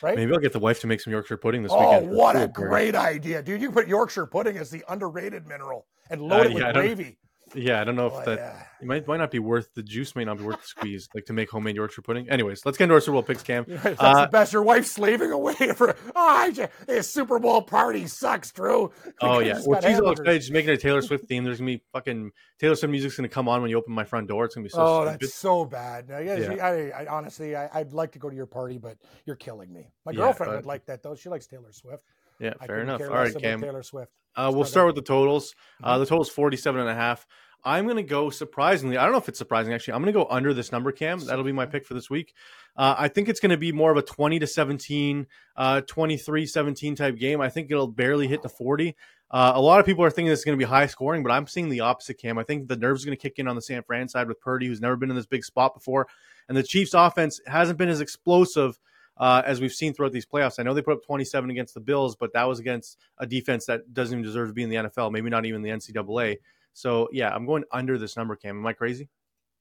Right? 0.00 0.16
Maybe 0.16 0.32
I'll 0.32 0.38
get 0.38 0.52
the 0.54 0.58
wife 0.60 0.80
to 0.80 0.86
make 0.86 1.00
some 1.02 1.12
Yorkshire 1.12 1.36
pudding 1.36 1.62
this 1.62 1.72
oh, 1.74 1.78
weekend. 1.90 2.10
for 2.12 2.16
what 2.16 2.36
a 2.36 2.48
great 2.48 2.94
idea, 2.94 3.42
dude! 3.42 3.60
You 3.60 3.70
put 3.72 3.86
Yorkshire 3.88 4.26
pudding 4.26 4.56
as 4.56 4.70
the 4.70 4.82
underrated 4.88 5.46
mineral 5.46 5.86
and 6.08 6.22
load 6.22 6.46
Uh, 6.46 6.50
it 6.50 6.54
with 6.54 6.62
yeah, 6.62 6.68
I 6.70 6.72
gravy. 6.72 7.18
Yeah, 7.54 7.80
I 7.80 7.84
don't 7.84 7.96
know 7.96 8.06
if 8.08 8.12
Oh, 8.14 8.24
that 8.24 8.38
yeah. 8.38 8.62
it 8.80 8.86
might 8.86 9.06
might 9.08 9.16
not 9.18 9.30
be 9.30 9.38
worth 9.38 9.72
the 9.74 9.82
juice. 9.82 10.14
May 10.14 10.24
not 10.24 10.38
be 10.38 10.44
worth 10.44 10.60
the 10.60 10.66
squeeze, 10.66 11.08
like 11.14 11.24
to 11.26 11.32
make 11.32 11.50
homemade 11.50 11.76
Yorkshire 11.76 12.02
pudding. 12.02 12.28
Anyways, 12.28 12.64
let's 12.66 12.76
get 12.76 12.84
into 12.84 12.94
our 12.94 13.00
Super 13.00 13.12
Bowl 13.14 13.22
picks, 13.22 13.42
Cam. 13.42 13.64
That's 13.68 13.96
Uh, 14.00 14.22
the 14.26 14.30
best. 14.30 14.52
Your 14.52 14.62
wife's 14.62 14.90
slaving 14.92 15.30
away 15.32 15.54
for. 15.76 15.96
Oh, 16.14 16.28
I 16.28 16.50
just, 16.52 16.70
this 16.86 17.10
Super 17.10 17.38
Bowl 17.38 17.62
party 17.62 18.06
sucks, 18.06 18.50
Drew. 18.52 18.92
Oh 19.20 19.38
yeah, 19.40 19.60
well 19.66 19.80
she's 19.80 19.98
all 20.00 20.12
excited. 20.12 20.42
She's 20.42 20.50
making 20.50 20.70
a 20.70 20.76
Taylor 20.76 21.00
Swift 21.02 21.26
theme. 21.28 21.44
There's 21.44 21.58
gonna 21.58 21.72
be 21.72 21.82
fucking 21.92 22.30
Taylor 22.58 22.74
Swift 22.74 22.90
music's 22.90 23.16
gonna 23.16 23.28
come 23.28 23.48
on 23.48 23.62
when 23.62 23.70
you 23.70 23.78
open 23.78 23.92
my 23.94 24.04
front 24.04 24.28
door. 24.28 24.44
It's 24.44 24.54
gonna 24.54 24.64
be 24.64 24.70
so 24.70 24.78
oh, 24.80 25.02
stupid. 25.04 25.20
that's 25.22 25.34
so 25.34 25.64
bad. 25.64 26.06
Yeah, 26.08 26.20
Yeah. 26.36 26.64
I, 26.66 27.02
I 27.02 27.06
honestly, 27.06 27.56
I, 27.56 27.68
I'd 27.72 27.92
like 27.92 28.12
to 28.12 28.18
go 28.18 28.28
to 28.28 28.36
your 28.36 28.46
party, 28.46 28.78
but 28.78 28.98
you're 29.24 29.36
killing 29.36 29.72
me. 29.72 29.90
My 30.04 30.12
Yeah, 30.12 30.18
girlfriend 30.18 30.50
but- 30.50 30.56
would 30.56 30.66
like 30.66 30.86
that 30.86 31.02
though. 31.02 31.14
She 31.14 31.28
likes 31.28 31.46
Taylor 31.46 31.72
Swift. 31.72 32.02
Yeah, 32.40 32.54
I 32.60 32.66
fair 32.66 32.80
enough. 32.80 33.00
All 33.02 33.08
right, 33.08 33.34
Cam. 33.36 33.60
Taylor 33.60 33.82
Swift. 33.82 34.12
Uh, 34.36 34.50
we'll 34.54 34.64
start 34.64 34.86
with 34.86 34.94
the 34.94 35.02
totals. 35.02 35.54
Uh, 35.82 35.96
Mhm. 35.96 36.00
the 36.00 36.06
total's 36.06 36.28
47 36.28 36.80
and 36.80 36.88
a 36.90 36.94
half. 36.94 37.26
I'm 37.64 37.84
going 37.86 37.96
to 37.96 38.04
go 38.04 38.30
surprisingly. 38.30 38.96
I 38.96 39.02
don't 39.02 39.10
know 39.10 39.18
if 39.18 39.28
it's 39.28 39.38
surprising, 39.38 39.74
actually. 39.74 39.94
I'm 39.94 40.02
going 40.02 40.12
to 40.14 40.18
go 40.18 40.28
under 40.30 40.54
this 40.54 40.70
number, 40.70 40.92
Cam. 40.92 41.18
That'll 41.18 41.44
be 41.44 41.50
my 41.50 41.66
pick 41.66 41.84
for 41.84 41.94
this 41.94 42.08
week. 42.08 42.32
Uh, 42.76 42.94
I 42.96 43.08
think 43.08 43.28
it's 43.28 43.40
going 43.40 43.50
to 43.50 43.56
be 43.56 43.72
more 43.72 43.90
of 43.90 43.96
a 43.96 44.02
20 44.02 44.38
to 44.38 44.46
17, 44.46 45.26
uh, 45.56 45.80
23 45.80 46.46
17 46.46 46.94
type 46.94 47.16
game. 47.16 47.40
I 47.40 47.48
think 47.48 47.68
it'll 47.72 47.88
barely 47.88 48.28
hit 48.28 48.42
the 48.42 48.48
40. 48.48 48.94
Uh, 49.30 49.52
a 49.56 49.60
lot 49.60 49.80
of 49.80 49.86
people 49.86 50.04
are 50.04 50.10
thinking 50.10 50.32
it's 50.32 50.44
going 50.44 50.56
to 50.56 50.64
be 50.64 50.68
high 50.68 50.86
scoring, 50.86 51.24
but 51.24 51.32
I'm 51.32 51.48
seeing 51.48 51.68
the 51.68 51.80
opposite, 51.80 52.14
Cam. 52.18 52.38
I 52.38 52.44
think 52.44 52.68
the 52.68 52.76
nerves 52.76 53.02
are 53.02 53.06
going 53.06 53.18
to 53.18 53.20
kick 53.20 53.40
in 53.40 53.48
on 53.48 53.56
the 53.56 53.62
San 53.62 53.82
Fran 53.82 54.08
side 54.08 54.28
with 54.28 54.40
Purdy, 54.40 54.68
who's 54.68 54.80
never 54.80 54.96
been 54.96 55.10
in 55.10 55.16
this 55.16 55.26
big 55.26 55.44
spot 55.44 55.74
before. 55.74 56.06
And 56.48 56.56
the 56.56 56.62
Chiefs' 56.62 56.94
offense 56.94 57.40
hasn't 57.46 57.76
been 57.76 57.88
as 57.88 58.00
explosive 58.00 58.78
uh, 59.18 59.42
as 59.44 59.60
we've 59.60 59.72
seen 59.72 59.92
throughout 59.92 60.12
these 60.12 60.26
playoffs. 60.26 60.58
I 60.58 60.62
know 60.62 60.74
they 60.74 60.82
put 60.82 60.94
up 60.94 61.04
27 61.04 61.50
against 61.50 61.74
the 61.74 61.80
Bills, 61.80 62.16
but 62.16 62.32
that 62.32 62.44
was 62.44 62.58
against 62.58 62.98
a 63.18 63.26
defense 63.26 63.66
that 63.66 63.92
doesn't 63.92 64.18
even 64.18 64.24
deserve 64.24 64.48
to 64.48 64.54
be 64.54 64.62
in 64.62 64.70
the 64.70 64.76
NFL, 64.76 65.12
maybe 65.12 65.30
not 65.30 65.46
even 65.46 65.62
the 65.62 65.70
NCAA. 65.70 66.38
So 66.72 67.08
yeah, 67.12 67.34
I'm 67.34 67.46
going 67.46 67.64
under 67.72 67.98
this 67.98 68.16
number. 68.16 68.36
Cam, 68.36 68.58
am 68.58 68.66
I 68.66 68.72
crazy? 68.72 69.08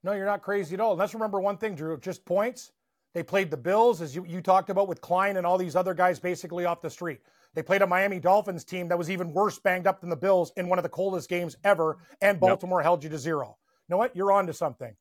No, 0.03 0.13
you're 0.13 0.25
not 0.25 0.41
crazy 0.41 0.75
at 0.75 0.79
all. 0.79 0.95
Let's 0.95 1.13
remember 1.13 1.39
one 1.39 1.57
thing, 1.57 1.75
Drew. 1.75 1.97
Just 1.99 2.23
points. 2.25 2.71
They 3.13 3.23
played 3.23 3.49
the 3.49 3.57
Bills, 3.57 4.01
as 4.01 4.15
you, 4.15 4.25
you 4.27 4.41
talked 4.41 4.69
about 4.69 4.87
with 4.87 5.01
Klein 5.01 5.37
and 5.37 5.45
all 5.45 5.57
these 5.57 5.75
other 5.75 5.95
guys 5.95 6.19
basically 6.19 6.65
off 6.65 6.81
the 6.81 6.89
street. 6.89 7.21
They 7.55 7.63
played 7.63 7.81
a 7.81 7.87
Miami 7.87 8.19
Dolphins 8.19 8.63
team 8.63 8.89
that 8.89 8.97
was 8.97 9.09
even 9.09 9.33
worse 9.33 9.57
banged 9.57 9.87
up 9.87 10.01
than 10.01 10.11
the 10.11 10.15
Bills 10.15 10.51
in 10.55 10.69
one 10.69 10.77
of 10.77 10.83
the 10.83 10.89
coldest 10.89 11.27
games 11.27 11.57
ever, 11.63 11.97
and 12.21 12.39
Baltimore 12.39 12.79
yep. 12.79 12.83
held 12.83 13.03
you 13.03 13.09
to 13.09 13.17
zero. 13.17 13.57
You 13.87 13.93
know 13.93 13.97
what? 13.97 14.15
You're 14.15 14.31
on 14.31 14.45
to 14.45 14.53
something. 14.53 14.95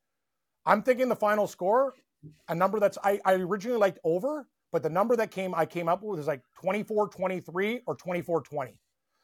I'm 0.64 0.83
thinking 0.83 1.11
the 1.11 1.16
final 1.16 1.47
score, 1.47 1.92
a 2.48 2.54
number 2.54 2.80
that's 2.80 2.98
I, 3.02 3.20
I 3.24 3.34
originally 3.34 3.78
liked 3.78 3.98
over, 4.04 4.46
but 4.72 4.82
the 4.82 4.90
number 4.90 5.16
that 5.16 5.30
came 5.30 5.54
I 5.54 5.66
came 5.66 5.88
up 5.88 6.02
with 6.02 6.20
is 6.20 6.26
like 6.26 6.42
24-23 6.62 7.82
or 7.86 7.96
24-20. 7.96 8.74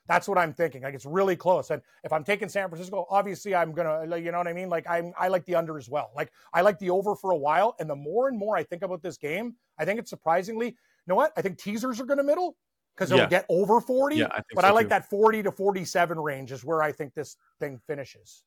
That's 0.08 0.26
what 0.26 0.36
I'm 0.36 0.52
thinking. 0.52 0.82
Like 0.82 0.94
it's 0.94 1.06
really 1.06 1.36
close. 1.36 1.70
And 1.70 1.80
if 2.02 2.12
I'm 2.12 2.24
taking 2.24 2.48
San 2.48 2.68
Francisco, 2.68 3.06
obviously 3.08 3.54
I'm 3.54 3.72
gonna, 3.72 4.16
you 4.16 4.32
know 4.32 4.38
what 4.38 4.48
I 4.48 4.52
mean? 4.52 4.68
Like 4.68 4.84
I'm, 4.88 5.12
I 5.18 5.28
like 5.28 5.44
the 5.44 5.54
under 5.54 5.78
as 5.78 5.88
well. 5.88 6.10
Like 6.16 6.32
I 6.52 6.62
like 6.62 6.78
the 6.78 6.90
over 6.90 7.14
for 7.14 7.30
a 7.30 7.36
while. 7.36 7.76
And 7.78 7.88
the 7.88 7.96
more 7.96 8.28
and 8.28 8.36
more 8.36 8.56
I 8.56 8.64
think 8.64 8.82
about 8.82 9.02
this 9.02 9.16
game, 9.16 9.54
I 9.78 9.84
think 9.84 10.00
it's 10.00 10.10
surprisingly, 10.10 10.66
you 10.66 10.74
know 11.06 11.14
what? 11.14 11.32
I 11.36 11.42
think 11.42 11.58
teasers 11.58 12.00
are 12.00 12.04
gonna 12.04 12.24
middle 12.24 12.56
because 12.94 13.10
it'll 13.10 13.22
yeah. 13.22 13.28
get 13.28 13.46
over 13.48 13.80
40. 13.80 14.16
Yeah, 14.16 14.26
I 14.30 14.42
but 14.54 14.62
so 14.62 14.68
I 14.68 14.70
like 14.72 14.86
too. 14.86 14.90
that 14.90 15.08
40 15.08 15.44
to 15.44 15.52
47 15.52 16.18
range 16.18 16.52
is 16.52 16.64
where 16.64 16.82
I 16.82 16.92
think 16.92 17.14
this 17.14 17.36
thing 17.60 17.80
finishes. 17.86 18.44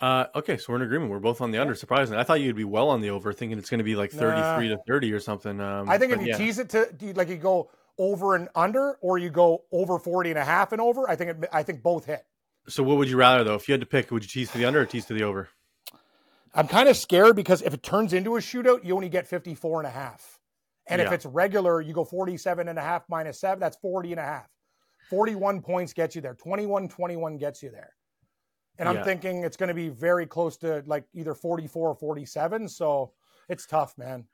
Uh, 0.00 0.26
okay, 0.36 0.56
so 0.56 0.72
we're 0.72 0.76
in 0.76 0.82
agreement. 0.82 1.10
We're 1.10 1.18
both 1.18 1.40
on 1.40 1.50
the 1.50 1.58
under. 1.58 1.74
Surprisingly, 1.74 2.20
I 2.20 2.24
thought 2.24 2.40
you'd 2.40 2.54
be 2.54 2.64
well 2.64 2.88
on 2.88 3.00
the 3.00 3.10
over, 3.10 3.32
thinking 3.32 3.58
it's 3.58 3.68
going 3.68 3.78
to 3.78 3.84
be 3.84 3.96
like 3.96 4.12
33 4.12 4.68
nah. 4.68 4.76
to 4.76 4.82
30 4.86 5.12
or 5.12 5.20
something. 5.20 5.60
Um, 5.60 5.88
I 5.88 5.98
think 5.98 6.12
if 6.12 6.20
you 6.20 6.28
yeah. 6.28 6.36
tease 6.36 6.58
it 6.58 6.68
to 6.70 6.88
like 7.14 7.28
you 7.28 7.36
go 7.36 7.70
over 7.98 8.36
and 8.36 8.48
under, 8.54 8.94
or 9.00 9.18
you 9.18 9.28
go 9.28 9.64
over 9.72 9.98
40 9.98 10.30
and 10.30 10.38
a 10.38 10.44
half 10.44 10.70
and 10.70 10.80
over, 10.80 11.10
I 11.10 11.16
think 11.16 11.30
it, 11.30 11.48
I 11.52 11.64
think 11.64 11.82
both 11.82 12.04
hit. 12.04 12.24
So, 12.68 12.82
what 12.84 12.96
would 12.98 13.08
you 13.08 13.16
rather 13.16 13.42
though? 13.42 13.56
If 13.56 13.66
you 13.66 13.72
had 13.72 13.80
to 13.80 13.86
pick, 13.86 14.10
would 14.12 14.22
you 14.22 14.28
tease 14.28 14.52
to 14.52 14.58
the 14.58 14.66
under 14.66 14.80
or 14.80 14.86
tease 14.86 15.06
to 15.06 15.14
the 15.14 15.24
over? 15.24 15.48
I'm 16.54 16.68
kind 16.68 16.88
of 16.88 16.96
scared 16.96 17.34
because 17.34 17.62
if 17.62 17.74
it 17.74 17.82
turns 17.82 18.12
into 18.12 18.36
a 18.36 18.40
shootout, 18.40 18.84
you 18.84 18.94
only 18.94 19.08
get 19.08 19.26
54 19.26 19.80
and 19.80 19.86
a 19.86 19.90
half. 19.90 20.38
And 20.86 21.00
yeah. 21.00 21.06
if 21.06 21.12
it's 21.12 21.26
regular, 21.26 21.80
you 21.80 21.92
go 21.92 22.04
47 22.04 22.68
and 22.68 22.78
a 22.78 22.82
half 22.82 23.04
minus 23.08 23.40
seven, 23.40 23.60
that's 23.60 23.76
40 23.76 24.12
and 24.12 24.20
a 24.20 24.24
half. 24.24 24.48
41 25.10 25.60
points 25.60 25.92
gets 25.92 26.14
you 26.14 26.22
there. 26.22 26.34
21 26.34 26.88
21 26.88 27.36
gets 27.38 27.62
you 27.62 27.70
there. 27.70 27.94
And 28.78 28.88
I'm 28.88 28.96
yeah. 28.96 29.04
thinking 29.04 29.44
it's 29.44 29.56
going 29.56 29.68
to 29.68 29.74
be 29.74 29.88
very 29.88 30.26
close 30.26 30.56
to 30.58 30.82
like 30.86 31.04
either 31.12 31.34
44 31.34 31.90
or 31.90 31.94
47. 31.94 32.68
So 32.68 33.12
it's 33.48 33.66
tough, 33.66 33.96
man. 33.98 34.26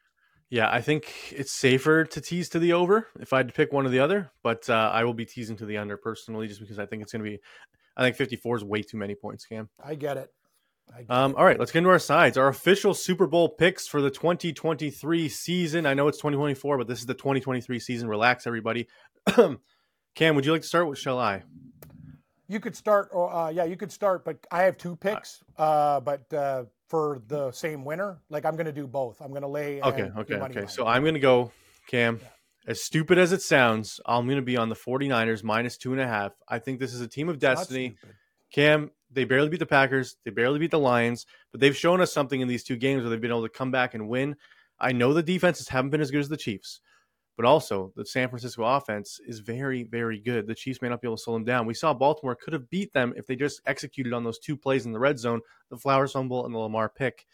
Yeah, 0.50 0.70
I 0.70 0.82
think 0.82 1.32
it's 1.32 1.52
safer 1.52 2.04
to 2.04 2.20
tease 2.20 2.48
to 2.50 2.58
the 2.58 2.74
over 2.74 3.08
if 3.18 3.32
I 3.32 3.38
had 3.38 3.48
to 3.48 3.54
pick 3.54 3.72
one 3.72 3.86
or 3.86 3.88
the 3.88 4.00
other, 4.00 4.30
but 4.42 4.68
uh, 4.68 4.90
I 4.92 5.04
will 5.04 5.14
be 5.14 5.24
teasing 5.24 5.56
to 5.56 5.66
the 5.66 5.78
under 5.78 5.96
personally 5.96 6.46
just 6.46 6.60
because 6.60 6.78
I 6.78 6.86
think 6.86 7.02
it's 7.02 7.12
going 7.12 7.24
to 7.24 7.30
be, 7.30 7.40
I 7.96 8.02
think 8.02 8.16
54 8.16 8.58
is 8.58 8.64
way 8.64 8.82
too 8.82 8.98
many 8.98 9.14
points, 9.14 9.46
Cam. 9.46 9.68
I 9.82 9.94
get 9.94 10.16
it. 10.16 10.30
Um. 11.08 11.34
All 11.36 11.44
right, 11.44 11.58
let's 11.58 11.72
get 11.72 11.78
into 11.78 11.90
our 11.90 11.98
sides. 11.98 12.36
Our 12.36 12.48
official 12.48 12.92
Super 12.92 13.26
Bowl 13.26 13.48
picks 13.48 13.88
for 13.88 14.02
the 14.02 14.10
2023 14.10 15.28
season. 15.30 15.86
I 15.86 15.94
know 15.94 16.08
it's 16.08 16.18
2024, 16.18 16.78
but 16.78 16.86
this 16.86 17.00
is 17.00 17.06
the 17.06 17.14
2023 17.14 17.80
season. 17.80 18.06
Relax, 18.06 18.46
everybody. 18.46 18.86
Cam, 20.14 20.34
would 20.36 20.44
you 20.44 20.52
like 20.52 20.60
to 20.60 20.68
start? 20.68 20.86
With 20.86 20.98
shall 20.98 21.18
I? 21.18 21.42
You 22.48 22.60
could 22.60 22.76
start, 22.76 23.10
uh, 23.14 23.50
yeah, 23.54 23.64
you 23.64 23.76
could 23.76 23.90
start, 23.90 24.24
but 24.24 24.36
I 24.50 24.62
have 24.64 24.76
two 24.76 24.96
picks, 24.96 25.42
uh, 25.56 26.00
but 26.00 26.32
uh, 26.32 26.64
for 26.88 27.22
the 27.26 27.50
same 27.52 27.84
winner, 27.84 28.20
like 28.28 28.44
I'm 28.44 28.56
going 28.56 28.66
to 28.66 28.72
do 28.72 28.86
both. 28.86 29.20
I'm 29.20 29.30
going 29.30 29.42
to 29.42 29.48
lay. 29.48 29.80
Okay, 29.80 30.10
okay, 30.16 30.34
okay. 30.34 30.60
Line. 30.60 30.68
So 30.68 30.86
I'm 30.86 31.02
going 31.02 31.14
to 31.14 31.20
go, 31.20 31.52
Cam. 31.88 32.20
Yeah. 32.20 32.28
As 32.66 32.82
stupid 32.82 33.18
as 33.18 33.32
it 33.32 33.42
sounds, 33.42 34.00
I'm 34.06 34.26
going 34.26 34.36
to 34.36 34.42
be 34.42 34.56
on 34.56 34.70
the 34.70 34.74
49ers 34.74 35.42
minus 35.42 35.76
two 35.76 35.92
and 35.92 36.00
a 36.00 36.06
half. 36.06 36.32
I 36.48 36.58
think 36.58 36.80
this 36.80 36.94
is 36.94 37.00
a 37.02 37.08
team 37.08 37.28
of 37.28 37.38
destiny. 37.38 37.96
Cam, 38.52 38.90
they 39.10 39.24
barely 39.24 39.48
beat 39.48 39.58
the 39.58 39.66
Packers, 39.66 40.16
they 40.24 40.30
barely 40.30 40.58
beat 40.58 40.70
the 40.70 40.78
Lions, 40.78 41.26
but 41.50 41.60
they've 41.60 41.76
shown 41.76 42.00
us 42.00 42.12
something 42.12 42.40
in 42.40 42.48
these 42.48 42.64
two 42.64 42.76
games 42.76 43.02
where 43.02 43.10
they've 43.10 43.20
been 43.20 43.30
able 43.30 43.42
to 43.42 43.48
come 43.48 43.70
back 43.70 43.94
and 43.94 44.08
win. 44.08 44.36
I 44.78 44.92
know 44.92 45.12
the 45.12 45.22
defenses 45.22 45.68
haven't 45.68 45.90
been 45.90 46.00
as 46.00 46.10
good 46.10 46.20
as 46.20 46.28
the 46.28 46.36
Chiefs, 46.36 46.80
but 47.36 47.46
also 47.46 47.92
the 47.96 48.06
San 48.06 48.28
Francisco 48.28 48.64
offense 48.64 49.20
is 49.26 49.40
very, 49.40 49.82
very 49.82 50.20
good. 50.20 50.46
The 50.46 50.54
Chiefs 50.54 50.80
may 50.80 50.88
not 50.88 51.00
be 51.00 51.08
able 51.08 51.16
to 51.16 51.22
slow 51.22 51.34
them 51.34 51.44
down. 51.44 51.66
We 51.66 51.74
saw 51.74 51.92
Baltimore 51.92 52.36
could 52.36 52.52
have 52.52 52.70
beat 52.70 52.92
them 52.92 53.12
if 53.16 53.26
they 53.26 53.36
just 53.36 53.60
executed 53.66 54.12
on 54.12 54.24
those 54.24 54.38
two 54.38 54.56
plays 54.56 54.86
in 54.86 54.92
the 54.92 54.98
red 54.98 55.18
zone, 55.18 55.40
the 55.70 55.76
Flowers 55.76 56.12
fumble 56.12 56.46
and 56.46 56.54
the 56.54 56.58
Lamar 56.58 56.88
pick. 56.88 57.26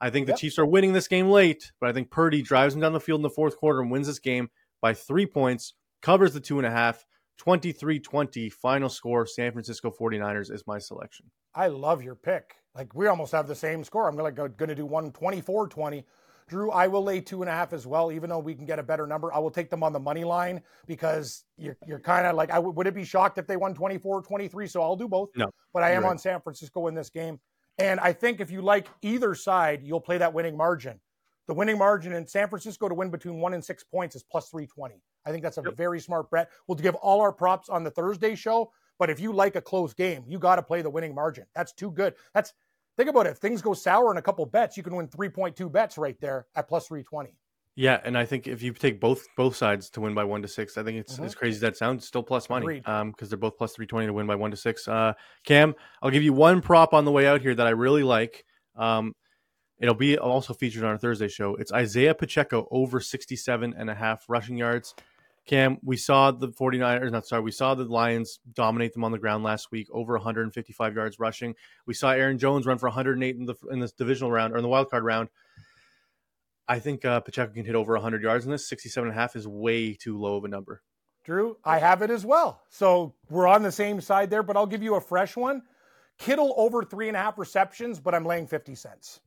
I 0.00 0.10
think 0.10 0.26
the 0.26 0.32
yep. 0.32 0.40
Chiefs 0.40 0.58
are 0.58 0.66
winning 0.66 0.92
this 0.92 1.06
game 1.06 1.30
late, 1.30 1.70
but 1.80 1.88
I 1.88 1.92
think 1.92 2.10
Purdy 2.10 2.42
drives 2.42 2.74
them 2.74 2.80
down 2.80 2.92
the 2.92 3.00
field 3.00 3.20
in 3.20 3.22
the 3.22 3.30
fourth 3.30 3.56
quarter 3.56 3.80
and 3.80 3.90
wins 3.90 4.08
this 4.08 4.18
game 4.18 4.50
by 4.80 4.94
three 4.94 5.26
points, 5.26 5.74
covers 6.00 6.34
the 6.34 6.40
two 6.40 6.58
and 6.58 6.66
a 6.66 6.70
half, 6.70 7.06
23 7.38 8.00
20 8.00 8.48
final 8.50 8.88
score. 8.88 9.26
San 9.26 9.52
Francisco 9.52 9.92
49ers 9.92 10.52
is 10.52 10.64
my 10.66 10.78
selection. 10.78 11.30
I 11.54 11.68
love 11.68 12.02
your 12.02 12.16
pick. 12.16 12.56
Like 12.74 12.94
we 12.94 13.06
almost 13.06 13.32
have 13.32 13.46
the 13.46 13.54
same 13.54 13.84
score. 13.84 14.08
I'm 14.08 14.16
going 14.16 14.34
to 14.34 14.48
go. 14.48 14.66
do 14.66 14.86
one 14.86 15.12
24 15.12 15.68
20 15.68 16.04
Drew, 16.52 16.70
I 16.70 16.86
will 16.86 17.02
lay 17.02 17.18
two 17.18 17.40
and 17.40 17.48
a 17.48 17.52
half 17.52 17.72
as 17.72 17.86
well, 17.86 18.12
even 18.12 18.28
though 18.28 18.38
we 18.38 18.54
can 18.54 18.66
get 18.66 18.78
a 18.78 18.82
better 18.82 19.06
number. 19.06 19.32
I 19.32 19.38
will 19.38 19.50
take 19.50 19.70
them 19.70 19.82
on 19.82 19.94
the 19.94 19.98
money 19.98 20.22
line 20.22 20.60
because 20.86 21.44
you're, 21.56 21.78
you're 21.86 21.98
kind 21.98 22.26
of 22.26 22.36
like, 22.36 22.50
I 22.50 22.56
w- 22.56 22.74
would 22.74 22.86
it 22.86 22.94
be 22.94 23.04
shocked 23.04 23.38
if 23.38 23.46
they 23.46 23.56
won 23.56 23.72
24 23.72 24.20
23? 24.20 24.66
So 24.66 24.82
I'll 24.82 24.94
do 24.94 25.08
both. 25.08 25.30
No. 25.34 25.50
But 25.72 25.82
I 25.82 25.92
am 25.92 26.02
right. 26.02 26.10
on 26.10 26.18
San 26.18 26.42
Francisco 26.42 26.88
in 26.88 26.94
this 26.94 27.08
game. 27.08 27.40
And 27.78 27.98
I 28.00 28.12
think 28.12 28.38
if 28.38 28.50
you 28.50 28.60
like 28.60 28.86
either 29.00 29.34
side, 29.34 29.80
you'll 29.82 29.98
play 29.98 30.18
that 30.18 30.34
winning 30.34 30.54
margin. 30.54 31.00
The 31.48 31.54
winning 31.54 31.78
margin 31.78 32.12
in 32.12 32.26
San 32.26 32.50
Francisco 32.50 32.86
to 32.86 32.94
win 32.94 33.08
between 33.08 33.40
one 33.40 33.54
and 33.54 33.64
six 33.64 33.82
points 33.82 34.14
is 34.14 34.22
plus 34.22 34.50
320. 34.50 35.00
I 35.24 35.30
think 35.30 35.42
that's 35.42 35.56
a 35.56 35.62
yep. 35.64 35.74
very 35.74 36.00
smart 36.00 36.30
bet. 36.30 36.50
We'll 36.68 36.76
give 36.76 36.96
all 36.96 37.22
our 37.22 37.32
props 37.32 37.70
on 37.70 37.82
the 37.82 37.90
Thursday 37.90 38.34
show. 38.34 38.72
But 38.98 39.08
if 39.08 39.18
you 39.18 39.32
like 39.32 39.56
a 39.56 39.62
close 39.62 39.94
game, 39.94 40.22
you 40.28 40.38
got 40.38 40.56
to 40.56 40.62
play 40.62 40.82
the 40.82 40.90
winning 40.90 41.14
margin. 41.14 41.46
That's 41.54 41.72
too 41.72 41.90
good. 41.90 42.12
That's 42.34 42.52
Think 42.96 43.08
about 43.08 43.26
it. 43.26 43.30
If 43.30 43.38
things 43.38 43.62
go 43.62 43.74
sour 43.74 44.10
in 44.10 44.18
a 44.18 44.22
couple 44.22 44.44
bets, 44.46 44.76
you 44.76 44.82
can 44.82 44.94
win 44.94 45.08
3.2 45.08 45.70
bets 45.72 45.96
right 45.96 46.20
there 46.20 46.46
at 46.54 46.68
plus 46.68 46.88
320. 46.88 47.34
Yeah, 47.74 48.00
and 48.04 48.18
I 48.18 48.26
think 48.26 48.46
if 48.46 48.62
you 48.62 48.72
take 48.74 49.00
both 49.00 49.26
both 49.34 49.56
sides 49.56 49.88
to 49.90 50.02
win 50.02 50.14
by 50.14 50.24
one 50.24 50.42
to 50.42 50.48
six, 50.48 50.76
I 50.76 50.82
think 50.82 50.98
it's 50.98 51.14
mm-hmm. 51.14 51.24
as 51.24 51.34
crazy 51.34 51.56
as 51.56 51.60
that 51.62 51.76
sounds, 51.76 52.06
still 52.06 52.22
plus 52.22 52.50
money. 52.50 52.82
Um, 52.84 53.12
because 53.12 53.30
they're 53.30 53.38
both 53.38 53.56
plus 53.56 53.72
three 53.72 53.86
twenty 53.86 54.06
to 54.06 54.12
win 54.12 54.26
by 54.26 54.34
one 54.34 54.50
to 54.50 54.58
six. 54.58 54.86
Uh, 54.86 55.14
Cam, 55.44 55.74
I'll 56.02 56.10
give 56.10 56.22
you 56.22 56.34
one 56.34 56.60
prop 56.60 56.92
on 56.92 57.06
the 57.06 57.10
way 57.10 57.26
out 57.26 57.40
here 57.40 57.54
that 57.54 57.66
I 57.66 57.70
really 57.70 58.02
like. 58.02 58.44
Um, 58.76 59.14
it'll 59.78 59.94
be 59.94 60.18
also 60.18 60.52
featured 60.52 60.84
on 60.84 60.90
our 60.90 60.98
Thursday 60.98 61.28
show. 61.28 61.54
It's 61.54 61.72
Isaiah 61.72 62.14
Pacheco 62.14 62.68
over 62.70 63.00
67 63.00 63.74
and 63.76 63.88
a 63.88 63.94
half 63.94 64.26
rushing 64.28 64.58
yards. 64.58 64.94
Cam, 65.44 65.78
we 65.82 65.96
saw 65.96 66.30
the 66.30 66.48
49ers, 66.48 67.10
not 67.10 67.26
sorry, 67.26 67.42
we 67.42 67.50
saw 67.50 67.74
the 67.74 67.84
Lions 67.84 68.38
dominate 68.52 68.92
them 68.92 69.02
on 69.02 69.10
the 69.10 69.18
ground 69.18 69.42
last 69.42 69.72
week, 69.72 69.88
over 69.90 70.12
155 70.14 70.94
yards 70.94 71.18
rushing. 71.18 71.54
We 71.84 71.94
saw 71.94 72.10
Aaron 72.10 72.38
Jones 72.38 72.64
run 72.64 72.78
for 72.78 72.88
108 72.88 73.36
in 73.36 73.46
the 73.46 73.54
in 73.70 73.80
this 73.80 73.92
divisional 73.92 74.30
round 74.30 74.54
or 74.54 74.58
in 74.58 74.62
the 74.62 74.68
wild 74.68 74.88
card 74.88 75.04
round. 75.04 75.28
I 76.68 76.78
think 76.78 77.04
uh, 77.04 77.20
Pacheco 77.20 77.52
can 77.52 77.64
hit 77.64 77.74
over 77.74 77.94
100 77.94 78.22
yards 78.22 78.44
in 78.44 78.52
this. 78.52 78.68
67 78.68 79.08
and 79.08 79.16
a 79.16 79.20
half 79.20 79.34
is 79.34 79.48
way 79.48 79.94
too 79.94 80.18
low 80.18 80.36
of 80.36 80.44
a 80.44 80.48
number. 80.48 80.80
Drew, 81.24 81.56
I 81.64 81.78
have 81.78 82.02
it 82.02 82.10
as 82.10 82.24
well. 82.24 82.62
So 82.68 83.14
we're 83.28 83.46
on 83.46 83.62
the 83.62 83.72
same 83.72 84.00
side 84.00 84.30
there, 84.30 84.42
but 84.42 84.56
I'll 84.56 84.66
give 84.66 84.82
you 84.82 84.94
a 84.94 85.00
fresh 85.00 85.36
one. 85.36 85.62
Kittle 86.18 86.54
over 86.56 86.84
three 86.84 87.08
and 87.08 87.16
a 87.16 87.20
half 87.20 87.36
receptions, 87.36 87.98
but 87.98 88.14
I'm 88.14 88.24
laying 88.24 88.46
50 88.46 88.74
cents. 88.74 89.20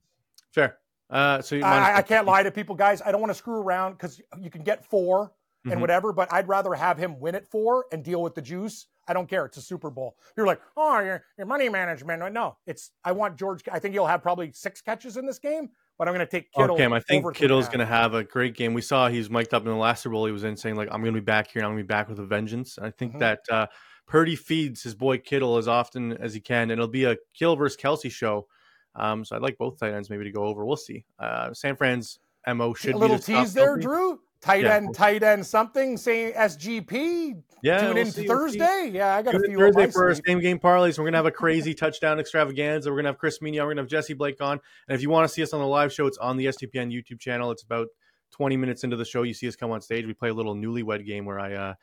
Fair. 0.51 0.77
Uh, 1.09 1.41
so 1.41 1.57
I, 1.59 1.97
I, 1.97 2.01
can't 2.01 2.25
lie 2.25 2.41
to 2.41 2.51
people, 2.51 2.73
guys. 2.73 3.01
I 3.01 3.11
don't 3.11 3.21
want 3.21 3.31
to 3.31 3.37
screw 3.37 3.59
around 3.59 3.93
because 3.93 4.19
you 4.41 4.49
can 4.49 4.63
get 4.63 4.83
four 4.85 5.31
and 5.65 5.73
mm-hmm. 5.73 5.81
whatever, 5.81 6.13
but 6.13 6.31
I'd 6.31 6.47
rather 6.47 6.73
have 6.75 6.97
him 6.97 7.19
win 7.19 7.35
it 7.35 7.47
for 7.47 7.85
and 7.91 8.03
deal 8.03 8.21
with 8.21 8.35
the 8.35 8.41
juice. 8.41 8.85
I 9.07 9.13
don't 9.13 9.27
care. 9.27 9.45
It's 9.45 9.57
a 9.57 9.61
Super 9.61 9.89
Bowl. 9.89 10.15
You're 10.37 10.45
like, 10.45 10.61
oh, 10.77 10.99
your, 10.99 11.23
your 11.37 11.47
money 11.47 11.69
management. 11.69 12.33
No, 12.33 12.57
it's 12.67 12.91
I 13.03 13.11
want 13.11 13.37
George. 13.37 13.63
I 13.71 13.79
think 13.79 13.93
he'll 13.93 14.05
have 14.05 14.21
probably 14.21 14.51
six 14.51 14.81
catches 14.81 15.17
in 15.17 15.25
this 15.25 15.39
game, 15.39 15.69
but 15.97 16.07
I'm 16.07 16.13
going 16.13 16.25
to 16.25 16.31
take 16.31 16.51
Kittle. 16.51 16.75
Okay, 16.75 16.85
I 16.85 16.99
think 16.99 17.35
Kittle's 17.35 17.67
going 17.67 17.79
to 17.79 17.85
have 17.85 18.13
a 18.13 18.23
great 18.23 18.55
game. 18.55 18.73
We 18.73 18.81
saw 18.81 19.07
he's 19.07 19.29
mic'd 19.29 19.53
up 19.53 19.63
in 19.63 19.69
the 19.69 19.75
last 19.75 20.03
Super 20.03 20.13
Bowl. 20.13 20.25
He 20.25 20.31
was 20.31 20.43
in 20.43 20.55
saying 20.55 20.75
like, 20.75 20.89
I'm 20.91 21.01
going 21.01 21.13
to 21.13 21.19
be 21.19 21.25
back 21.25 21.49
here. 21.49 21.61
and 21.61 21.65
I'm 21.65 21.73
going 21.73 21.83
to 21.83 21.87
be 21.87 21.93
back 21.93 22.09
with 22.09 22.19
a 22.19 22.25
vengeance. 22.25 22.77
I 22.79 22.91
think 22.91 23.13
mm-hmm. 23.13 23.19
that 23.19 23.39
uh, 23.51 23.67
Purdy 24.07 24.35
feeds 24.35 24.83
his 24.83 24.95
boy 24.95 25.17
Kittle 25.17 25.57
as 25.57 25.67
often 25.67 26.13
as 26.13 26.33
he 26.33 26.39
can, 26.39 26.63
and 26.63 26.73
it'll 26.73 26.87
be 26.87 27.05
a 27.05 27.17
Kill 27.33 27.55
versus 27.55 27.77
Kelce 27.79 28.11
show. 28.11 28.47
Um, 28.95 29.25
so 29.25 29.35
I'd 29.35 29.41
like 29.41 29.57
both 29.57 29.79
tight 29.79 29.93
ends 29.93 30.09
maybe 30.09 30.23
to 30.23 30.31
go 30.31 30.45
over. 30.45 30.65
We'll 30.65 30.77
see. 30.77 31.05
Uh, 31.19 31.53
San 31.53 31.75
Fran's 31.75 32.19
mo 32.47 32.73
should 32.73 32.87
be. 32.87 32.93
a 32.93 32.97
little 32.97 33.19
tease 33.19 33.53
there, 33.53 33.77
Drew 33.77 34.19
tight 34.45 34.63
yeah. 34.63 34.75
end, 34.75 34.93
tight 34.93 35.23
end, 35.23 35.45
something 35.45 35.97
saying 35.97 36.33
SGP. 36.33 37.41
Yeah, 37.63 37.79
tune 37.79 37.95
we'll 37.95 38.05
in 38.05 38.11
see, 38.11 38.27
Thursday. 38.27 38.83
We'll 38.83 38.95
yeah, 38.95 39.15
I 39.15 39.21
got 39.23 39.31
tune 39.31 39.43
a 39.43 39.47
few 39.47 39.57
Thursday 39.57 39.87
for 39.87 40.07
our 40.09 40.15
same 40.15 40.39
game 40.39 40.59
parlays. 40.59 40.99
We're 40.99 41.05
gonna 41.05 41.17
have 41.17 41.25
a 41.25 41.31
crazy 41.31 41.73
touchdown 41.73 42.19
extravaganza. 42.19 42.91
We're 42.91 42.97
gonna 42.97 43.09
have 43.09 43.17
Chris 43.17 43.41
Mignon. 43.41 43.65
We're 43.65 43.71
gonna 43.71 43.81
have 43.81 43.89
Jesse 43.89 44.13
Blake 44.13 44.39
on. 44.41 44.59
And 44.87 44.95
if 44.95 45.01
you 45.01 45.09
want 45.09 45.27
to 45.27 45.33
see 45.33 45.41
us 45.41 45.51
on 45.53 45.59
the 45.59 45.67
live 45.67 45.91
show, 45.91 46.05
it's 46.05 46.19
on 46.19 46.37
the 46.37 46.45
SDPN 46.45 46.91
YouTube 46.93 47.19
channel. 47.19 47.49
It's 47.51 47.63
about 47.63 47.87
20 48.31 48.57
minutes 48.57 48.83
into 48.83 48.97
the 48.97 49.05
show. 49.05 49.23
You 49.23 49.33
see 49.33 49.47
us 49.47 49.55
come 49.55 49.71
on 49.71 49.81
stage. 49.81 50.05
We 50.05 50.13
play 50.13 50.29
a 50.29 50.33
little 50.33 50.55
newlywed 50.55 51.05
game 51.05 51.25
where 51.25 51.39
I 51.39 51.53
uh, 51.53 51.73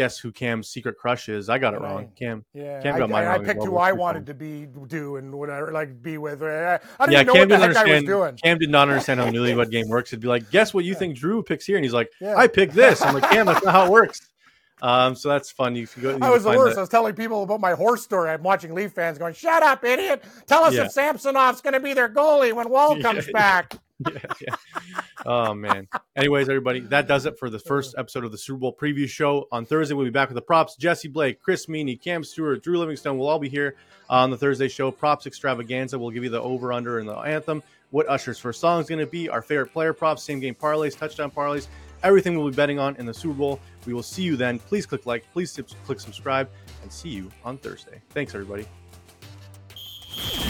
guess 0.00 0.18
who 0.18 0.32
Cam's 0.32 0.66
secret 0.66 0.96
crush 0.96 1.28
is. 1.28 1.50
I 1.50 1.58
got 1.58 1.74
it 1.74 1.80
wrong. 1.82 2.10
Cam. 2.18 2.42
Yeah. 2.54 2.80
Cam 2.80 2.96
got 2.96 3.12
I, 3.12 3.24
I, 3.24 3.34
I 3.34 3.38
picked 3.38 3.62
who 3.62 3.76
I 3.76 3.92
wanted 3.92 4.24
to 4.26 4.34
be 4.34 4.66
do 4.86 5.16
and 5.16 5.34
whatever, 5.34 5.72
like 5.72 6.02
be 6.02 6.16
with. 6.16 6.42
I 6.42 6.78
didn't 7.00 7.12
yeah, 7.12 7.22
know 7.22 7.34
Cam 7.34 7.48
what 7.50 7.60
the 7.60 7.66
heck 7.66 7.76
I 7.76 7.94
was 7.96 8.04
doing. 8.04 8.36
Cam 8.36 8.58
did 8.58 8.70
not 8.70 8.88
understand 8.88 9.20
how 9.20 9.26
newlywed 9.30 9.70
game 9.70 9.90
works. 9.90 10.10
He'd 10.10 10.20
be 10.20 10.26
like, 10.26 10.50
guess 10.50 10.72
what 10.72 10.86
you 10.86 10.94
think 10.94 11.18
Drew 11.18 11.42
picks 11.42 11.66
here? 11.66 11.76
And 11.76 11.84
he's 11.84 11.92
like, 11.92 12.10
yeah. 12.18 12.34
I 12.34 12.46
picked 12.46 12.72
this. 12.72 13.02
I'm 13.02 13.12
like, 13.12 13.30
Cam, 13.30 13.44
that's 13.44 13.62
not 13.62 13.72
how 13.74 13.84
it 13.84 13.90
works. 13.90 14.26
Um, 14.82 15.14
so 15.14 15.28
that's 15.28 15.50
fun. 15.50 15.76
You 15.76 15.86
can 15.86 16.02
go. 16.02 16.16
You 16.16 16.18
I 16.22 16.30
was 16.30 16.44
the 16.44 16.48
worst. 16.56 16.76
that- 16.76 16.80
I 16.80 16.82
was 16.84 16.88
telling 16.88 17.14
people 17.14 17.42
about 17.42 17.60
my 17.60 17.72
horse 17.72 18.02
story. 18.02 18.30
I'm 18.30 18.42
watching 18.42 18.72
Leaf 18.72 18.92
fans 18.92 19.18
going, 19.18 19.34
"Shut 19.34 19.62
up, 19.62 19.84
idiot! 19.84 20.24
Tell 20.46 20.64
us 20.64 20.72
Yeah. 20.72 20.84
if 20.84 20.94
Samsonov's 20.94 21.60
going 21.60 21.74
to 21.74 21.80
be 21.80 21.92
their 21.92 22.08
goalie 22.08 22.54
when 22.54 22.70
Woll 22.70 22.98
comes 23.02 23.26
yeah. 23.26 23.32
back." 23.34 23.74
yeah, 24.12 24.20
yeah. 24.40 25.00
Oh 25.26 25.54
man. 25.54 25.88
Anyways, 26.16 26.48
everybody, 26.48 26.80
that 26.80 27.06
does 27.06 27.26
it 27.26 27.38
for 27.38 27.50
the 27.50 27.58
uh-huh. 27.58 27.68
first 27.68 27.94
episode 27.98 28.24
of 28.24 28.32
the 28.32 28.38
Super 28.38 28.58
Bowl 28.58 28.76
preview 28.78 29.08
show. 29.08 29.46
On 29.52 29.66
Thursday, 29.66 29.94
we'll 29.94 30.06
be 30.06 30.10
back 30.10 30.28
with 30.28 30.36
the 30.36 30.42
props. 30.42 30.76
Jesse 30.76 31.08
Blake, 31.08 31.40
Chris 31.40 31.66
Meaney, 31.66 32.00
Cam 32.00 32.24
Stewart, 32.24 32.62
Drew 32.62 32.78
Livingstone 32.78 33.18
will 33.18 33.28
all 33.28 33.38
be 33.38 33.48
here 33.48 33.76
on 34.08 34.30
the 34.30 34.36
Thursday 34.36 34.68
show. 34.68 34.90
Props 34.90 35.26
extravaganza. 35.26 35.98
We'll 35.98 36.10
give 36.10 36.24
you 36.24 36.30
the 36.30 36.40
over 36.40 36.72
under 36.72 36.98
and 36.98 37.08
the 37.08 37.16
anthem. 37.16 37.62
What 37.90 38.08
Usher's 38.08 38.38
first 38.38 38.60
song 38.60 38.80
is 38.80 38.88
going 38.88 39.00
to 39.00 39.06
be. 39.06 39.28
Our 39.28 39.42
favorite 39.42 39.72
player 39.72 39.92
props, 39.92 40.22
same 40.22 40.40
game 40.40 40.54
parlays, 40.54 40.96
touchdown 40.96 41.30
parlays. 41.30 41.66
Everything 42.02 42.38
we'll 42.38 42.48
be 42.48 42.56
betting 42.56 42.78
on 42.78 42.96
in 42.96 43.04
the 43.04 43.12
Super 43.12 43.34
Bowl. 43.34 43.60
We 43.84 43.92
will 43.92 44.02
see 44.02 44.22
you 44.22 44.36
then. 44.36 44.58
Please 44.58 44.86
click 44.86 45.04
like, 45.06 45.24
please 45.32 45.58
click 45.84 46.00
subscribe, 46.00 46.48
and 46.82 46.90
see 46.90 47.10
you 47.10 47.30
on 47.44 47.58
Thursday. 47.58 48.00
Thanks, 48.10 48.34
everybody. 48.34 48.66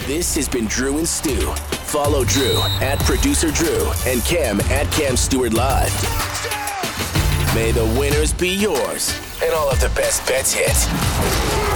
This 0.07 0.35
has 0.35 0.49
been 0.49 0.65
Drew 0.65 0.97
and 0.97 1.07
Stew. 1.07 1.53
Follow 1.85 2.23
Drew 2.23 2.59
at 2.81 2.99
producer 2.99 3.51
Drew 3.51 3.91
and 4.05 4.23
Cam 4.23 4.59
at 4.71 4.91
Cam 4.91 5.15
Stewart 5.15 5.53
Live. 5.53 5.93
May 7.53 7.71
the 7.71 7.85
winners 7.99 8.33
be 8.33 8.49
yours 8.49 9.13
and 9.43 9.53
all 9.53 9.69
of 9.69 9.79
the 9.79 9.89
best 9.89 10.25
bets 10.27 10.53
hit. 10.53 11.70